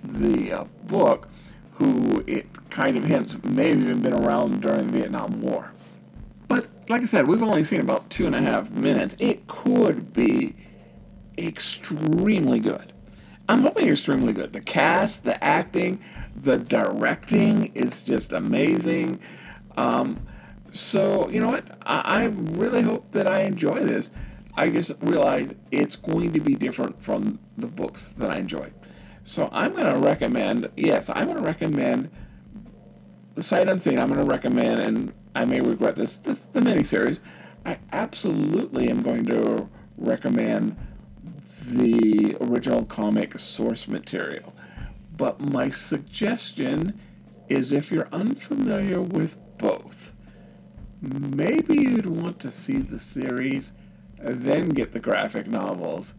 the 0.01 0.53
uh, 0.53 0.63
book, 0.85 1.27
who 1.73 2.23
it 2.25 2.47
kind 2.69 2.97
of 2.97 3.03
hints 3.03 3.41
may 3.43 3.69
have 3.69 3.81
even 3.81 4.01
been 4.01 4.13
around 4.13 4.61
during 4.61 4.87
the 4.87 4.99
Vietnam 4.99 5.41
War. 5.41 5.73
But 6.47 6.67
like 6.87 7.01
I 7.01 7.05
said, 7.05 7.27
we've 7.27 7.43
only 7.43 7.65
seen 7.65 7.81
about 7.81 8.09
two 8.09 8.25
and 8.25 8.35
a 8.35 8.41
half 8.41 8.71
minutes. 8.71 9.15
It 9.19 9.47
could 9.47 10.13
be 10.13 10.55
extremely 11.47 12.59
good. 12.59 12.93
I'm 13.47 13.61
hoping 13.61 13.87
extremely 13.87 14.33
good. 14.33 14.53
The 14.53 14.61
cast, 14.61 15.23
the 15.23 15.43
acting, 15.43 15.99
the 16.35 16.57
directing 16.57 17.71
is 17.73 18.03
just 18.03 18.31
amazing. 18.31 19.19
Um, 19.75 20.25
so, 20.71 21.29
you 21.29 21.41
know 21.41 21.47
what? 21.47 21.65
I, 21.83 22.01
I 22.05 22.25
really 22.25 22.81
hope 22.81 23.11
that 23.11 23.27
I 23.27 23.41
enjoy 23.41 23.79
this. 23.79 24.11
I 24.55 24.69
just 24.69 24.91
realize 25.01 25.53
it's 25.71 25.95
going 25.95 26.33
to 26.33 26.39
be 26.39 26.53
different 26.53 27.01
from 27.01 27.39
the 27.57 27.67
books 27.67 28.09
that 28.09 28.29
I 28.29 28.37
enjoy. 28.37 28.71
So 29.23 29.49
I'm 29.51 29.73
going 29.73 29.93
to 29.93 29.99
recommend, 29.99 30.69
yes, 30.75 31.09
I'm 31.09 31.25
going 31.25 31.37
to 31.37 31.43
recommend 31.43 32.09
the 33.35 33.43
Sight 33.43 33.69
Unseen. 33.69 33.99
I'm 33.99 34.09
going 34.09 34.21
to 34.21 34.27
recommend, 34.27 34.79
and 34.79 35.13
I 35.33 35.45
may 35.45 35.59
regret 35.59 35.95
this, 35.95 36.17
this 36.17 36.41
the 36.53 36.59
miniseries. 36.59 37.19
I 37.65 37.79
absolutely 37.91 38.89
am 38.89 39.01
going 39.01 39.25
to 39.25 39.69
recommend 39.97 40.75
the 41.69 42.35
original 42.41 42.85
comic 42.85 43.37
source 43.37 43.87
material. 43.87 44.53
But 45.15 45.39
my 45.39 45.69
suggestion 45.69 46.99
is 47.47 47.71
if 47.71 47.91
you're 47.91 48.07
unfamiliar 48.11 49.01
with 49.01 49.37
both, 49.57 50.13
maybe 51.01 51.75
you'd 51.75 52.05
want 52.05 52.39
to 52.39 52.51
see 52.51 52.77
the 52.77 52.99
series, 52.99 53.73
then 54.17 54.69
get 54.69 54.91
the 54.91 54.99
graphic 54.99 55.47
novels. 55.47 56.15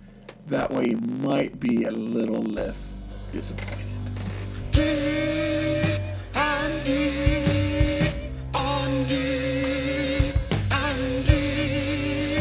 That 0.47 0.71
way, 0.73 0.91
you 0.91 0.97
might 0.99 1.59
be 1.59 1.85
a 1.85 1.91
little 1.91 2.43
less 2.43 2.95
disappointed. 3.33 3.87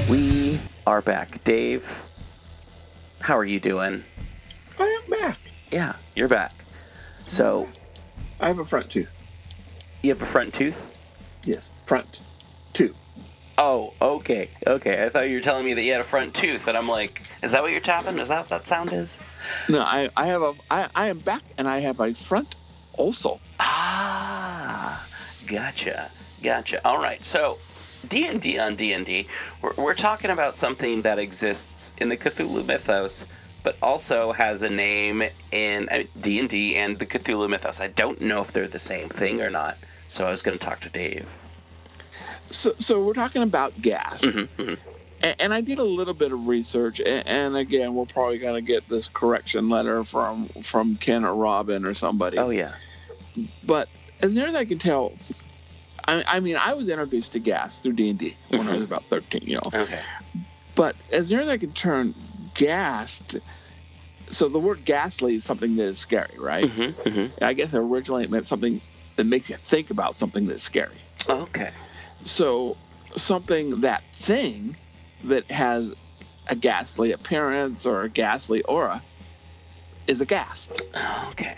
We 0.10 0.60
are 0.88 1.02
back. 1.02 1.44
Dave, 1.44 2.04
how 3.20 3.38
are 3.38 3.46
you 3.46 3.60
doing? 3.60 4.04
I 4.80 4.84
am 5.04 5.10
back. 5.10 5.40
Yeah, 5.72 5.96
you're 6.16 6.28
back. 6.28 6.54
So, 7.26 7.68
I 8.40 8.48
have 8.48 8.60
a 8.60 8.66
front 8.66 8.90
tooth. 8.90 9.10
you 10.02 10.10
have 10.10 10.22
a 10.22 10.26
front 10.26 10.54
tooth? 10.54 10.96
Yes, 11.44 11.72
front 11.86 12.22
two. 12.74 12.96
Oh, 13.58 13.94
okay, 14.02 14.50
okay. 14.66 15.04
I 15.04 15.10
thought 15.10 15.28
you 15.28 15.36
were 15.36 15.42
telling 15.42 15.66
me 15.66 15.74
that 15.74 15.84
you 15.84 15.92
had 15.92 16.02
a 16.02 16.06
front 16.06 16.34
tooth, 16.34 16.68
and 16.68 16.78
I'm 16.78 16.88
like, 16.88 17.24
is 17.44 17.52
that 17.52 17.62
what 17.62 17.72
you're 17.72 17.82
tapping? 17.82 18.18
Is 18.20 18.30
that 18.30 18.40
what 18.40 18.50
that 18.50 18.68
sound 18.68 18.94
is? 18.94 19.20
No, 19.68 19.82
I, 19.82 20.10
I 20.16 20.28
have 20.28 20.42
a 20.42 20.54
I, 20.72 20.88
I 20.96 21.08
am 21.08 21.20
back 21.20 21.44
and 21.58 21.68
I 21.68 21.80
have 21.80 22.00
a 22.00 22.14
front 22.14 22.56
also. 22.94 23.40
Ah, 23.60 25.06
gotcha, 25.46 26.10
gotcha. 26.42 26.86
All 26.88 27.00
right, 27.00 27.24
so 27.26 27.58
D 28.08 28.28
and 28.28 28.40
D 28.40 28.58
on 28.60 28.76
D 28.76 28.94
and 28.94 29.06
D, 29.06 29.28
we're 29.62 29.74
we're 29.78 29.94
talking 29.94 30.32
about 30.32 30.58
something 30.58 31.02
that 31.04 31.20
exists 31.20 31.94
in 31.98 32.10
the 32.10 32.18
Cthulhu 32.18 32.66
mythos, 32.66 33.26
but 33.64 33.78
also 33.82 34.32
has 34.32 34.64
a 34.64 34.70
name 34.70 35.24
in 35.52 36.08
D 36.20 36.40
and 36.40 36.50
D 36.50 36.76
and 36.76 36.98
the 36.98 37.06
Cthulhu 37.06 37.50
mythos. 37.50 37.82
I 37.82 37.88
don't 37.88 38.22
know 38.22 38.42
if 38.42 38.52
they're 38.52 38.68
the 38.68 38.80
same 38.80 39.10
thing 39.10 39.42
or 39.42 39.50
not, 39.50 39.78
so 40.08 40.26
I 40.26 40.32
was 40.32 40.42
going 40.42 40.58
to 40.58 40.66
talk 40.66 40.80
to 40.82 40.90
Dave. 40.90 41.30
So 42.50 42.74
so 42.80 43.04
we're 43.04 43.14
talking 43.14 43.44
about 43.44 43.80
ghasts. 43.82 44.24
Mm-hmm, 44.24 44.76
And, 45.22 45.36
and 45.40 45.54
I 45.54 45.62
did 45.62 45.80
a 45.80 45.84
little 45.84 46.14
bit 46.14 46.32
of 46.32 46.48
research, 46.48 47.00
and, 47.02 47.28
and 47.28 47.58
again, 47.58 47.94
we're 47.94 48.06
probably 48.06 48.38
gonna 48.38 48.62
get 48.62 48.88
this 48.88 49.08
correction 49.08 49.70
letter 49.70 50.04
from 50.04 50.48
from 50.62 50.96
Ken 50.96 51.26
or 51.26 51.36
Robin 51.36 51.86
or 51.86 51.94
somebody. 51.94 52.38
Oh 52.38 52.50
yeah. 52.50 52.74
But 53.64 53.90
as 54.22 54.34
near 54.34 54.48
as 54.48 54.56
I 54.56 54.66
can 54.66 54.78
tell, 54.78 55.14
I, 56.10 56.38
I 56.38 56.40
mean, 56.40 56.56
I 56.56 56.74
was 56.74 56.90
introduced 56.90 57.34
to 57.34 57.40
ghasts 57.40 57.82
through 57.82 57.94
D 57.94 58.10
and 58.10 58.20
D 58.20 58.36
when 58.50 58.68
I 58.68 58.74
was 58.74 58.84
about 58.84 59.06
thirteen. 59.10 59.44
You 59.44 59.56
know, 59.56 59.82
Okay. 59.82 60.02
but 60.76 60.96
as 61.12 61.30
near 61.30 61.42
as 61.42 61.48
I 61.48 61.58
can 61.58 61.72
turn, 61.72 62.16
ghast. 62.56 63.38
So 64.32 64.48
the 64.48 64.60
word 64.60 64.86
ghastly 64.86 65.36
is 65.36 65.44
something 65.44 65.76
that 65.78 65.88
is 65.88 65.98
scary, 65.98 66.38
right? 66.38 66.66
Mm-hmm, 66.66 67.10
mm-hmm. 67.10 67.44
I 67.44 67.54
guess 67.54 67.74
originally 67.74 68.24
it 68.26 68.30
meant 68.30 68.46
something 68.46 68.80
that 69.16 69.24
makes 69.24 69.50
you 69.50 69.56
think 69.58 69.90
about 69.90 70.14
something 70.14 70.46
that's 70.46 70.62
scary. 70.62 70.98
Okay. 71.28 71.72
So 72.22 72.78
something 73.16 73.80
that 73.82 74.04
thing 74.14 74.78
that 75.24 75.50
has 75.50 75.94
a 76.48 76.56
ghastly 76.56 77.12
appearance 77.12 77.86
or 77.88 78.04
a 78.04 78.10
ghastly 78.10 78.62
aura 78.64 79.02
is 80.08 80.22
a 80.22 80.26
ghast. 80.26 80.82
Okay. 81.30 81.58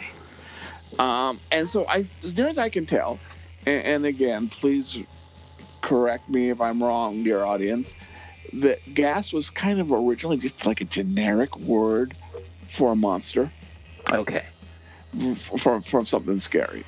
Um, 1.00 1.40
and 1.52 1.68
so, 1.68 1.86
I, 1.88 2.06
as 2.24 2.38
near 2.38 2.48
as 2.48 2.58
I 2.58 2.70
can 2.70 2.86
tell, 2.86 3.20
and, 3.66 3.86
and 3.86 4.06
again, 4.06 4.48
please 4.50 5.00
correct 5.82 6.30
me 6.30 6.50
if 6.50 6.62
I'm 6.62 6.82
wrong, 6.84 7.24
dear 7.24 7.44
audience, 7.44 7.94
that 8.54 8.80
ghast 8.94 9.34
was 9.34 9.50
kind 9.50 9.80
of 9.80 9.92
originally 9.92 10.38
just 10.38 10.66
like 10.66 10.82
a 10.82 10.86
generic 10.86 11.58
word 11.58 12.16
for 12.66 12.92
a 12.92 12.96
monster, 12.96 13.52
Okay. 14.12 14.44
from 15.58 15.82
from 15.82 16.06
something 16.06 16.40
scary. 16.40 16.84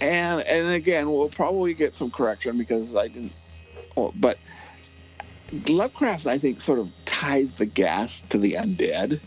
And 0.00 0.42
and 0.42 0.72
again, 0.72 1.10
we'll 1.10 1.28
probably 1.28 1.74
get 1.74 1.94
some 1.94 2.10
correction 2.10 2.58
because 2.58 2.96
I 2.96 3.08
didn't. 3.08 3.32
But 4.14 4.38
Lovecraft, 5.66 6.26
I 6.26 6.38
think, 6.38 6.60
sort 6.60 6.78
of 6.78 6.90
ties 7.04 7.54
the 7.54 7.66
ghasts 7.66 8.28
to 8.30 8.38
the 8.38 8.54
undead, 8.54 9.20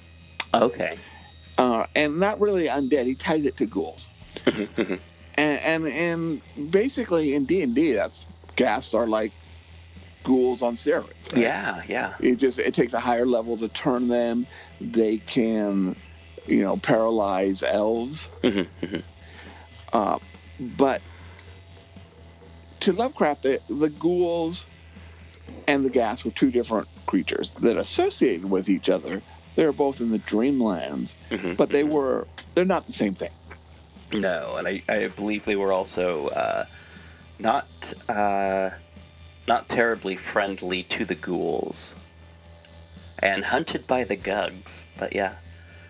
Okay. 0.53 0.97
uh, 1.57 1.85
and 1.95 2.19
not 2.19 2.41
really 2.41 2.67
undead. 2.67 3.05
He 3.05 3.15
ties 3.15 3.45
it 3.45 3.57
to 3.57 3.65
ghouls. 3.65 4.09
and 5.37 5.59
and 5.61 5.87
and 5.87 6.71
basically 6.71 7.33
in 7.35 7.45
D 7.45 7.61
and 7.61 7.75
D, 7.75 7.93
that's 7.93 8.25
ghasts 8.55 8.93
are 8.93 9.07
like 9.07 9.33
ghouls 10.23 10.61
on 10.61 10.73
steroids. 10.73 11.31
right? 11.33 11.41
Yeah, 11.41 11.81
yeah. 11.87 12.13
It 12.19 12.37
just 12.37 12.59
it 12.59 12.73
takes 12.73 12.93
a 12.93 12.99
higher 12.99 13.25
level 13.27 13.57
to 13.57 13.69
turn 13.69 14.07
them. 14.07 14.47
They 14.79 15.19
can, 15.19 16.01
you 16.47 16.63
know, 16.63 16.77
paralyze 16.77 17.63
elves. 17.63 18.29
Mhm, 18.43 18.69
mhm. 18.81 19.03
Uh, 19.93 20.19
but 20.59 21.03
to 22.81 22.93
Lovecraft, 22.93 23.43
the, 23.43 23.61
the 23.69 23.89
ghouls 23.89 24.67
and 25.67 25.85
the 25.85 25.89
ghasts 25.89 26.23
were 26.25 26.31
two 26.31 26.51
different 26.51 26.87
creatures 27.07 27.53
that 27.61 27.77
associated 27.77 28.45
with 28.45 28.69
each 28.69 28.89
other. 28.89 29.23
They 29.55 29.65
were 29.65 29.73
both 29.73 30.01
in 30.01 30.09
the 30.11 30.19
dreamlands, 30.19 31.15
Mhm, 31.31 31.57
but 31.57 31.71
they 31.71 31.83
were 31.83 32.27
they're 32.55 32.65
not 32.65 32.85
the 32.85 32.93
same 32.93 33.15
thing. 33.15 33.29
No, 34.13 34.55
and 34.57 34.67
I, 34.67 34.83
I 34.87 35.07
believe 35.07 35.45
they 35.45 35.55
were 35.55 35.71
also 35.73 36.27
uh, 36.27 36.65
not 37.39 37.93
uh, 38.07 38.69
not 39.47 39.67
terribly 39.69 40.15
friendly 40.15 40.83
to 40.83 41.05
the 41.05 41.15
ghouls, 41.15 41.95
and 43.19 43.43
hunted 43.45 43.87
by 43.87 44.03
the 44.03 44.15
Gugs. 44.17 44.85
But 44.97 45.15
yeah, 45.15 45.35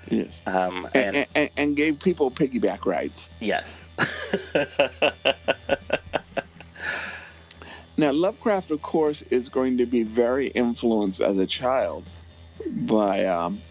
Yes. 0.09 0.41
um, 0.47 0.88
And, 0.93 1.16
and 1.18 1.28
and, 1.36 1.49
and 1.57 1.76
gave 1.76 1.99
people 1.99 2.32
piggyback 2.32 2.86
rides. 2.86 3.30
yes, 3.39 3.88
Now, 7.97 8.11
Lovecraft, 8.11 8.72
of 8.72 8.82
course, 8.82 9.22
is 9.24 9.47
going 9.47 9.78
to 9.78 9.86
be 9.86 10.03
very 10.03 10.47
influenced 10.47 11.22
as 11.22 11.38
a 11.38 11.45
child 11.47 12.03
by 12.70 13.24
um, 13.26 13.61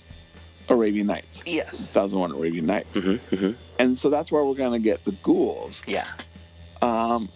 Arabian 0.70 1.08
Nights, 1.08 1.42
yes, 1.46 1.90
Thousand 1.92 2.20
One 2.20 2.32
Arabian 2.32 2.64
Nights, 2.66 2.96
hmm 2.98 3.16
hmm 3.16 3.50
and 3.78 3.96
so 3.96 4.10
that's 4.10 4.30
where 4.32 4.44
we're 4.44 4.54
going 4.54 4.72
to 4.72 4.78
get 4.78 5.04
the 5.04 5.12
ghouls. 5.12 5.82
yeah, 5.86 6.06
Um, 6.82 7.28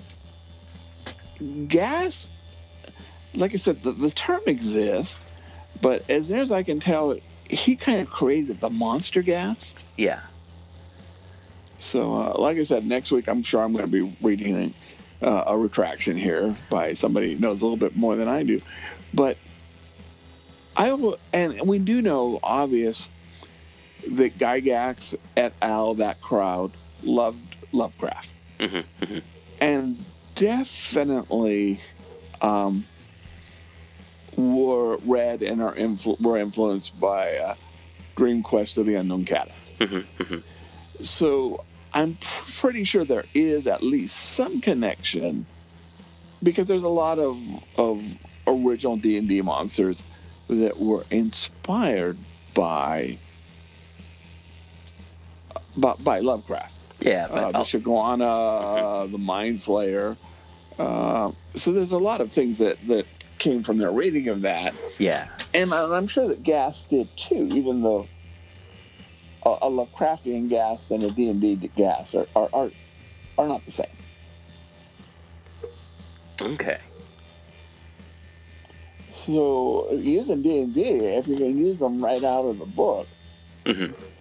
ghast, 1.68 2.32
like 3.34 3.54
I 3.54 3.56
said, 3.56 3.82
the, 3.82 3.92
the 3.92 4.10
term 4.10 4.40
exists, 4.46 5.26
but 5.80 6.08
as 6.10 6.30
near 6.30 6.40
as 6.40 6.52
I 6.52 6.62
can 6.62 6.80
tell, 6.80 7.16
he 7.48 7.76
kind 7.76 8.00
of 8.00 8.10
created 8.10 8.60
the 8.60 8.70
monster 8.70 9.22
ghast. 9.22 9.84
yeah. 9.96 10.20
So, 11.80 12.12
uh, 12.14 12.34
like 12.40 12.56
I 12.58 12.64
said, 12.64 12.84
next 12.84 13.12
week 13.12 13.28
I'm 13.28 13.42
sure 13.42 13.62
I'm 13.62 13.72
going 13.72 13.84
to 13.84 13.90
be 13.90 14.16
reading 14.20 14.74
uh, 15.22 15.44
a 15.46 15.56
retraction 15.56 16.16
here 16.16 16.52
by 16.70 16.92
somebody 16.92 17.34
who 17.34 17.38
knows 17.38 17.62
a 17.62 17.64
little 17.64 17.76
bit 17.76 17.94
more 17.94 18.16
than 18.16 18.26
I 18.26 18.42
do. 18.42 18.60
But 19.14 19.36
I 20.76 20.92
will, 20.92 21.18
and 21.32 21.60
we 21.68 21.78
do 21.78 22.02
know, 22.02 22.40
obvious, 22.42 23.08
that 24.12 24.38
Gygax 24.38 25.14
et 25.36 25.54
al. 25.62 25.94
That 25.94 26.20
crowd 26.20 26.76
loved 27.02 27.56
Lovecraft, 27.72 28.32
hmm 28.60 28.80
hmm 29.02 29.18
and 29.60 30.04
definitely 30.34 31.80
um, 32.40 32.84
were 34.36 34.98
read 34.98 35.42
and 35.42 35.62
are 35.62 35.74
influ- 35.74 36.20
were 36.20 36.38
influenced 36.38 36.98
by 36.98 37.36
uh, 37.36 37.54
Dream 38.16 38.42
Quest 38.42 38.78
of 38.78 38.86
the 38.86 38.94
Unknown 38.94 39.24
Kadath. 39.24 39.72
hmm 39.80 40.24
hmm 40.24 40.38
So 41.02 41.64
I'm 41.92 42.14
pr- 42.14 42.52
pretty 42.60 42.84
sure 42.84 43.04
there 43.04 43.26
is 43.34 43.66
at 43.66 43.82
least 43.82 44.16
some 44.16 44.60
connection 44.60 45.46
because 46.42 46.68
there's 46.68 46.82
a 46.84 46.88
lot 46.88 47.18
of 47.18 47.38
of 47.76 48.16
original 48.46 48.96
D 48.96 49.16
and 49.16 49.28
D 49.28 49.42
monsters 49.42 50.04
that 50.48 50.78
were 50.78 51.06
inspired 51.10 52.18
by 52.54 53.18
by, 55.78 55.94
by 56.00 56.20
Lovecraft. 56.20 56.78
Yeah, 57.00 57.28
Uh, 57.28 57.34
but 57.34 57.52
the 57.52 57.58
I'll- 57.58 57.64
Shiguana, 57.64 59.04
uh, 59.04 59.06
the 59.08 59.18
Mind 59.18 59.58
Flayer. 59.58 60.18
Uh, 60.78 61.32
so 61.56 61.72
there's 61.72 61.92
a 61.92 61.98
lot 61.98 62.20
of 62.20 62.32
things 62.32 62.58
that 62.58 62.78
that 62.86 63.08
came 63.38 63.62
from 63.64 63.78
their 63.78 63.92
reading 63.92 64.28
of 64.28 64.42
that 64.42 64.76
yeah, 64.98 65.28
and 65.54 65.72
I'm 65.74 66.06
sure 66.08 66.28
that 66.28 66.42
ghasts 66.42 66.86
did 66.88 67.16
too, 67.16 67.48
even 67.48 67.82
though 67.82 68.10
a, 69.44 69.50
a 69.62 69.70
Lovecraftian 69.70 70.48
ghasts 70.50 70.90
and 70.90 71.04
a 71.04 71.10
D&D 71.10 71.72
ghasts 71.76 72.14
are, 72.14 72.28
are, 72.36 72.50
are, 72.52 72.74
are 73.38 73.48
not 73.48 73.66
the 73.66 73.72
same. 73.72 73.86
okay, 76.42 76.78
So 79.08 79.92
using 79.92 80.42
D&D, 80.42 80.80
if 80.82 81.28
you 81.28 81.36
can 81.38 81.58
use 81.58 81.78
them 81.78 82.02
right 82.04 82.22
out 82.24 82.46
of 82.46 82.58
the 82.58 82.66
book, 82.66 83.10
hmm 83.66 83.86
th- 84.00 84.17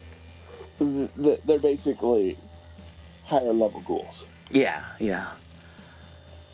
they're 0.79 1.59
basically 1.59 2.37
higher 3.23 3.53
level 3.53 3.81
ghouls 3.81 4.25
yeah, 4.51 4.83
yeah, 4.99 5.27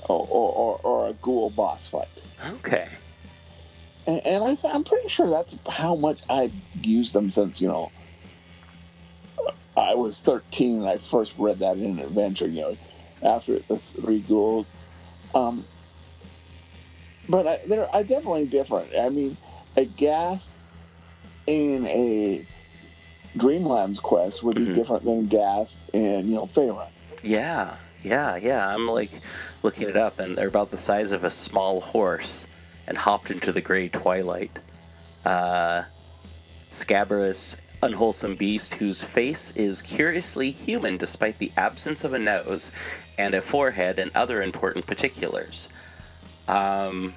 or, 0.09 0.27
or, 0.29 0.79
or, 0.83 1.09
a 1.09 1.13
ghoul 1.13 1.49
boss 1.51 1.87
fight. 1.87 2.07
okay, 2.47 2.87
And, 4.07 4.19
and 4.25 4.43
I 4.43 4.55
th- 4.55 4.73
I'm 4.73 4.83
pretty 4.83 5.09
sure 5.09 5.29
that's 5.29 5.57
how 5.69 5.95
much 5.95 6.21
I've 6.29 6.53
used 6.81 7.13
them 7.13 7.29
since, 7.29 7.61
you 7.61 7.67
know, 7.67 7.91
I 9.77 9.95
was 9.95 10.19
13 10.19 10.79
and 10.79 10.89
I 10.89 10.97
first 10.97 11.35
read 11.37 11.59
that 11.59 11.77
in 11.77 11.83
an 11.83 11.99
adventure, 11.99 12.47
you 12.47 12.61
know, 12.61 12.77
after 13.21 13.59
the 13.67 13.77
three 13.77 14.21
ghouls. 14.21 14.71
Um, 15.35 15.65
but 17.29 17.47
I, 17.47 17.59
they're 17.67 17.95
I 17.95 18.03
definitely 18.03 18.45
different. 18.45 18.97
I 18.97 19.09
mean, 19.09 19.37
a 19.75 19.85
ghast 19.85 20.51
in 21.47 21.85
a 21.87 22.45
Dreamlands 23.37 24.01
quest 24.01 24.43
would 24.43 24.55
be 24.55 24.65
Mhm. 24.67 24.75
different 24.75 25.05
than 25.05 25.27
ghast 25.27 25.79
and 25.93 26.27
you 26.29 26.35
know, 26.35 26.45
Faerun. 26.45 26.87
yeah, 27.23 27.75
yeah, 28.03 28.35
yeah. 28.35 28.67
I'm 28.67 28.87
like 28.87 29.09
looking 29.63 29.89
it 29.89 29.97
up, 29.97 30.19
and 30.19 30.37
they're 30.37 30.47
about 30.47 30.71
the 30.71 30.77
size 30.77 31.11
of 31.11 31.23
a 31.23 31.29
small 31.29 31.81
horse, 31.81 32.47
and 32.85 32.97
hopped 32.97 33.31
into 33.31 33.51
the 33.51 33.61
gray 33.61 33.89
twilight. 33.89 34.59
Uh, 35.25 35.83
scabrous, 36.69 37.55
unwholesome 37.81 38.35
beast 38.35 38.75
whose 38.75 39.03
face 39.03 39.51
is 39.55 39.81
curiously 39.81 40.51
human 40.51 40.97
despite 40.97 41.37
the 41.39 41.51
absence 41.57 42.03
of 42.03 42.13
a 42.13 42.19
nose 42.19 42.71
and 43.17 43.33
a 43.33 43.41
forehead 43.41 43.99
and 43.99 44.11
other 44.15 44.41
important 44.41 44.85
particulars. 44.85 45.69
Um, 46.47 47.13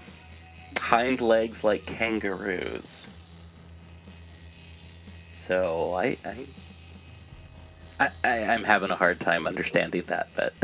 hind 0.81 1.21
legs 1.21 1.65
like 1.65 1.85
kangaroos. 1.87 3.11
So 5.37 5.93
I, 5.95 6.17
I, 8.01 8.11
I, 8.25 8.45
I'm 8.45 8.65
having 8.65 8.91
a 8.91 8.97
hard 8.97 9.21
time 9.21 9.47
understanding 9.47 10.05
that, 10.09 10.29
but 10.35 10.55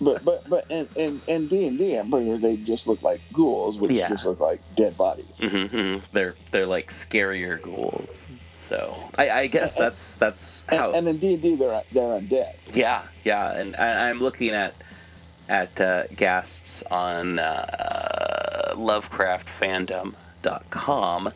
But 0.00 0.24
but 0.24 0.48
but 0.48 0.64
in 0.70 0.88
in 0.94 1.22
in 1.26 1.48
D 1.48 1.66
and 1.66 1.78
D, 1.78 1.94
I'm 1.94 2.10
pretty 2.10 2.26
sure 2.28 2.38
they 2.38 2.56
just 2.58 2.86
look 2.86 3.02
like 3.02 3.22
ghouls, 3.32 3.78
which 3.78 3.92
Yeah. 3.92 4.08
just 4.08 4.24
look 4.26 4.40
like 4.40 4.60
dead 4.74 4.96
bodies. 4.96 5.38
Mhm, 5.40 5.70
mhm. 5.70 6.02
they're 6.12 6.36
they're 6.52 6.66
like 6.66 6.88
scarier 6.90 7.60
ghouls. 7.60 8.32
So 8.54 8.96
I, 9.18 9.30
I 9.30 9.46
guess 9.46 9.74
that's 9.74 10.16
that's 10.16 10.64
And, 10.70 10.80
how. 10.80 10.92
and 10.92 11.08
in 11.08 11.18
D 11.18 11.34
and 11.34 11.42
D, 11.42 11.56
they're 11.56 11.82
they're 11.92 12.20
undead. 12.20 12.52
Yeah, 12.76 13.06
yeah, 13.24 13.52
and 13.58 13.74
I, 13.76 14.08
I'm 14.10 14.20
looking 14.20 14.50
at 14.50 14.74
at 15.48 15.80
uh, 15.80 16.04
Ghasts 16.14 16.82
on 16.90 17.38
uh, 17.38 18.72
LovecraftFandom.com, 18.76 21.32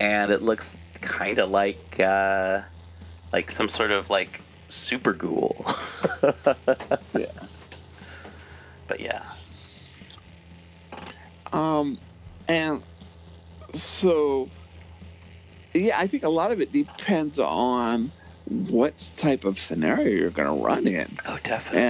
and 0.00 0.32
it 0.32 0.42
looks 0.42 0.74
kind 1.00 1.38
of 1.38 1.50
like 1.50 2.00
uh, 2.00 2.62
like 3.32 3.50
some 3.50 3.68
sort 3.68 3.90
of 3.90 4.10
like 4.10 4.42
super 4.68 5.12
ghoul. 5.12 5.64
Yeah. 7.14 7.26
But 8.86 9.00
yeah, 9.00 9.22
Um, 11.52 11.98
and 12.48 12.82
so, 13.72 14.48
yeah, 15.74 15.98
I 15.98 16.06
think 16.06 16.22
a 16.24 16.28
lot 16.28 16.52
of 16.52 16.60
it 16.60 16.72
depends 16.72 17.38
on 17.38 18.10
what 18.46 19.12
type 19.16 19.44
of 19.44 19.58
scenario 19.58 20.08
you're 20.08 20.30
going 20.30 20.48
to 20.48 20.64
run 20.64 20.86
in. 20.86 21.16
oh 21.26 21.38
definitely. 21.42 21.82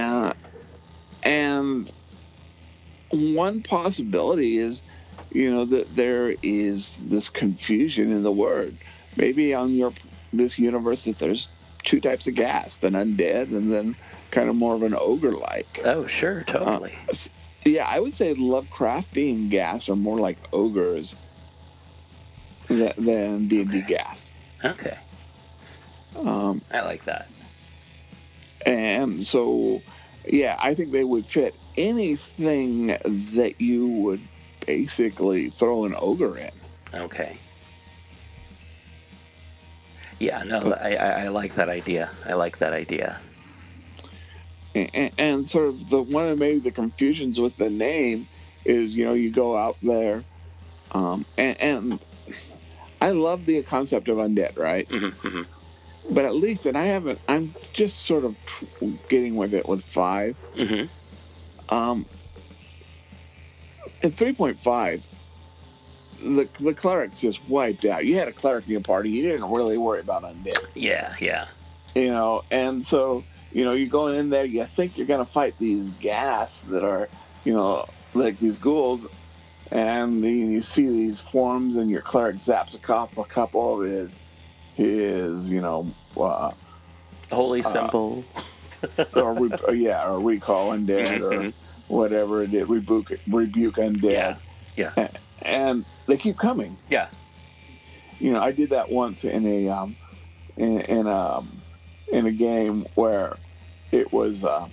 And, 1.23 1.91
and 3.11 3.35
one 3.35 3.61
possibility 3.63 4.57
is, 4.57 4.83
you 5.31 5.53
know, 5.53 5.65
that 5.65 5.95
there 5.95 6.35
is 6.43 7.09
this 7.09 7.29
confusion 7.29 8.11
in 8.11 8.23
the 8.23 8.31
word 8.31 8.77
maybe 9.15 9.53
on 9.53 9.73
your 9.75 9.93
this 10.33 10.57
universe 10.57 11.03
that 11.05 11.19
there's 11.19 11.49
two 11.83 11.99
types 11.99 12.27
of 12.27 12.35
ghasts, 12.35 12.79
then 12.79 12.93
undead 12.93 13.55
and 13.55 13.71
then 13.71 13.95
kind 14.29 14.49
of 14.49 14.55
more 14.55 14.75
of 14.75 14.83
an 14.83 14.95
ogre 14.97 15.31
like. 15.33 15.81
Oh, 15.83 16.05
sure, 16.05 16.43
totally. 16.43 16.93
Yeah, 17.65 17.85
I 17.87 17.99
would 17.99 18.13
say 18.13 18.33
Lovecraftian 18.33 19.49
ghasts 19.49 19.89
are 19.89 19.95
more 19.95 20.17
like 20.17 20.37
ogres 20.53 21.15
than, 22.67 22.93
than 22.97 23.47
D&D 23.47 23.81
ghasts. 23.81 24.35
okay, 24.63 24.97
Um, 26.15 26.61
I 26.71 26.81
like 26.81 27.03
that. 27.05 27.27
and 28.65 29.25
so, 29.25 29.81
yeah, 30.27 30.55
I 30.59 30.73
think 30.73 30.91
they 30.91 31.03
would 31.03 31.25
fit 31.25 31.55
anything 31.77 32.87
that 32.87 33.55
you 33.59 33.87
would 33.87 34.21
basically 34.65 35.49
throw 35.49 35.85
an 35.85 35.95
ogre 35.97 36.37
in. 36.37 36.51
Okay. 36.93 37.39
Yeah, 40.19 40.43
no, 40.43 40.75
I, 40.79 40.95
I, 40.95 41.09
I 41.23 41.27
like 41.29 41.55
that 41.55 41.69
idea. 41.69 42.11
I 42.25 42.33
like 42.33 42.57
that 42.59 42.73
idea. 42.73 43.19
and, 44.75 45.11
and 45.17 45.47
sort 45.47 45.67
of 45.67 45.89
the 45.89 46.01
one 46.01 46.27
of 46.29 46.37
maybe 46.37 46.59
the 46.59 46.71
confusions 46.71 47.39
with 47.39 47.55
the 47.57 47.69
name 47.69 48.27
is 48.65 48.95
you 48.95 49.05
know 49.05 49.13
you 49.13 49.31
go 49.31 49.57
out 49.57 49.77
there 49.81 50.23
um, 50.91 51.25
and, 51.37 51.61
and 51.61 52.05
I 53.01 53.11
love 53.11 53.45
the 53.45 53.63
concept 53.63 54.07
of 54.09 54.17
undead 54.17 54.57
right 54.57 54.87
Mhm, 54.87 55.15
mhm. 55.17 55.47
but 56.09 56.25
at 56.25 56.35
least 56.35 56.65
and 56.65 56.77
I 56.77 56.85
haven't 56.85 57.19
I'm 57.27 57.53
just 57.73 58.05
sort 58.05 58.25
of 58.25 58.35
getting 59.09 59.35
with 59.35 59.53
it 59.53 59.67
with 59.67 59.83
five 59.83 60.37
Mhm. 60.55 60.89
um, 61.69 62.07
in 64.03 64.11
3.5 64.11 65.07
the, 66.19 66.47
the 66.63 66.73
clerics 66.73 67.21
just 67.21 67.47
wiped 67.47 67.85
out 67.85 68.05
you 68.05 68.15
had 68.15 68.27
a 68.27 68.31
cleric 68.33 68.65
in 68.65 68.71
your 68.71 68.81
party 68.81 69.09
you 69.09 69.23
didn't 69.23 69.49
really 69.51 69.77
worry 69.77 69.99
about 69.99 70.23
undead 70.23 70.63
Yeah, 70.75 71.15
yeah. 71.19 71.47
you 71.95 72.07
know 72.11 72.43
and 72.51 72.83
so 72.83 73.23
you 73.51 73.65
know 73.65 73.73
you're 73.73 73.89
going 73.89 74.15
in 74.17 74.29
there 74.29 74.45
you 74.45 74.63
think 74.65 74.97
you're 74.97 75.07
going 75.07 75.23
to 75.25 75.31
fight 75.31 75.55
these 75.57 75.89
ghasts 76.01 76.61
that 76.69 76.83
are 76.83 77.09
you 77.43 77.53
know 77.53 77.87
like 78.13 78.37
these 78.39 78.57
ghouls 78.59 79.07
and 79.71 80.23
then 80.23 80.51
you 80.51 80.61
see 80.61 80.87
these 80.87 81.19
forms 81.21 81.77
and 81.77 81.89
your 81.89 82.01
cleric 82.01 82.35
zaps 82.37 82.75
a 82.75 82.79
couple, 82.79 83.23
a 83.23 83.27
couple 83.27 83.81
of 83.81 83.89
his 83.89 84.19
his 84.75 85.49
you 85.49 85.61
know 85.61 85.89
uh, 86.17 86.51
Holy 87.31 87.63
symbol. 87.63 88.23
or 89.15 89.33
re- 89.33 89.51
uh, 89.67 89.71
yeah 89.71 90.07
or 90.07 90.19
recall 90.19 90.71
undead 90.71 91.21
or. 91.21 91.53
whatever 91.91 92.41
it 92.41 92.53
is 92.53 92.67
rebuke 92.67 93.11
rebuke 93.27 93.75
undead 93.75 94.39
Yeah. 94.75 94.91
Yeah. 94.95 95.07
and 95.41 95.85
they 96.07 96.17
keep 96.17 96.37
coming 96.37 96.77
Yeah. 96.89 97.09
you 98.19 98.31
know, 98.31 98.39
I 98.41 98.51
did 98.53 98.69
that 98.69 98.89
once 98.89 99.23
in 99.25 99.45
a 99.45 99.67
um, 99.69 99.97
in, 100.57 100.79
in 100.81 101.07
um 101.07 101.63
in 102.11 102.25
a 102.27 102.31
game 102.31 102.85
where 102.95 103.39
it 103.91 104.13
was 104.13 104.45
uh, 104.45 104.67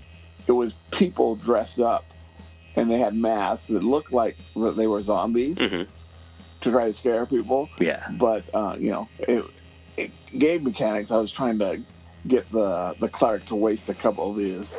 it 0.47 0.53
was 0.53 0.75
people 0.93 1.35
dressed 1.35 1.81
up 1.81 2.13
and 2.77 2.89
they 2.91 2.99
had 2.99 3.17
masks 3.17 3.67
that 3.69 3.83
looked 3.83 4.13
like 4.13 4.39
that 4.55 4.77
they 4.77 4.87
were 4.87 5.03
zombies 5.03 5.59
Mhm. 5.59 5.89
to 6.61 6.71
try 6.71 6.85
to 6.87 6.95
scare 6.95 7.27
people. 7.27 7.71
Yeah. 7.81 8.05
But 8.11 8.49
uh, 8.55 8.77
you 8.79 8.91
know, 8.91 9.11
it, 9.19 9.45
it 9.97 10.13
game 10.39 10.63
mechanics. 10.63 11.11
I 11.11 11.17
was 11.19 11.33
trying 11.33 11.59
to 11.59 11.83
get 12.27 12.51
the 12.51 12.95
the 12.99 13.09
cleric 13.09 13.45
to 13.47 13.55
waste 13.55 13.89
a 13.89 13.95
couple 13.95 14.31
of 14.31 14.37
his 14.39 14.77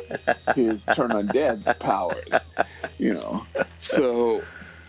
his 0.54 0.84
turn 0.94 1.10
undead 1.10 1.78
powers. 1.78 2.34
You 2.98 3.14
know, 3.14 3.46
so 3.76 4.42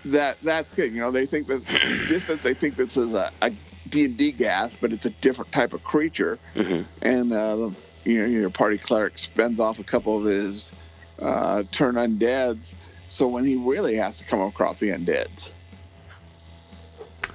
that 0.05 0.37
that's 0.41 0.73
good. 0.73 0.93
You 0.93 1.01
know, 1.01 1.11
they 1.11 1.25
think 1.25 1.47
that 1.47 1.63
distance. 2.07 2.43
They 2.43 2.53
think 2.53 2.75
this 2.75 2.97
is 2.97 3.13
a, 3.13 3.31
a 3.41 3.51
D&D 3.89 4.33
ghast, 4.33 4.79
but 4.81 4.93
it's 4.93 5.05
a 5.05 5.09
different 5.09 5.51
type 5.51 5.73
of 5.73 5.83
creature. 5.83 6.39
Mhm. 6.55 6.85
And 7.01 7.33
uh, 7.33 7.71
you 8.05 8.19
know, 8.19 8.25
your 8.25 8.49
party 8.49 8.77
cleric 8.77 9.17
spends 9.17 9.59
off 9.59 9.79
a 9.79 9.83
couple 9.83 10.17
of 10.19 10.25
his 10.25 10.73
uh, 11.21 11.63
turn 11.71 11.95
undeads. 11.95 12.73
So 13.07 13.27
when 13.27 13.45
he 13.45 13.55
really 13.55 13.95
has 13.95 14.17
to 14.19 14.23
come 14.25 14.41
across 14.41 14.79
the 14.79 14.89
undeads, 14.89 15.51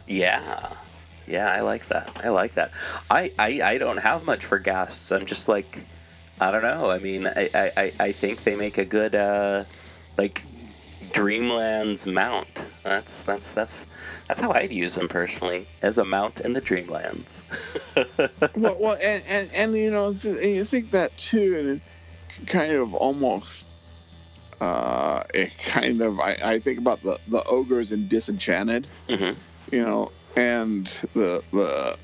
Yeah. 0.07 0.71
Yeah, 1.27 1.51
I 1.51 1.61
like 1.61 1.89
that. 1.89 2.21
I 2.23 2.29
like 2.29 2.55
that. 2.55 2.73
I, 3.11 3.31
I, 3.39 3.61
I 3.63 3.79
don't 3.79 3.99
have 3.99 4.25
much 4.25 4.45
for 4.45 4.59
ghasts. 4.59 5.11
I'm 5.11 5.27
just 5.27 5.49
like, 5.49 5.87
I 6.41 6.51
don't 6.51 6.63
know. 6.63 6.91
I 6.91 6.99
mean, 6.99 7.27
I, 7.27 7.51
I, 7.55 7.93
I- 7.99 8.13
think 8.13 8.45
they 8.45 8.57
make 8.57 8.79
a 8.79 8.85
good, 8.85 9.15
uh, 9.15 9.65
like, 10.17 10.47
Dreamlands 11.13 12.11
mount. 12.11 12.67
That's 12.83 13.23
that's 13.23 13.53
that's 13.53 13.87
that's 14.29 14.41
how 14.41 14.53
I'd 14.53 14.75
use 14.75 14.95
them 14.95 15.09
personally 15.09 15.67
as 15.83 15.99
a 15.99 16.05
mount 16.05 16.41
in 16.41 16.53
the 16.55 16.61
Dreamlands. 16.63 17.43
well, 18.57 18.77
well, 18.81 18.97
and, 19.01 19.23
and 19.27 19.51
and 19.53 19.77
you 19.77 19.91
know, 19.91 20.07
and 20.09 20.45
you 20.45 20.65
think 20.65 20.91
that 20.93 21.17
too, 21.17 21.57
and 21.59 21.69
it 22.41 22.47
kind 22.47 22.73
of 22.73 22.95
almost, 22.95 23.75
uh, 24.61 25.23
it 25.35 25.57
kind 25.59 26.01
of 26.01 26.19
I, 26.19 26.37
I 26.43 26.59
think 26.61 26.79
about 26.79 27.03
the 27.03 27.19
the 27.29 27.43
ogres 27.45 27.93
in 27.93 28.09
Disenchanted, 28.09 28.89
hmm 29.09 29.33
you 29.73 29.85
know, 29.85 30.11
and 30.37 30.87
the 31.15 31.43
the 31.53 31.99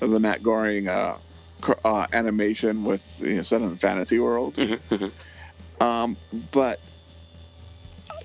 the 0.00 0.20
Matt 0.20 0.42
Groening 0.42 0.88
uh, 0.88 1.18
uh, 1.84 2.06
animation 2.12 2.84
with 2.84 3.04
you 3.20 3.36
know, 3.36 3.42
set 3.42 3.62
in 3.62 3.70
the 3.70 3.76
fantasy 3.76 4.18
world. 4.18 4.56
hmm 4.56 4.74
hmm 4.94 5.84
Um, 5.84 6.16
but 6.52 6.80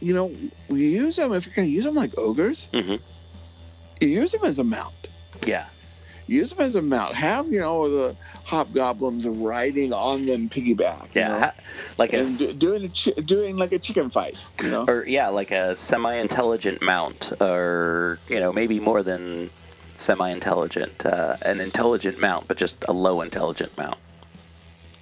you 0.01 0.13
know, 0.13 0.35
we 0.69 0.87
use 0.87 1.15
them 1.15 1.33
if 1.33 1.45
you're 1.45 1.55
gonna 1.55 1.67
use 1.67 1.85
them 1.85 1.95
like 1.95 2.13
ogres. 2.17 2.69
hmm 2.73 2.95
You 4.01 4.07
use 4.07 4.31
them 4.31 4.41
as 4.45 4.59
a 4.59 4.63
mount. 4.63 5.09
Yeah. 5.45 5.65
Use 6.27 6.51
them 6.51 6.61
as 6.65 6.75
a 6.75 6.81
mount. 6.81 7.13
Have 7.15 7.47
you 7.47 7.59
know 7.59 7.89
the 7.89 8.17
hobgoblins 8.45 9.25
riding 9.27 9.93
on 9.93 10.25
them 10.25 10.49
piggyback. 10.49 11.15
you 11.15 11.21
Yeah. 11.21 11.39
know, 11.39 11.51
Like 11.97 12.13
a 12.13 12.17
and 12.17 12.25
s- 12.25 12.53
do, 12.53 12.59
doing 12.59 12.85
a 12.85 12.89
chi- 12.89 13.21
doing 13.21 13.57
like 13.57 13.73
a 13.73 13.79
chicken 13.79 14.09
fight. 14.09 14.37
You 14.61 14.69
know. 14.69 14.85
or 14.87 15.05
yeah, 15.07 15.27
like 15.29 15.51
a 15.51 15.75
semi-intelligent 15.75 16.81
mount, 16.81 17.33
or 17.41 18.19
you 18.29 18.39
know, 18.39 18.53
maybe 18.53 18.79
more 18.79 19.03
than 19.03 19.49
semi-intelligent, 19.95 21.05
uh, 21.05 21.37
an 21.43 21.59
intelligent 21.61 22.19
mount, 22.19 22.47
but 22.47 22.57
just 22.57 22.77
a 22.87 22.93
low 22.93 23.21
intelligent 23.21 23.77
mount. 23.77 23.97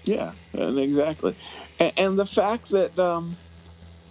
Yeah, 0.03 0.33
and 0.53 0.79
exactly. 0.79 1.35
And, 1.79 1.93
and 1.97 2.19
the 2.19 2.25
fact 2.25 2.69
that 2.71 2.97
um, 2.97 3.37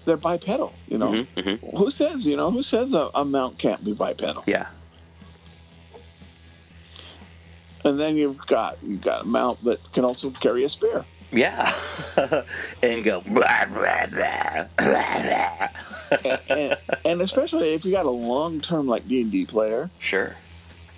they're 0.06 0.16
bipedal. 0.16 0.78
You 0.86 0.98
know. 0.98 1.24
hmm 1.36 1.40
hmm 1.40 1.76
Who 1.76 1.90
says 1.90 2.26
you 2.26 2.36
know 2.36 2.50
who 2.50 2.62
says 2.62 2.92
a, 2.92 3.10
a 3.14 3.24
mount 3.24 3.58
can't 3.58 3.82
be 3.84 3.92
bipedal? 3.92 4.44
Yeah. 4.46 4.66
And 7.84 7.98
then 7.98 8.16
you've 8.16 8.38
got 8.46 8.78
you've 8.82 9.00
got 9.00 9.22
a 9.22 9.26
mount 9.26 9.62
that 9.64 9.80
can 9.92 10.04
also 10.04 10.30
carry 10.30 10.64
a 10.64 10.68
spear. 10.68 11.04
Yeah. 11.32 11.72
and 12.82 13.04
go 13.04 13.20
blah 13.20 13.64
blah 13.66 14.06
blah 14.06 14.06
blah 14.06 14.66
blah. 14.78 15.68
and, 16.24 16.40
and, 16.48 16.78
and 17.04 17.20
especially 17.22 17.72
if 17.74 17.84
you 17.84 17.92
got 17.92 18.06
a 18.06 18.10
long 18.10 18.60
term 18.60 18.86
like 18.86 19.06
D 19.08 19.22
and 19.22 19.30
D 19.32 19.46
player, 19.46 19.90
sure. 19.98 20.36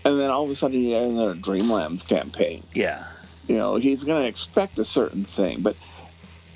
and 0.05 0.19
then 0.19 0.31
all 0.31 0.45
of 0.45 0.51
a 0.51 0.55
sudden 0.55 0.81
you're 0.83 1.03
in 1.03 1.19
a 1.19 1.35
Dreamlands 1.35 2.07
campaign. 2.07 2.65
Yeah. 2.75 3.05
You 3.47 3.57
know, 3.59 3.77
he's 3.77 4.05
going 4.05 4.23
to 4.23 4.29
expect 4.29 4.79
a 4.79 4.85
certain 4.85 5.25
thing, 5.25 5.61
but 5.63 5.77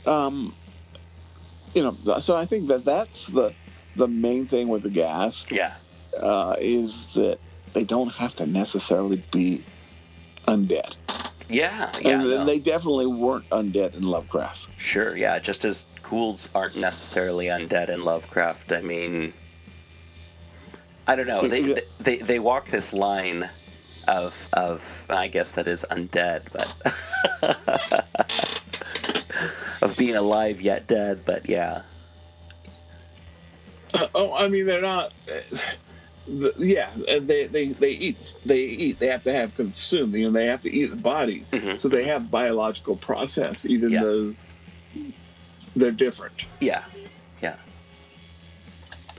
um, 0.06 0.54
you 1.74 1.82
know, 1.82 2.18
so 2.20 2.36
I 2.36 2.46
think 2.46 2.68
that 2.68 2.84
that's 2.84 3.26
the 3.26 3.52
the 3.96 4.08
main 4.08 4.46
thing 4.46 4.68
with 4.68 4.82
the 4.82 4.90
ghasts 4.90 5.46
Yeah. 5.50 5.74
uh, 6.20 6.56
is 6.58 7.12
that 7.14 7.38
they 7.74 7.84
don't 7.84 8.12
have 8.14 8.34
to 8.36 8.46
necessarily 8.46 9.22
be 9.30 9.62
undead, 10.46 10.96
Yeah. 11.48 11.90
Yeah. 12.00 12.10
and 12.20 12.24
no. 12.24 12.44
they 12.44 12.58
definitely 12.58 13.06
weren't 13.06 13.48
undead 13.50 13.94
in 13.94 14.02
Lovecraft. 14.02 14.66
Sure, 14.76 15.16
yeah, 15.16 15.38
just 15.38 15.64
as 15.64 15.86
ghouls 16.02 16.48
aren't 16.54 16.76
necessarily 16.76 17.46
undead 17.46 17.88
in 17.88 18.04
Lovecraft. 18.04 18.72
I 18.72 18.82
mean, 18.82 19.32
I 21.06 21.16
don't 21.16 21.26
know. 21.26 21.46
They 21.48 21.60
Yeah. 21.62 21.74
they, 22.00 22.18
they 22.18 22.38
walk 22.38 22.68
this 22.68 22.92
line 22.92 23.48
of 24.08 24.48
of 24.52 25.06
I 25.10 25.26
guess 25.28 25.52
that 25.52 25.66
is 25.66 25.84
undead, 25.90 26.42
but 26.52 26.72
of 29.82 29.96
being 29.96 30.16
alive 30.16 30.60
yet 30.60 30.86
dead. 30.86 31.22
But 31.24 31.48
yeah, 31.48 31.82
Uh, 33.94 34.06
oh, 34.14 34.34
I 34.34 34.48
mean, 34.48 34.66
they're 34.66 34.82
not. 34.82 35.12
The, 36.28 36.52
yeah, 36.58 36.90
they, 37.20 37.46
they 37.46 37.68
they 37.68 37.90
eat. 37.92 38.34
They 38.44 38.60
eat. 38.64 38.98
They 38.98 39.06
have 39.06 39.22
to 39.24 39.32
have 39.32 39.54
consumed. 39.54 40.14
You 40.14 40.26
know, 40.26 40.32
they 40.32 40.46
have 40.46 40.62
to 40.62 40.72
eat 40.72 40.86
the 40.90 40.96
body. 40.96 41.44
Mhm. 41.52 41.78
So 41.78 41.88
they 41.88 42.04
have 42.04 42.30
biological 42.30 42.96
process, 42.96 43.64
even 43.64 43.90
Yeah. 43.90 44.02
though 44.02 44.34
they're 45.76 45.92
different. 45.92 46.44
yeah, 46.60 46.84
yeah. 47.42 47.56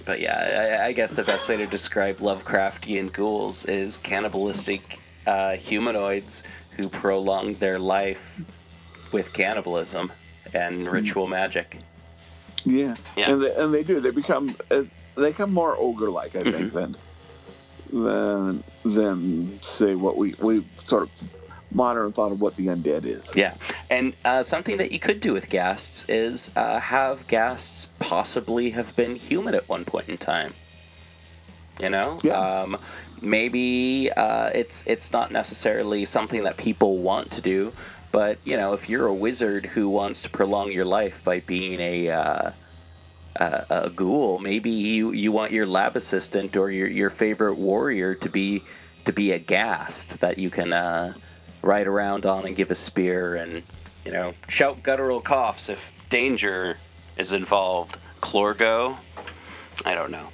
But 0.05 0.19
yeah, 0.21 0.77
I, 0.81 0.87
I 0.87 0.91
guess 0.93 1.13
the 1.13 1.23
best 1.23 1.47
way 1.47 1.57
to 1.57 1.65
describe 1.67 2.17
Lovecraftian 2.17 3.11
ghouls 3.13 3.65
is 3.65 3.97
cannibalistic 3.97 4.99
uh, 5.25 5.55
humanoids 5.55 6.43
who 6.71 6.87
prolong 6.89 7.53
their 7.55 7.77
life 7.79 8.41
with 9.11 9.33
cannibalism 9.33 10.11
and 10.53 10.89
ritual 10.89 11.27
magic. 11.27 11.79
Yeah, 12.65 12.95
Yeah. 13.15 13.31
and 13.31 13.41
they, 13.43 13.53
and 13.55 13.73
they 13.73 13.83
do. 13.83 13.99
They 13.99 14.11
become 14.11 14.55
as 14.71 14.91
they 15.17 15.33
come 15.33 15.51
more 15.53 15.75
ogre-like, 15.77 16.35
I 16.35 16.43
think, 16.43 16.73
than 16.73 16.95
than 17.91 18.63
than 18.83 19.59
say 19.61 19.95
what 19.95 20.17
we 20.17 20.35
we 20.39 20.65
sort 20.77 21.03
of 21.03 21.09
modern 21.71 22.13
thought 22.13 22.31
of 22.31 22.39
what 22.39 22.55
the 22.55 22.67
undead 22.67 23.05
is. 23.05 23.29
Yeah, 23.35 23.55
and 23.89 24.13
uh, 24.25 24.43
something 24.43 24.77
that 24.77 24.91
you 24.91 24.99
could 24.99 25.19
do 25.19 25.33
with 25.33 25.49
ghasts 25.49 26.05
is 26.07 26.51
uh, 26.55 26.79
have 26.79 27.27
ghasts 27.27 27.87
possibly 27.99 28.69
have 28.71 28.95
been 28.95 29.15
human 29.15 29.53
at 29.55 29.67
one 29.67 29.85
point 29.85 30.09
in 30.09 30.17
time. 30.17 30.53
You 31.79 31.89
know, 31.91 32.19
Yeah. 32.23 32.33
um, 32.39 32.77
maybe 33.21 34.09
uh, 34.17 34.49
it's 34.55 34.83
it's 34.87 35.11
not 35.11 35.31
necessarily 35.31 36.05
something 36.05 36.43
that 36.43 36.57
people 36.57 36.97
want 36.99 37.31
to 37.31 37.41
do, 37.41 37.71
but 38.11 38.37
you 38.45 38.57
know, 38.57 38.73
if 38.73 38.89
you're 38.89 39.07
a 39.07 39.13
wizard 39.13 39.65
who 39.67 39.89
wants 39.89 40.21
to 40.23 40.29
prolong 40.29 40.71
your 40.71 40.85
life 40.85 41.23
by 41.23 41.39
being 41.41 41.79
a 41.79 42.53
uh, 43.39 43.65
a, 43.69 43.81
a 43.83 43.89
ghoul, 43.89 44.39
maybe 44.39 44.69
you, 44.69 45.11
you 45.11 45.31
want 45.31 45.51
your 45.51 45.65
lab 45.65 45.95
assistant 45.95 46.55
or 46.57 46.71
your, 46.71 46.87
your 46.87 47.09
favorite 47.09 47.55
warrior 47.55 48.15
to 48.15 48.29
be 48.29 48.61
to 49.05 49.13
be 49.13 49.31
a 49.31 49.39
ghast 49.39 50.19
that 50.19 50.37
you 50.37 50.49
can 50.49 50.73
uh, 50.73 51.13
ride 51.61 51.87
around 51.87 52.25
on 52.25 52.45
and 52.45 52.55
give 52.57 52.69
a 52.71 52.75
spear 52.75 53.35
and 53.35 53.63
you 54.03 54.11
know 54.11 54.33
shout 54.49 54.83
guttural 54.83 55.21
coughs 55.21 55.69
if 55.69 55.93
danger 56.09 56.77
is 57.17 57.31
involved. 57.31 57.97
Chlorgo, 58.19 58.97
I 59.85 59.93
don't 59.93 60.11
know. 60.11 60.27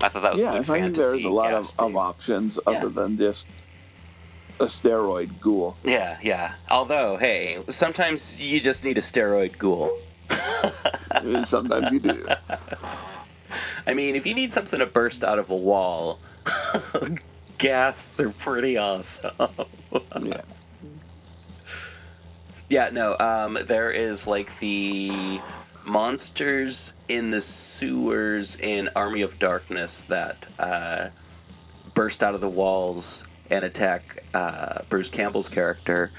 I 0.00 0.08
thought 0.08 0.22
that 0.22 0.34
was 0.34 0.42
a 0.42 0.46
yeah, 0.46 0.52
good 0.52 0.70
I 0.70 0.80
think 0.80 0.94
there's 0.96 1.24
a 1.24 1.28
lot 1.28 1.52
of, 1.52 1.72
of 1.78 1.96
options 1.96 2.58
Yeah. 2.66 2.78
other 2.78 2.88
than 2.88 3.18
just 3.18 3.48
a 4.60 4.64
steroid 4.64 5.38
ghoul. 5.40 5.76
Yeah, 5.84 6.18
yeah. 6.22 6.54
Although, 6.70 7.16
hey, 7.16 7.58
sometimes 7.68 8.40
you 8.40 8.60
just 8.60 8.84
need 8.84 8.96
a 8.98 9.00
steroid 9.02 9.58
ghoul. 9.58 9.98
Sometimes 11.44 11.92
you 11.92 12.00
do. 12.00 12.26
I 13.86 13.94
mean, 13.94 14.16
if 14.16 14.26
you 14.26 14.34
need 14.34 14.52
something 14.52 14.78
to 14.78 14.86
burst 14.86 15.24
out 15.24 15.38
of 15.38 15.50
a 15.50 15.56
wall, 15.56 16.18
ghasts 17.58 18.20
are 18.20 18.30
pretty 18.30 18.76
awesome. 18.76 19.32
Yeah. 20.22 20.40
yeah, 22.68 22.90
no, 22.92 23.16
um, 23.18 23.58
there 23.66 23.90
is 23.90 24.26
like 24.26 24.56
the 24.58 25.40
monsters 25.84 26.92
in 27.08 27.30
the 27.30 27.40
sewers 27.40 28.56
in 28.56 28.90
Army 28.94 29.22
of 29.22 29.38
Darkness 29.38 30.02
that 30.02 30.46
uh, 30.58 31.08
burst 31.94 32.22
out 32.22 32.34
of 32.34 32.40
the 32.40 32.48
walls 32.48 33.24
and 33.50 33.64
attack 33.64 34.22
uh, 34.34 34.82
Bruce 34.88 35.08
Campbell's 35.08 35.48
character. 35.48 36.10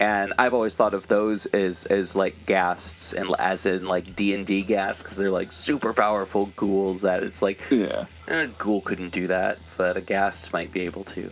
And 0.00 0.32
I've 0.38 0.54
always 0.54 0.74
thought 0.74 0.92
of 0.92 1.06
those 1.06 1.46
as, 1.46 1.84
as 1.84 2.16
like 2.16 2.46
ghasts, 2.46 3.12
and 3.12 3.30
as 3.38 3.64
in 3.64 3.86
like 3.86 4.16
D 4.16 4.34
and 4.34 4.44
D 4.44 4.64
ghasts, 4.64 5.02
because 5.02 5.16
they're 5.16 5.30
like 5.30 5.52
super 5.52 5.92
powerful 5.92 6.46
ghouls. 6.56 7.02
That 7.02 7.22
it's 7.22 7.40
like 7.42 7.60
Yeah. 7.70 8.06
Eh, 8.26 8.42
a 8.44 8.46
ghoul 8.48 8.80
couldn't 8.80 9.12
do 9.12 9.28
that, 9.28 9.58
but 9.76 9.96
a 9.96 10.00
ghast 10.00 10.52
might 10.52 10.72
be 10.72 10.80
able 10.80 11.04
to. 11.04 11.30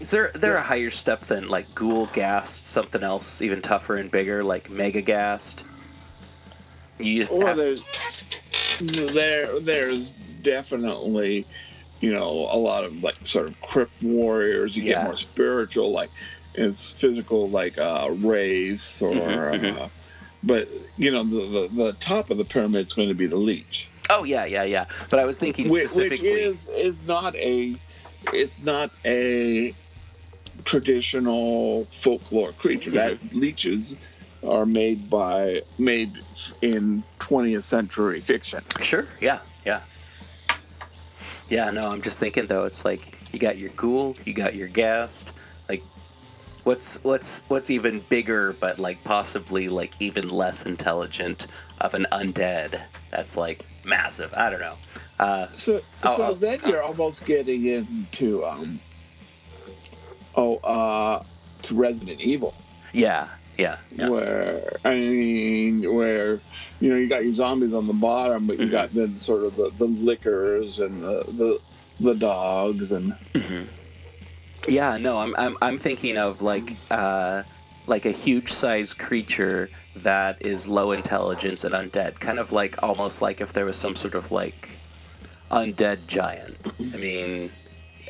Is 0.00 0.10
there 0.12 0.30
there 0.34 0.56
a 0.56 0.62
higher 0.62 0.88
step 0.90 1.22
than 1.22 1.48
like 1.48 1.74
ghoul 1.74 2.06
ghast, 2.06 2.66
something 2.68 3.02
else 3.02 3.42
even 3.42 3.60
tougher 3.60 3.96
and 3.96 4.10
bigger, 4.10 4.42
like 4.44 4.70
mega 4.70 5.02
ghast? 5.02 5.64
You 6.98 7.26
Well, 7.30 7.46
have- 7.48 7.56
there's 7.56 7.82
there 9.12 9.58
there's 9.60 10.12
definitely 10.42 11.44
you 12.00 12.12
know 12.12 12.48
a 12.50 12.56
lot 12.58 12.84
of 12.84 13.02
like 13.02 13.16
sort 13.22 13.48
of 13.48 13.60
crypt 13.60 14.02
warriors. 14.02 14.76
You 14.76 14.82
Yeah. 14.82 14.94
get 14.94 15.04
more 15.04 15.16
spiritual, 15.16 15.92
like 15.92 16.10
it's 16.54 16.90
physical, 16.90 17.48
like 17.50 17.78
uh, 17.78 18.08
wraiths 18.10 19.00
or. 19.02 19.12
Mhm, 19.14 19.60
mhm. 19.60 19.80
Uh, 19.80 19.88
but 20.42 20.68
you 20.96 21.10
know 21.10 21.22
the, 21.22 21.68
the 21.68 21.84
the 21.84 21.92
top 21.94 22.30
of 22.30 22.38
the 22.38 22.44
pyramid 22.46 22.86
is 22.86 22.94
going 22.94 23.08
to 23.08 23.14
be 23.14 23.26
the 23.26 23.36
lich, 23.36 23.88
oh 24.08 24.24
yeah, 24.24 24.46
yeah, 24.46 24.62
yeah. 24.62 24.86
But 25.10 25.20
I 25.20 25.26
was 25.26 25.36
thinking 25.36 25.66
which, 25.66 25.82
which 25.82 25.90
specifically. 25.90 26.28
is 26.30 26.66
is 26.68 27.02
not 27.02 27.36
a 27.36 27.76
it's 28.32 28.58
not 28.58 28.90
a 29.04 29.74
traditional 30.64 31.84
folklore 31.90 32.52
creature. 32.52 32.90
Mm-hmm. 32.90 33.28
That 33.28 33.30
liches 33.36 33.96
are 34.42 34.64
made 34.66 35.10
by 35.10 35.62
made 35.78 36.14
in 36.62 37.04
20th 37.18 37.62
century 37.64 38.20
fiction. 38.20 38.62
Sure. 38.80 39.06
Yeah. 39.20 39.40
Yeah. 39.64 39.82
Yeah. 41.50 41.70
No, 41.70 41.90
I'm 41.90 42.00
just 42.00 42.18
thinking 42.18 42.46
though. 42.46 42.64
It's 42.64 42.84
like 42.84 43.18
you 43.32 43.38
got 43.38 43.58
your 43.58 43.70
ghoul, 43.70 44.16
you 44.24 44.32
got 44.32 44.54
your 44.54 44.68
ghast. 44.68 45.32
Like, 45.68 45.82
what's 46.64 46.96
what's 47.04 47.42
what's 47.48 47.70
even 47.70 48.00
bigger, 48.08 48.54
but 48.54 48.78
like 48.78 49.02
possibly 49.04 49.68
like 49.68 49.94
even 50.00 50.28
less 50.30 50.64
intelligent 50.64 51.46
of 51.80 51.94
an 51.94 52.06
undead? 52.12 52.80
That's 53.10 53.36
like 53.36 53.64
massive. 53.84 54.32
I 54.34 54.50
don't 54.50 54.60
know. 54.60 54.76
Uh, 55.18 55.48
So, 55.54 55.82
Oh, 56.02 56.16
so 56.16 56.22
oh, 56.28 56.34
then 56.34 56.60
oh. 56.64 56.68
you're 56.70 56.82
almost 56.82 57.26
getting 57.26 57.66
into 57.66 58.44
um, 58.44 58.80
oh, 60.34 60.56
uh, 60.58 61.22
to 61.62 61.74
Resident 61.74 62.20
Evil, 62.20 62.54
yeah. 62.92 63.28
Yeah. 63.60 63.76
Yeah. 63.94 64.08
where 64.08 64.80
I 64.84 64.94
mean, 64.94 65.94
where 65.94 66.40
you 66.80 66.88
know 66.90 66.96
you 66.96 67.08
got 67.08 67.24
your 67.24 67.34
zombies 67.34 67.74
on 67.74 67.86
the 67.86 67.92
bottom, 67.92 68.46
but 68.46 68.58
you 68.58 68.68
Mhm. 68.68 68.72
got 68.72 68.94
then 68.94 69.16
sort 69.16 69.44
of 69.44 69.56
the, 69.56 69.70
the 69.76 69.86
lickers 69.86 70.80
and 70.80 71.02
the, 71.02 71.24
the 71.28 71.60
the 72.00 72.14
dogs 72.14 72.92
and 72.92 73.14
Yeah, 74.68 74.96
no, 74.96 75.18
I'm 75.18 75.34
I'm 75.36 75.56
I'm 75.60 75.78
thinking 75.78 76.16
of 76.16 76.40
like 76.42 76.76
uh 76.90 77.42
like 77.86 78.06
a 78.06 78.10
huge 78.12 78.50
size 78.50 78.94
creature 78.94 79.70
that 79.96 80.36
is 80.46 80.68
low 80.68 80.92
intelligence 80.92 81.64
and 81.64 81.74
undead, 81.74 82.20
kind 82.20 82.38
of 82.38 82.52
like 82.52 82.82
almost 82.82 83.20
like 83.20 83.40
if 83.40 83.52
there 83.52 83.64
was 83.66 83.76
some 83.76 83.96
sort 83.96 84.14
of 84.14 84.30
like 84.30 84.80
undead 85.50 86.06
giant. 86.06 86.56
I 86.94 86.96
mean, 86.96 87.50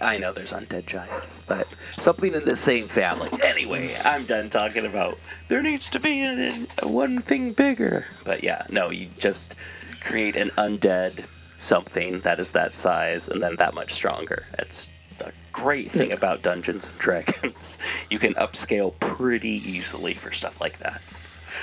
I 0.00 0.16
know 0.18 0.32
there's 0.32 0.52
undead 0.52 0.86
giants, 0.86 1.42
but 1.46 1.68
something 1.98 2.32
in 2.34 2.44
the 2.44 2.56
same 2.56 2.88
family. 2.88 3.28
Anyway, 3.44 3.94
I'm 4.04 4.24
done 4.24 4.48
talking 4.48 4.86
about 4.86 5.18
there 5.48 5.62
needs 5.62 5.88
to 5.90 6.00
be 6.00 6.22
a, 6.22 6.66
a 6.78 6.88
one 6.88 7.20
thing 7.20 7.52
bigger. 7.52 8.06
But 8.24 8.42
yeah, 8.42 8.64
no, 8.70 8.90
you 8.90 9.08
just 9.18 9.56
create 10.00 10.36
an 10.36 10.50
undead 10.56 11.24
something 11.58 12.20
that 12.20 12.40
is 12.40 12.52
that 12.52 12.74
size 12.74 13.28
and 13.28 13.42
then 13.42 13.56
that 13.56 13.74
much 13.74 13.92
stronger. 13.92 14.46
It's 14.58 14.88
a 15.20 15.32
great 15.52 15.90
thing 15.90 16.12
about 16.12 16.42
Dungeons 16.42 16.86
and 16.86 16.98
Dragons. 16.98 17.76
You 18.10 18.18
can 18.18 18.34
upscale 18.34 18.98
pretty 18.98 19.60
easily 19.70 20.14
for 20.14 20.32
stuff 20.32 20.60
like 20.60 20.78
that. 20.78 21.02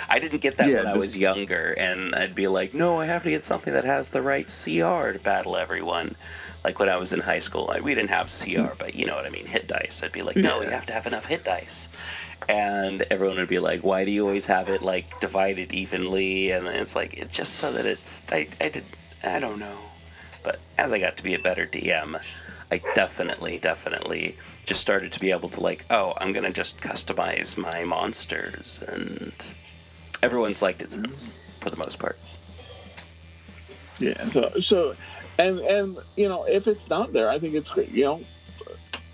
I 0.09 0.19
didn't 0.19 0.41
get 0.41 0.57
that 0.57 0.69
Yeah, 0.69 0.83
when 0.83 0.87
I 0.87 0.97
was 0.97 1.17
younger, 1.17 1.73
and 1.77 2.13
I'd 2.13 2.35
be 2.35 2.47
like, 2.47 2.73
no, 2.73 2.99
I 2.99 3.05
have 3.05 3.23
to 3.23 3.29
get 3.29 3.43
something 3.43 3.73
that 3.73 3.85
has 3.85 4.09
the 4.09 4.21
right 4.21 4.47
CR 4.47 5.11
to 5.11 5.19
battle 5.21 5.57
everyone. 5.57 6.15
Like 6.67 6.79
when 6.79 6.89
I 6.89 6.97
was 6.97 7.13
in 7.13 7.21
high 7.21 7.39
school, 7.39 7.65
like, 7.67 7.81
we 7.81 7.95
didn't 7.95 8.09
have 8.09 8.27
CR, 8.27 8.75
but 8.77 8.93
you 8.93 9.05
know 9.05 9.15
what 9.15 9.25
I 9.25 9.29
mean, 9.29 9.45
hit 9.45 9.69
dice. 9.69 10.03
I'd 10.03 10.11
be 10.11 10.21
like, 10.21 10.35
no, 10.35 10.61
you 10.61 10.69
have 10.69 10.85
to 10.87 10.93
have 10.93 11.07
enough 11.07 11.25
hit 11.25 11.45
dice. 11.45 11.87
And 12.49 13.03
everyone 13.09 13.37
would 13.37 13.47
be 13.47 13.59
like, 13.59 13.85
why 13.85 14.03
do 14.03 14.11
you 14.11 14.25
always 14.27 14.45
have 14.47 14.67
it 14.67 14.81
like 14.81 15.21
divided 15.21 15.71
evenly? 15.71 16.51
And 16.51 16.67
it's 16.67 16.93
like, 16.93 17.13
it's 17.13 17.33
just 17.33 17.53
so 17.53 17.71
that 17.71 17.85
it's, 17.85 18.25
I, 18.29 18.49
I 18.59 18.67
did, 18.67 18.83
I 19.23 19.39
don't 19.39 19.59
know. 19.59 19.79
But 20.43 20.59
as 20.77 20.91
I 20.91 20.99
got 20.99 21.15
to 21.15 21.23
be 21.23 21.35
a 21.35 21.39
better 21.39 21.65
DM, 21.65 22.21
I 22.69 22.81
definitely, 22.95 23.59
definitely 23.59 24.37
just 24.65 24.81
started 24.81 25.13
to 25.13 25.19
be 25.19 25.31
able 25.31 25.47
to 25.47 25.61
like, 25.61 25.85
oh, 25.89 26.13
I'm 26.17 26.33
gonna 26.33 26.51
just 26.51 26.81
customize 26.81 27.57
my 27.57 27.85
monsters, 27.85 28.81
and 28.89 29.33
everyone's 30.21 30.61
liked 30.61 30.81
it 30.81 30.91
since, 30.91 31.29
mm-hmm. 31.29 31.61
for 31.61 31.69
the 31.69 31.77
most 31.77 31.97
part. 31.97 32.19
yeah. 33.99 34.29
So 34.29 34.59
so 34.59 34.93
and 35.37 35.59
and 35.59 35.97
you 36.15 36.27
know 36.27 36.43
if 36.45 36.67
it's 36.67 36.89
not 36.89 37.13
there, 37.13 37.29
I 37.29 37.39
think 37.39 37.53
it's 37.55 37.69
great. 37.69 37.89
You 37.91 38.03
know, 38.05 38.21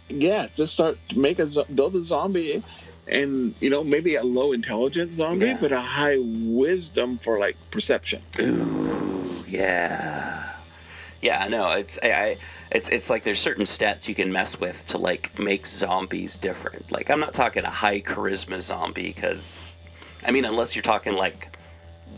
yeah, 0.09 0.47
just 0.53 0.73
start 0.73 0.97
to 1.09 1.19
make 1.19 1.39
a 1.39 1.47
build 1.73 1.95
a 1.95 2.01
zombie. 2.01 2.61
And 3.05 3.53
you 3.59 3.69
know 3.69 3.83
maybe 3.83 4.15
a 4.15 4.23
low 4.23 4.53
intelligence 4.53 5.15
zombie, 5.15 5.47
Yeah. 5.47 5.57
but 5.59 5.73
a 5.73 5.79
high 5.81 6.19
wisdom 6.21 7.17
for 7.17 7.37
like 7.37 7.57
perception. 7.69 8.21
Ooh, 8.39 9.43
yeah, 9.45 10.41
yeah. 11.21 11.45
No, 11.49 11.71
it's 11.71 11.99
I, 12.01 12.11
I, 12.13 12.37
it's 12.71 12.87
it's 12.87 13.09
like 13.09 13.23
there's 13.23 13.41
certain 13.41 13.65
stats 13.65 14.07
you 14.07 14.15
can 14.15 14.31
mess 14.31 14.57
with 14.57 14.85
to 14.85 14.97
like 14.97 15.37
make 15.37 15.65
zombies 15.65 16.37
different. 16.37 16.93
Like 16.93 17.09
I'm 17.09 17.19
not 17.19 17.33
talking 17.33 17.65
a 17.65 17.69
high 17.69 17.99
charisma 17.99 18.61
zombie 18.61 19.07
because, 19.13 19.77
I 20.25 20.31
mean, 20.31 20.45
unless 20.45 20.73
you're 20.73 20.81
talking 20.81 21.11
like 21.11 21.52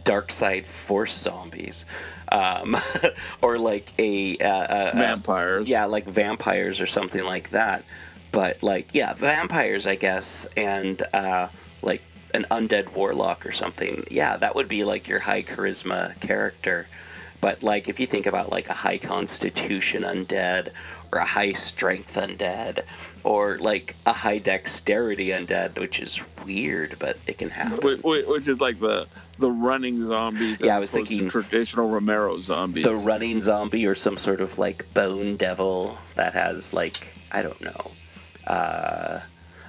dark 0.05 0.31
side 0.31 0.65
force 0.65 1.17
zombies, 1.17 1.85
um, 2.31 2.75
or 3.41 3.59
like 3.59 3.91
a, 3.99 4.37
uh, 4.37 4.47
uh, 4.47 4.91
uh, 4.93 4.97
Vampires. 4.97 5.67
yeah, 5.67 5.83
like 5.85 6.05
vampires 6.05 6.79
or 6.79 6.85
something 6.85 7.23
like 7.25 7.49
that. 7.49 7.83
But 8.31 8.63
like, 8.63 8.93
yeah, 8.93 9.13
vampires, 9.13 9.85
I 9.85 9.95
guess, 9.95 10.47
and 10.55 11.01
uh, 11.13 11.49
like 11.81 12.01
an 12.33 12.45
undead 12.51 12.93
warlock 12.93 13.45
or 13.45 13.51
something. 13.51 14.05
Yeah, 14.09 14.37
that 14.37 14.55
would 14.55 14.67
be 14.67 14.83
like 14.85 15.09
your 15.09 15.19
high 15.19 15.43
charisma 15.43 16.19
character. 16.21 16.87
But 17.41 17.63
like 17.63 17.87
if 17.89 17.99
you 17.99 18.07
think 18.07 18.25
about 18.25 18.49
like 18.49 18.69
a 18.69 18.73
high 18.73 18.97
constitution 18.97 20.03
undead 20.03 20.71
or 21.15 21.19
a 21.19 21.25
high 21.25 21.53
strength 21.53 22.15
undead 22.15 22.83
or 23.23 23.57
like 23.59 23.95
a 24.05 24.13
high 24.13 24.37
dexterity 24.37 25.29
undead, 25.29 25.79
which 25.79 25.99
is 25.99 26.21
weird, 26.45 26.97
but 26.99 27.17
it 27.25 27.37
can 27.37 27.49
happen. 27.49 27.79
Wh- 27.81 28.01
wh- 28.01 28.27
Which 28.27 28.47
is 28.47 28.59
like 28.59 28.79
the 28.79 29.07
the 29.39 29.49
running 29.49 30.05
zombies. 30.05 30.61
Yeah, 30.61 30.75
I 30.75 30.79
was 30.79 30.91
thinking 30.91 31.29
traditional 31.29 31.89
Romero 31.89 32.39
zombies. 32.39 32.83
the 32.83 32.95
running 32.95 33.39
zombie 33.41 33.85
or 33.87 33.95
some 33.95 34.17
sort 34.17 34.41
of 34.41 34.57
like 34.59 34.85
bone 34.93 35.37
devil 35.37 35.97
that 36.15 36.33
has 36.33 36.73
like 36.73 37.07
I 37.31 37.41
don't 37.41 37.61
know, 37.61 37.91
uh, 38.47 39.21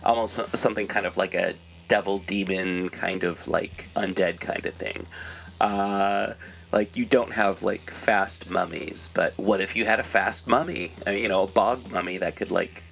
almost 0.05 0.41
something 0.57 0.87
kind 0.89 1.07
of 1.07 1.17
like 1.17 1.35
a 1.35 1.55
devil 1.89 2.19
demon 2.19 2.89
kind 2.89 3.23
of 3.25 3.47
like 3.49 3.89
undead 3.95 4.41
kind 4.41 4.67
of 4.67 4.75
thing. 4.75 5.07
Uh, 5.61 6.35
like 6.77 6.95
you 6.95 7.07
don't 7.07 7.33
have 7.33 7.63
like 7.63 7.91
fast 7.91 8.51
mummies, 8.51 9.09
but 9.15 9.37
what 9.39 9.61
if 9.63 9.75
you 9.77 9.87
had 9.87 9.99
a 9.99 10.03
fast 10.03 10.47
mummy? 10.47 10.93
Uh, 11.07 11.11
you 11.13 11.27
know, 11.27 11.43
a 11.45 11.47
bog 11.47 11.91
mummy 11.91 12.19
that 12.19 12.37
could 12.37 12.51
like. 12.51 12.85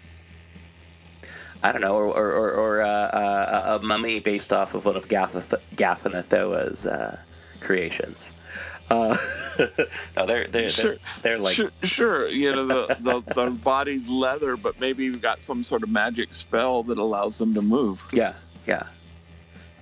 I 1.62 1.70
don't 1.72 1.82
know, 1.82 1.94
or 1.94 2.06
or, 2.06 2.32
or, 2.32 2.50
or 2.52 2.82
uh, 2.82 2.88
uh, 2.88 3.78
a 3.80 3.84
mummy 3.84 4.20
based 4.20 4.52
off 4.52 4.74
of 4.74 4.84
one 4.86 4.96
of 4.96 5.06
Gath- 5.08 5.54
Ghatanothoa's 5.76 6.86
uh, 6.86 7.18
creations. 7.60 8.32
Uh, 8.90 9.16
no, 10.16 10.26
they're 10.26 10.46
they're, 10.48 10.68
Sure. 10.70 10.92
they're 10.92 10.98
they're 11.22 11.38
like 11.38 11.54
sure, 11.54 11.70
sure, 11.82 12.28
you 12.28 12.54
know 12.54 12.66
the, 12.66 12.96
the 13.00 13.34
the 13.34 13.50
body's 13.50 14.08
leather, 14.08 14.56
but 14.56 14.78
maybe 14.80 15.04
you've 15.04 15.22
got 15.22 15.40
some 15.42 15.62
sort 15.64 15.82
of 15.82 15.88
magic 15.90 16.32
spell 16.34 16.82
that 16.84 16.98
allows 16.98 17.36
them 17.38 17.52
to 17.54 17.62
move. 17.62 18.06
yeah 18.12 18.34
yeah. 18.66 18.84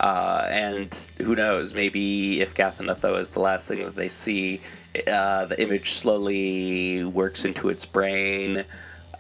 Uh, 0.03 0.49
and 0.51 1.11
who 1.19 1.37
knows? 1.37 1.75
Maybe 1.75 2.41
if 2.41 2.55
Ghatanothoa 2.55 3.21
is 3.21 3.31
the 3.31 3.41
last 3.41 3.69
thing 3.69 3.79
that 3.85 3.95
they 3.95 4.09
see, 4.09 4.61
uh, 5.07 5.47
the 5.47 5.63
image 5.63 5.93
slowly 5.93 7.05
works 7.05 7.45
into 7.45 7.69
its 7.69 7.85
brain 7.85 8.65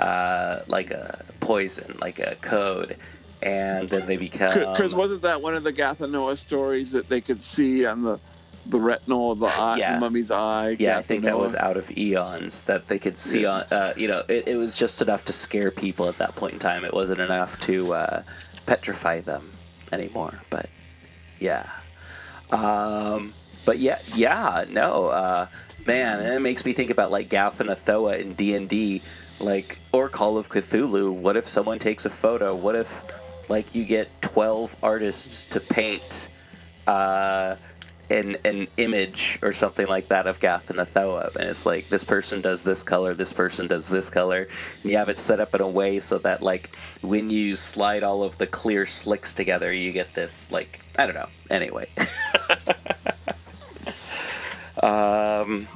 uh, 0.00 0.62
like 0.66 0.90
a 0.90 1.24
poison, 1.38 1.96
like 2.00 2.18
a 2.18 2.34
code, 2.40 2.96
and 3.42 3.88
then 3.88 4.06
they 4.06 4.16
become. 4.16 4.58
Because 4.58 4.94
wasn't 4.94 5.22
that 5.22 5.40
one 5.40 5.54
of 5.54 5.62
the 5.62 5.72
Ghatanothoa 5.72 6.36
stories 6.36 6.90
that 6.90 7.08
they 7.08 7.20
could 7.20 7.40
see 7.40 7.86
on 7.86 8.02
the 8.02 8.18
the 8.66 8.78
retinal 8.78 9.32
of 9.32 9.40
the 9.40 9.46
eye, 9.46 9.76
Yeah. 9.78 9.94
the 9.94 10.00
mummy's 10.00 10.30
eye? 10.30 10.76
Yeah, 10.78 10.98
I 10.98 11.02
think 11.02 11.24
that 11.24 11.36
was 11.36 11.54
out 11.56 11.76
of 11.76 11.90
eons 11.96 12.62
that 12.62 12.86
they 12.86 12.98
could 12.98 13.18
see 13.18 13.44
on. 13.44 13.62
Uh, 13.72 13.92
you 13.96 14.06
know, 14.06 14.22
it, 14.28 14.46
it 14.46 14.56
was 14.56 14.76
just 14.76 15.02
enough 15.02 15.24
to 15.26 15.32
scare 15.32 15.72
people 15.72 16.08
at 16.08 16.18
that 16.18 16.36
point 16.36 16.54
in 16.54 16.58
time. 16.60 16.84
It 16.84 16.94
wasn't 16.94 17.20
enough 17.20 17.58
to 17.60 17.92
uh, 17.94 18.22
petrify 18.66 19.20
them 19.20 19.50
anymore. 19.92 20.40
But 20.50 20.68
yeah, 21.38 21.68
um, 22.50 23.34
but 23.64 23.78
yeah, 23.78 23.98
yeah, 24.14 24.64
no, 24.68 25.06
uh, 25.06 25.46
man, 25.86 26.20
it 26.20 26.40
makes 26.40 26.64
me 26.64 26.72
think 26.72 26.90
about 26.90 27.10
like 27.10 27.28
Ghatanothoa 27.28 28.18
in 28.20 28.34
D 28.34 28.54
and 28.54 28.68
D, 28.68 29.02
like 29.40 29.78
or 29.92 30.08
Call 30.08 30.38
of 30.38 30.48
Cthulhu. 30.48 31.12
What 31.12 31.36
if 31.36 31.48
someone 31.48 31.78
takes 31.78 32.04
a 32.04 32.10
photo? 32.10 32.54
What 32.54 32.74
if 32.74 33.04
like 33.48 33.74
you 33.74 33.84
get 33.84 34.08
twelve 34.22 34.74
artists 34.82 35.44
to 35.46 35.60
paint? 35.60 36.28
Uh, 36.86 37.56
an, 38.12 38.36
an 38.44 38.68
image 38.76 39.38
or 39.42 39.52
something 39.52 39.86
like 39.86 40.08
that 40.08 40.26
of 40.26 40.38
Ghatanothoa, 40.38 41.34
and 41.36 41.48
it's 41.48 41.66
like 41.66 41.88
this 41.88 42.04
person 42.04 42.40
does 42.40 42.62
this 42.62 42.82
color, 42.82 43.14
this 43.14 43.32
person 43.32 43.66
does 43.66 43.88
this 43.88 44.10
color, 44.10 44.48
and 44.82 44.90
you 44.90 44.96
have 44.96 45.08
it 45.08 45.18
set 45.18 45.40
up 45.40 45.54
in 45.54 45.60
a 45.60 45.68
way 45.68 45.98
so 45.98 46.18
that 46.18 46.42
like 46.42 46.76
when 47.00 47.30
you 47.30 47.56
slide 47.56 48.02
all 48.02 48.22
of 48.22 48.38
the 48.38 48.46
clear 48.46 48.86
slicks 48.86 49.32
together, 49.32 49.72
you 49.72 49.92
get 49.92 50.14
this 50.14 50.50
like 50.52 50.80
I 50.98 51.06
don't 51.06 51.14
know. 51.14 51.28
Anyway, 51.50 51.88
um, 54.82 55.66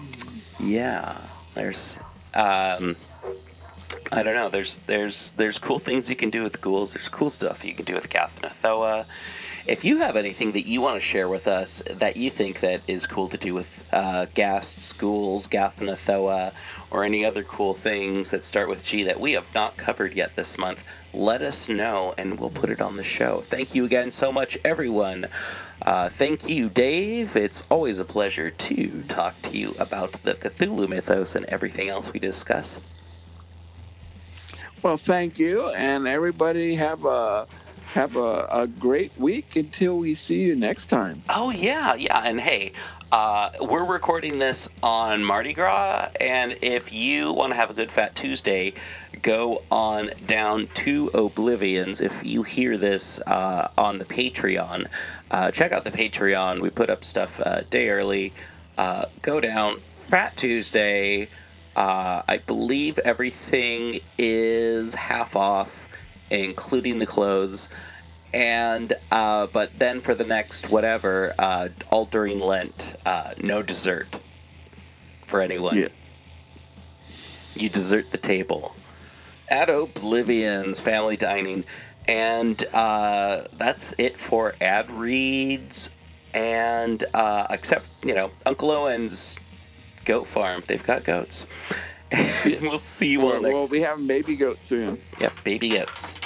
yeah, 0.61 1.19
there's 1.55 1.99
um, 2.35 2.97
I 4.13 4.23
don't 4.23 4.35
know. 4.35 4.49
There's 4.49 4.79
there's 4.87 5.33
there's 5.33 5.59
cool 5.59 5.79
things 5.79 6.11
you 6.11 6.17
can 6.17 6.31
do 6.31 6.43
with 6.43 6.61
ghouls. 6.61 6.93
There's 6.93 7.09
cool 7.09 7.31
stuff 7.31 7.65
you 7.65 7.75
can 7.75 7.85
do 7.85 7.95
with 7.95 8.11
Ghatanothoa. 8.11 9.07
If 9.69 9.85
you 9.85 9.99
have 9.99 10.15
anything 10.15 10.53
that 10.53 10.67
you 10.67 10.81
want 10.81 10.95
to 10.95 11.01
share 11.01 11.29
with 11.29 11.49
us 11.49 11.83
that 11.91 12.17
you 12.17 12.31
think 12.31 12.61
that 12.61 12.83
is 12.87 13.05
cool 13.05 13.29
to 13.29 13.37
do 13.37 13.53
with 13.53 13.83
uh, 13.93 14.27
ghouls, 14.27 15.49
Ghatanothoa, 15.49 16.53
or 16.93 17.03
any 17.03 17.25
other 17.25 17.43
cool 17.43 17.75
things 17.75 18.31
that 18.31 18.45
start 18.45 18.69
with 18.69 18.85
G 18.85 19.03
that 19.03 19.19
we 19.19 19.33
have 19.33 19.53
not 19.57 19.77
covered 19.77 20.15
yet 20.15 20.37
this 20.37 20.57
month, 20.57 20.85
let 21.13 21.43
us 21.43 21.69
know 21.69 22.15
and 22.17 22.39
we'll 22.39 22.51
put 22.51 22.71
it 22.71 22.81
on 22.81 22.95
the 22.95 23.03
show. 23.03 23.41
Thank 23.49 23.75
you 23.75 23.85
again 23.85 24.13
so 24.13 24.31
much, 24.31 24.57
everyone. 24.65 25.27
Uh, 25.83 26.11
thank 26.11 26.49
you, 26.49 26.69
Dave. 26.69 27.35
It's 27.35 27.65
always 27.69 27.99
a 27.99 28.05
pleasure 28.05 28.51
to 28.51 29.03
talk 29.09 29.35
to 29.43 29.59
you 29.59 29.75
about 29.81 30.13
the 30.23 30.35
Cthulhu 30.35 30.89
mythos 30.89 31.35
and 31.35 31.45
everything 31.47 31.89
else 31.89 32.13
we 32.13 32.21
discuss. 32.21 32.79
Well, 34.83 34.97
thank 34.97 35.41
you, 35.41 35.71
and 35.71 36.07
everybody 36.07 36.77
have 36.77 37.05
a 37.05 37.49
have 37.97 38.15
a, 38.17 38.47
a 38.53 38.67
great 38.67 39.11
week 39.19 39.57
until 39.57 39.97
we 39.97 40.15
see 40.15 40.43
you 40.43 40.55
next 40.55 40.87
time. 40.87 41.23
Oh 41.31 41.51
yeah, 41.51 41.95
yeah, 41.95 42.21
and 42.25 42.39
hey, 42.39 42.73
uh, 43.11 43.49
we're 43.63 43.91
recording 43.91 44.39
this 44.39 44.69
on 44.83 45.25
Mardi 45.25 45.55
Gras, 45.55 46.11
and 46.21 46.59
if 46.61 46.93
you 46.93 47.33
want 47.33 47.53
to 47.53 47.57
have 47.57 47.71
a 47.71 47.75
good 47.75 47.91
Fat 47.91 48.15
Tuesday, 48.15 48.75
go 49.23 49.63
on 49.71 50.11
down 50.27 50.69
to 50.75 51.11
Oblivions. 51.15 52.03
If 52.03 52.23
you 52.23 52.43
hear 52.43 52.77
this 52.77 53.19
uh, 53.21 53.69
on 53.79 53.97
the 53.97 54.05
Patreon, 54.05 54.89
uh, 55.31 55.51
check 55.51 55.73
out 55.73 55.85
the 55.85 55.91
Patreon. 55.91 56.61
We 56.61 56.69
put 56.69 56.91
up 56.91 57.03
stuff 57.03 57.41
uh, 57.41 57.63
day 57.71 57.89
early. 57.89 58.35
Uh, 58.77 59.07
go 59.23 59.41
down 59.41 59.81
Fat 59.81 60.37
Tuesday. 60.37 61.29
Uh, 61.75 62.23
I 62.29 62.39
believe 62.39 62.99
everything 62.99 64.01
is 64.19 64.95
half 64.95 65.35
off, 65.37 65.86
including 66.31 66.99
the 66.99 67.07
clothes 67.07 67.69
and 68.37 68.93
uh, 69.11 69.47
but 69.47 69.79
then 69.79 70.01
for 70.01 70.15
the 70.15 70.25
next 70.25 70.69
whatever, 70.69 71.35
uh, 71.39 71.69
all 71.91 72.05
during 72.05 72.39
Lent, 72.39 72.97
uh, 73.07 73.31
no 73.43 73.63
dessert 73.63 74.09
for 75.27 75.41
anyone. 75.41 75.77
Yeah. 75.77 75.89
You 77.55 77.71
desert 77.71 78.11
the 78.11 78.19
table 78.19 78.77
at 79.49 79.69
Oblivion's 79.69 80.81
family 80.81 81.17
dining, 81.17 81.65
and 82.07 82.63
uh, 82.75 83.45
that's 83.55 83.95
it 83.97 84.21
for 84.21 84.55
ad 84.61 84.91
reads. 84.91 85.89
And 86.35 87.03
uh, 87.15 87.47
except 87.49 87.89
you 88.05 88.15
know 88.15 88.31
Uncle 88.45 88.71
Owen's 88.71 89.39
goat 90.05 90.27
farm, 90.27 90.63
they've 90.67 90.85
got 90.85 91.05
goats. 91.05 91.47
And 92.13 92.61
we'll 92.63 92.79
see 92.79 93.09
you 93.09 93.21
all 93.23 93.29
Well, 93.29 93.43
next. 93.43 93.55
well, 93.55 93.69
we 93.71 93.81
have 93.81 94.07
baby 94.07 94.37
goat 94.37 94.63
soon. 94.63 95.01
Yep, 95.21 95.33
baby 95.45 95.71
goats. 95.71 96.19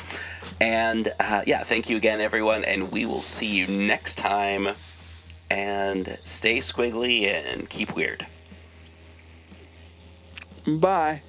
And 0.60 1.12
uh, 1.20 1.42
yeah, 1.46 1.62
thank 1.62 1.88
you 1.88 1.96
again, 1.96 2.20
everyone, 2.20 2.64
and 2.64 2.90
we 2.92 3.06
will 3.06 3.20
see 3.22 3.46
you 3.46 3.66
next 3.66 4.16
time. 4.16 4.74
And 5.50 6.06
stay 6.22 6.58
squiggly 6.58 7.24
and 7.24 7.68
keep 7.68 7.96
weird. 7.96 8.26
Bye. 10.66 11.22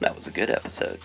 That 0.00 0.14
was 0.16 0.26
a 0.26 0.30
good 0.30 0.48
episode. 0.50 1.00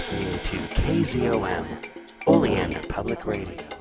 Listening 0.00 0.32
to 0.32 0.56
KZOM, 0.80 1.66
Oleander 2.26 2.80
Public 2.88 3.26
Radio. 3.26 3.79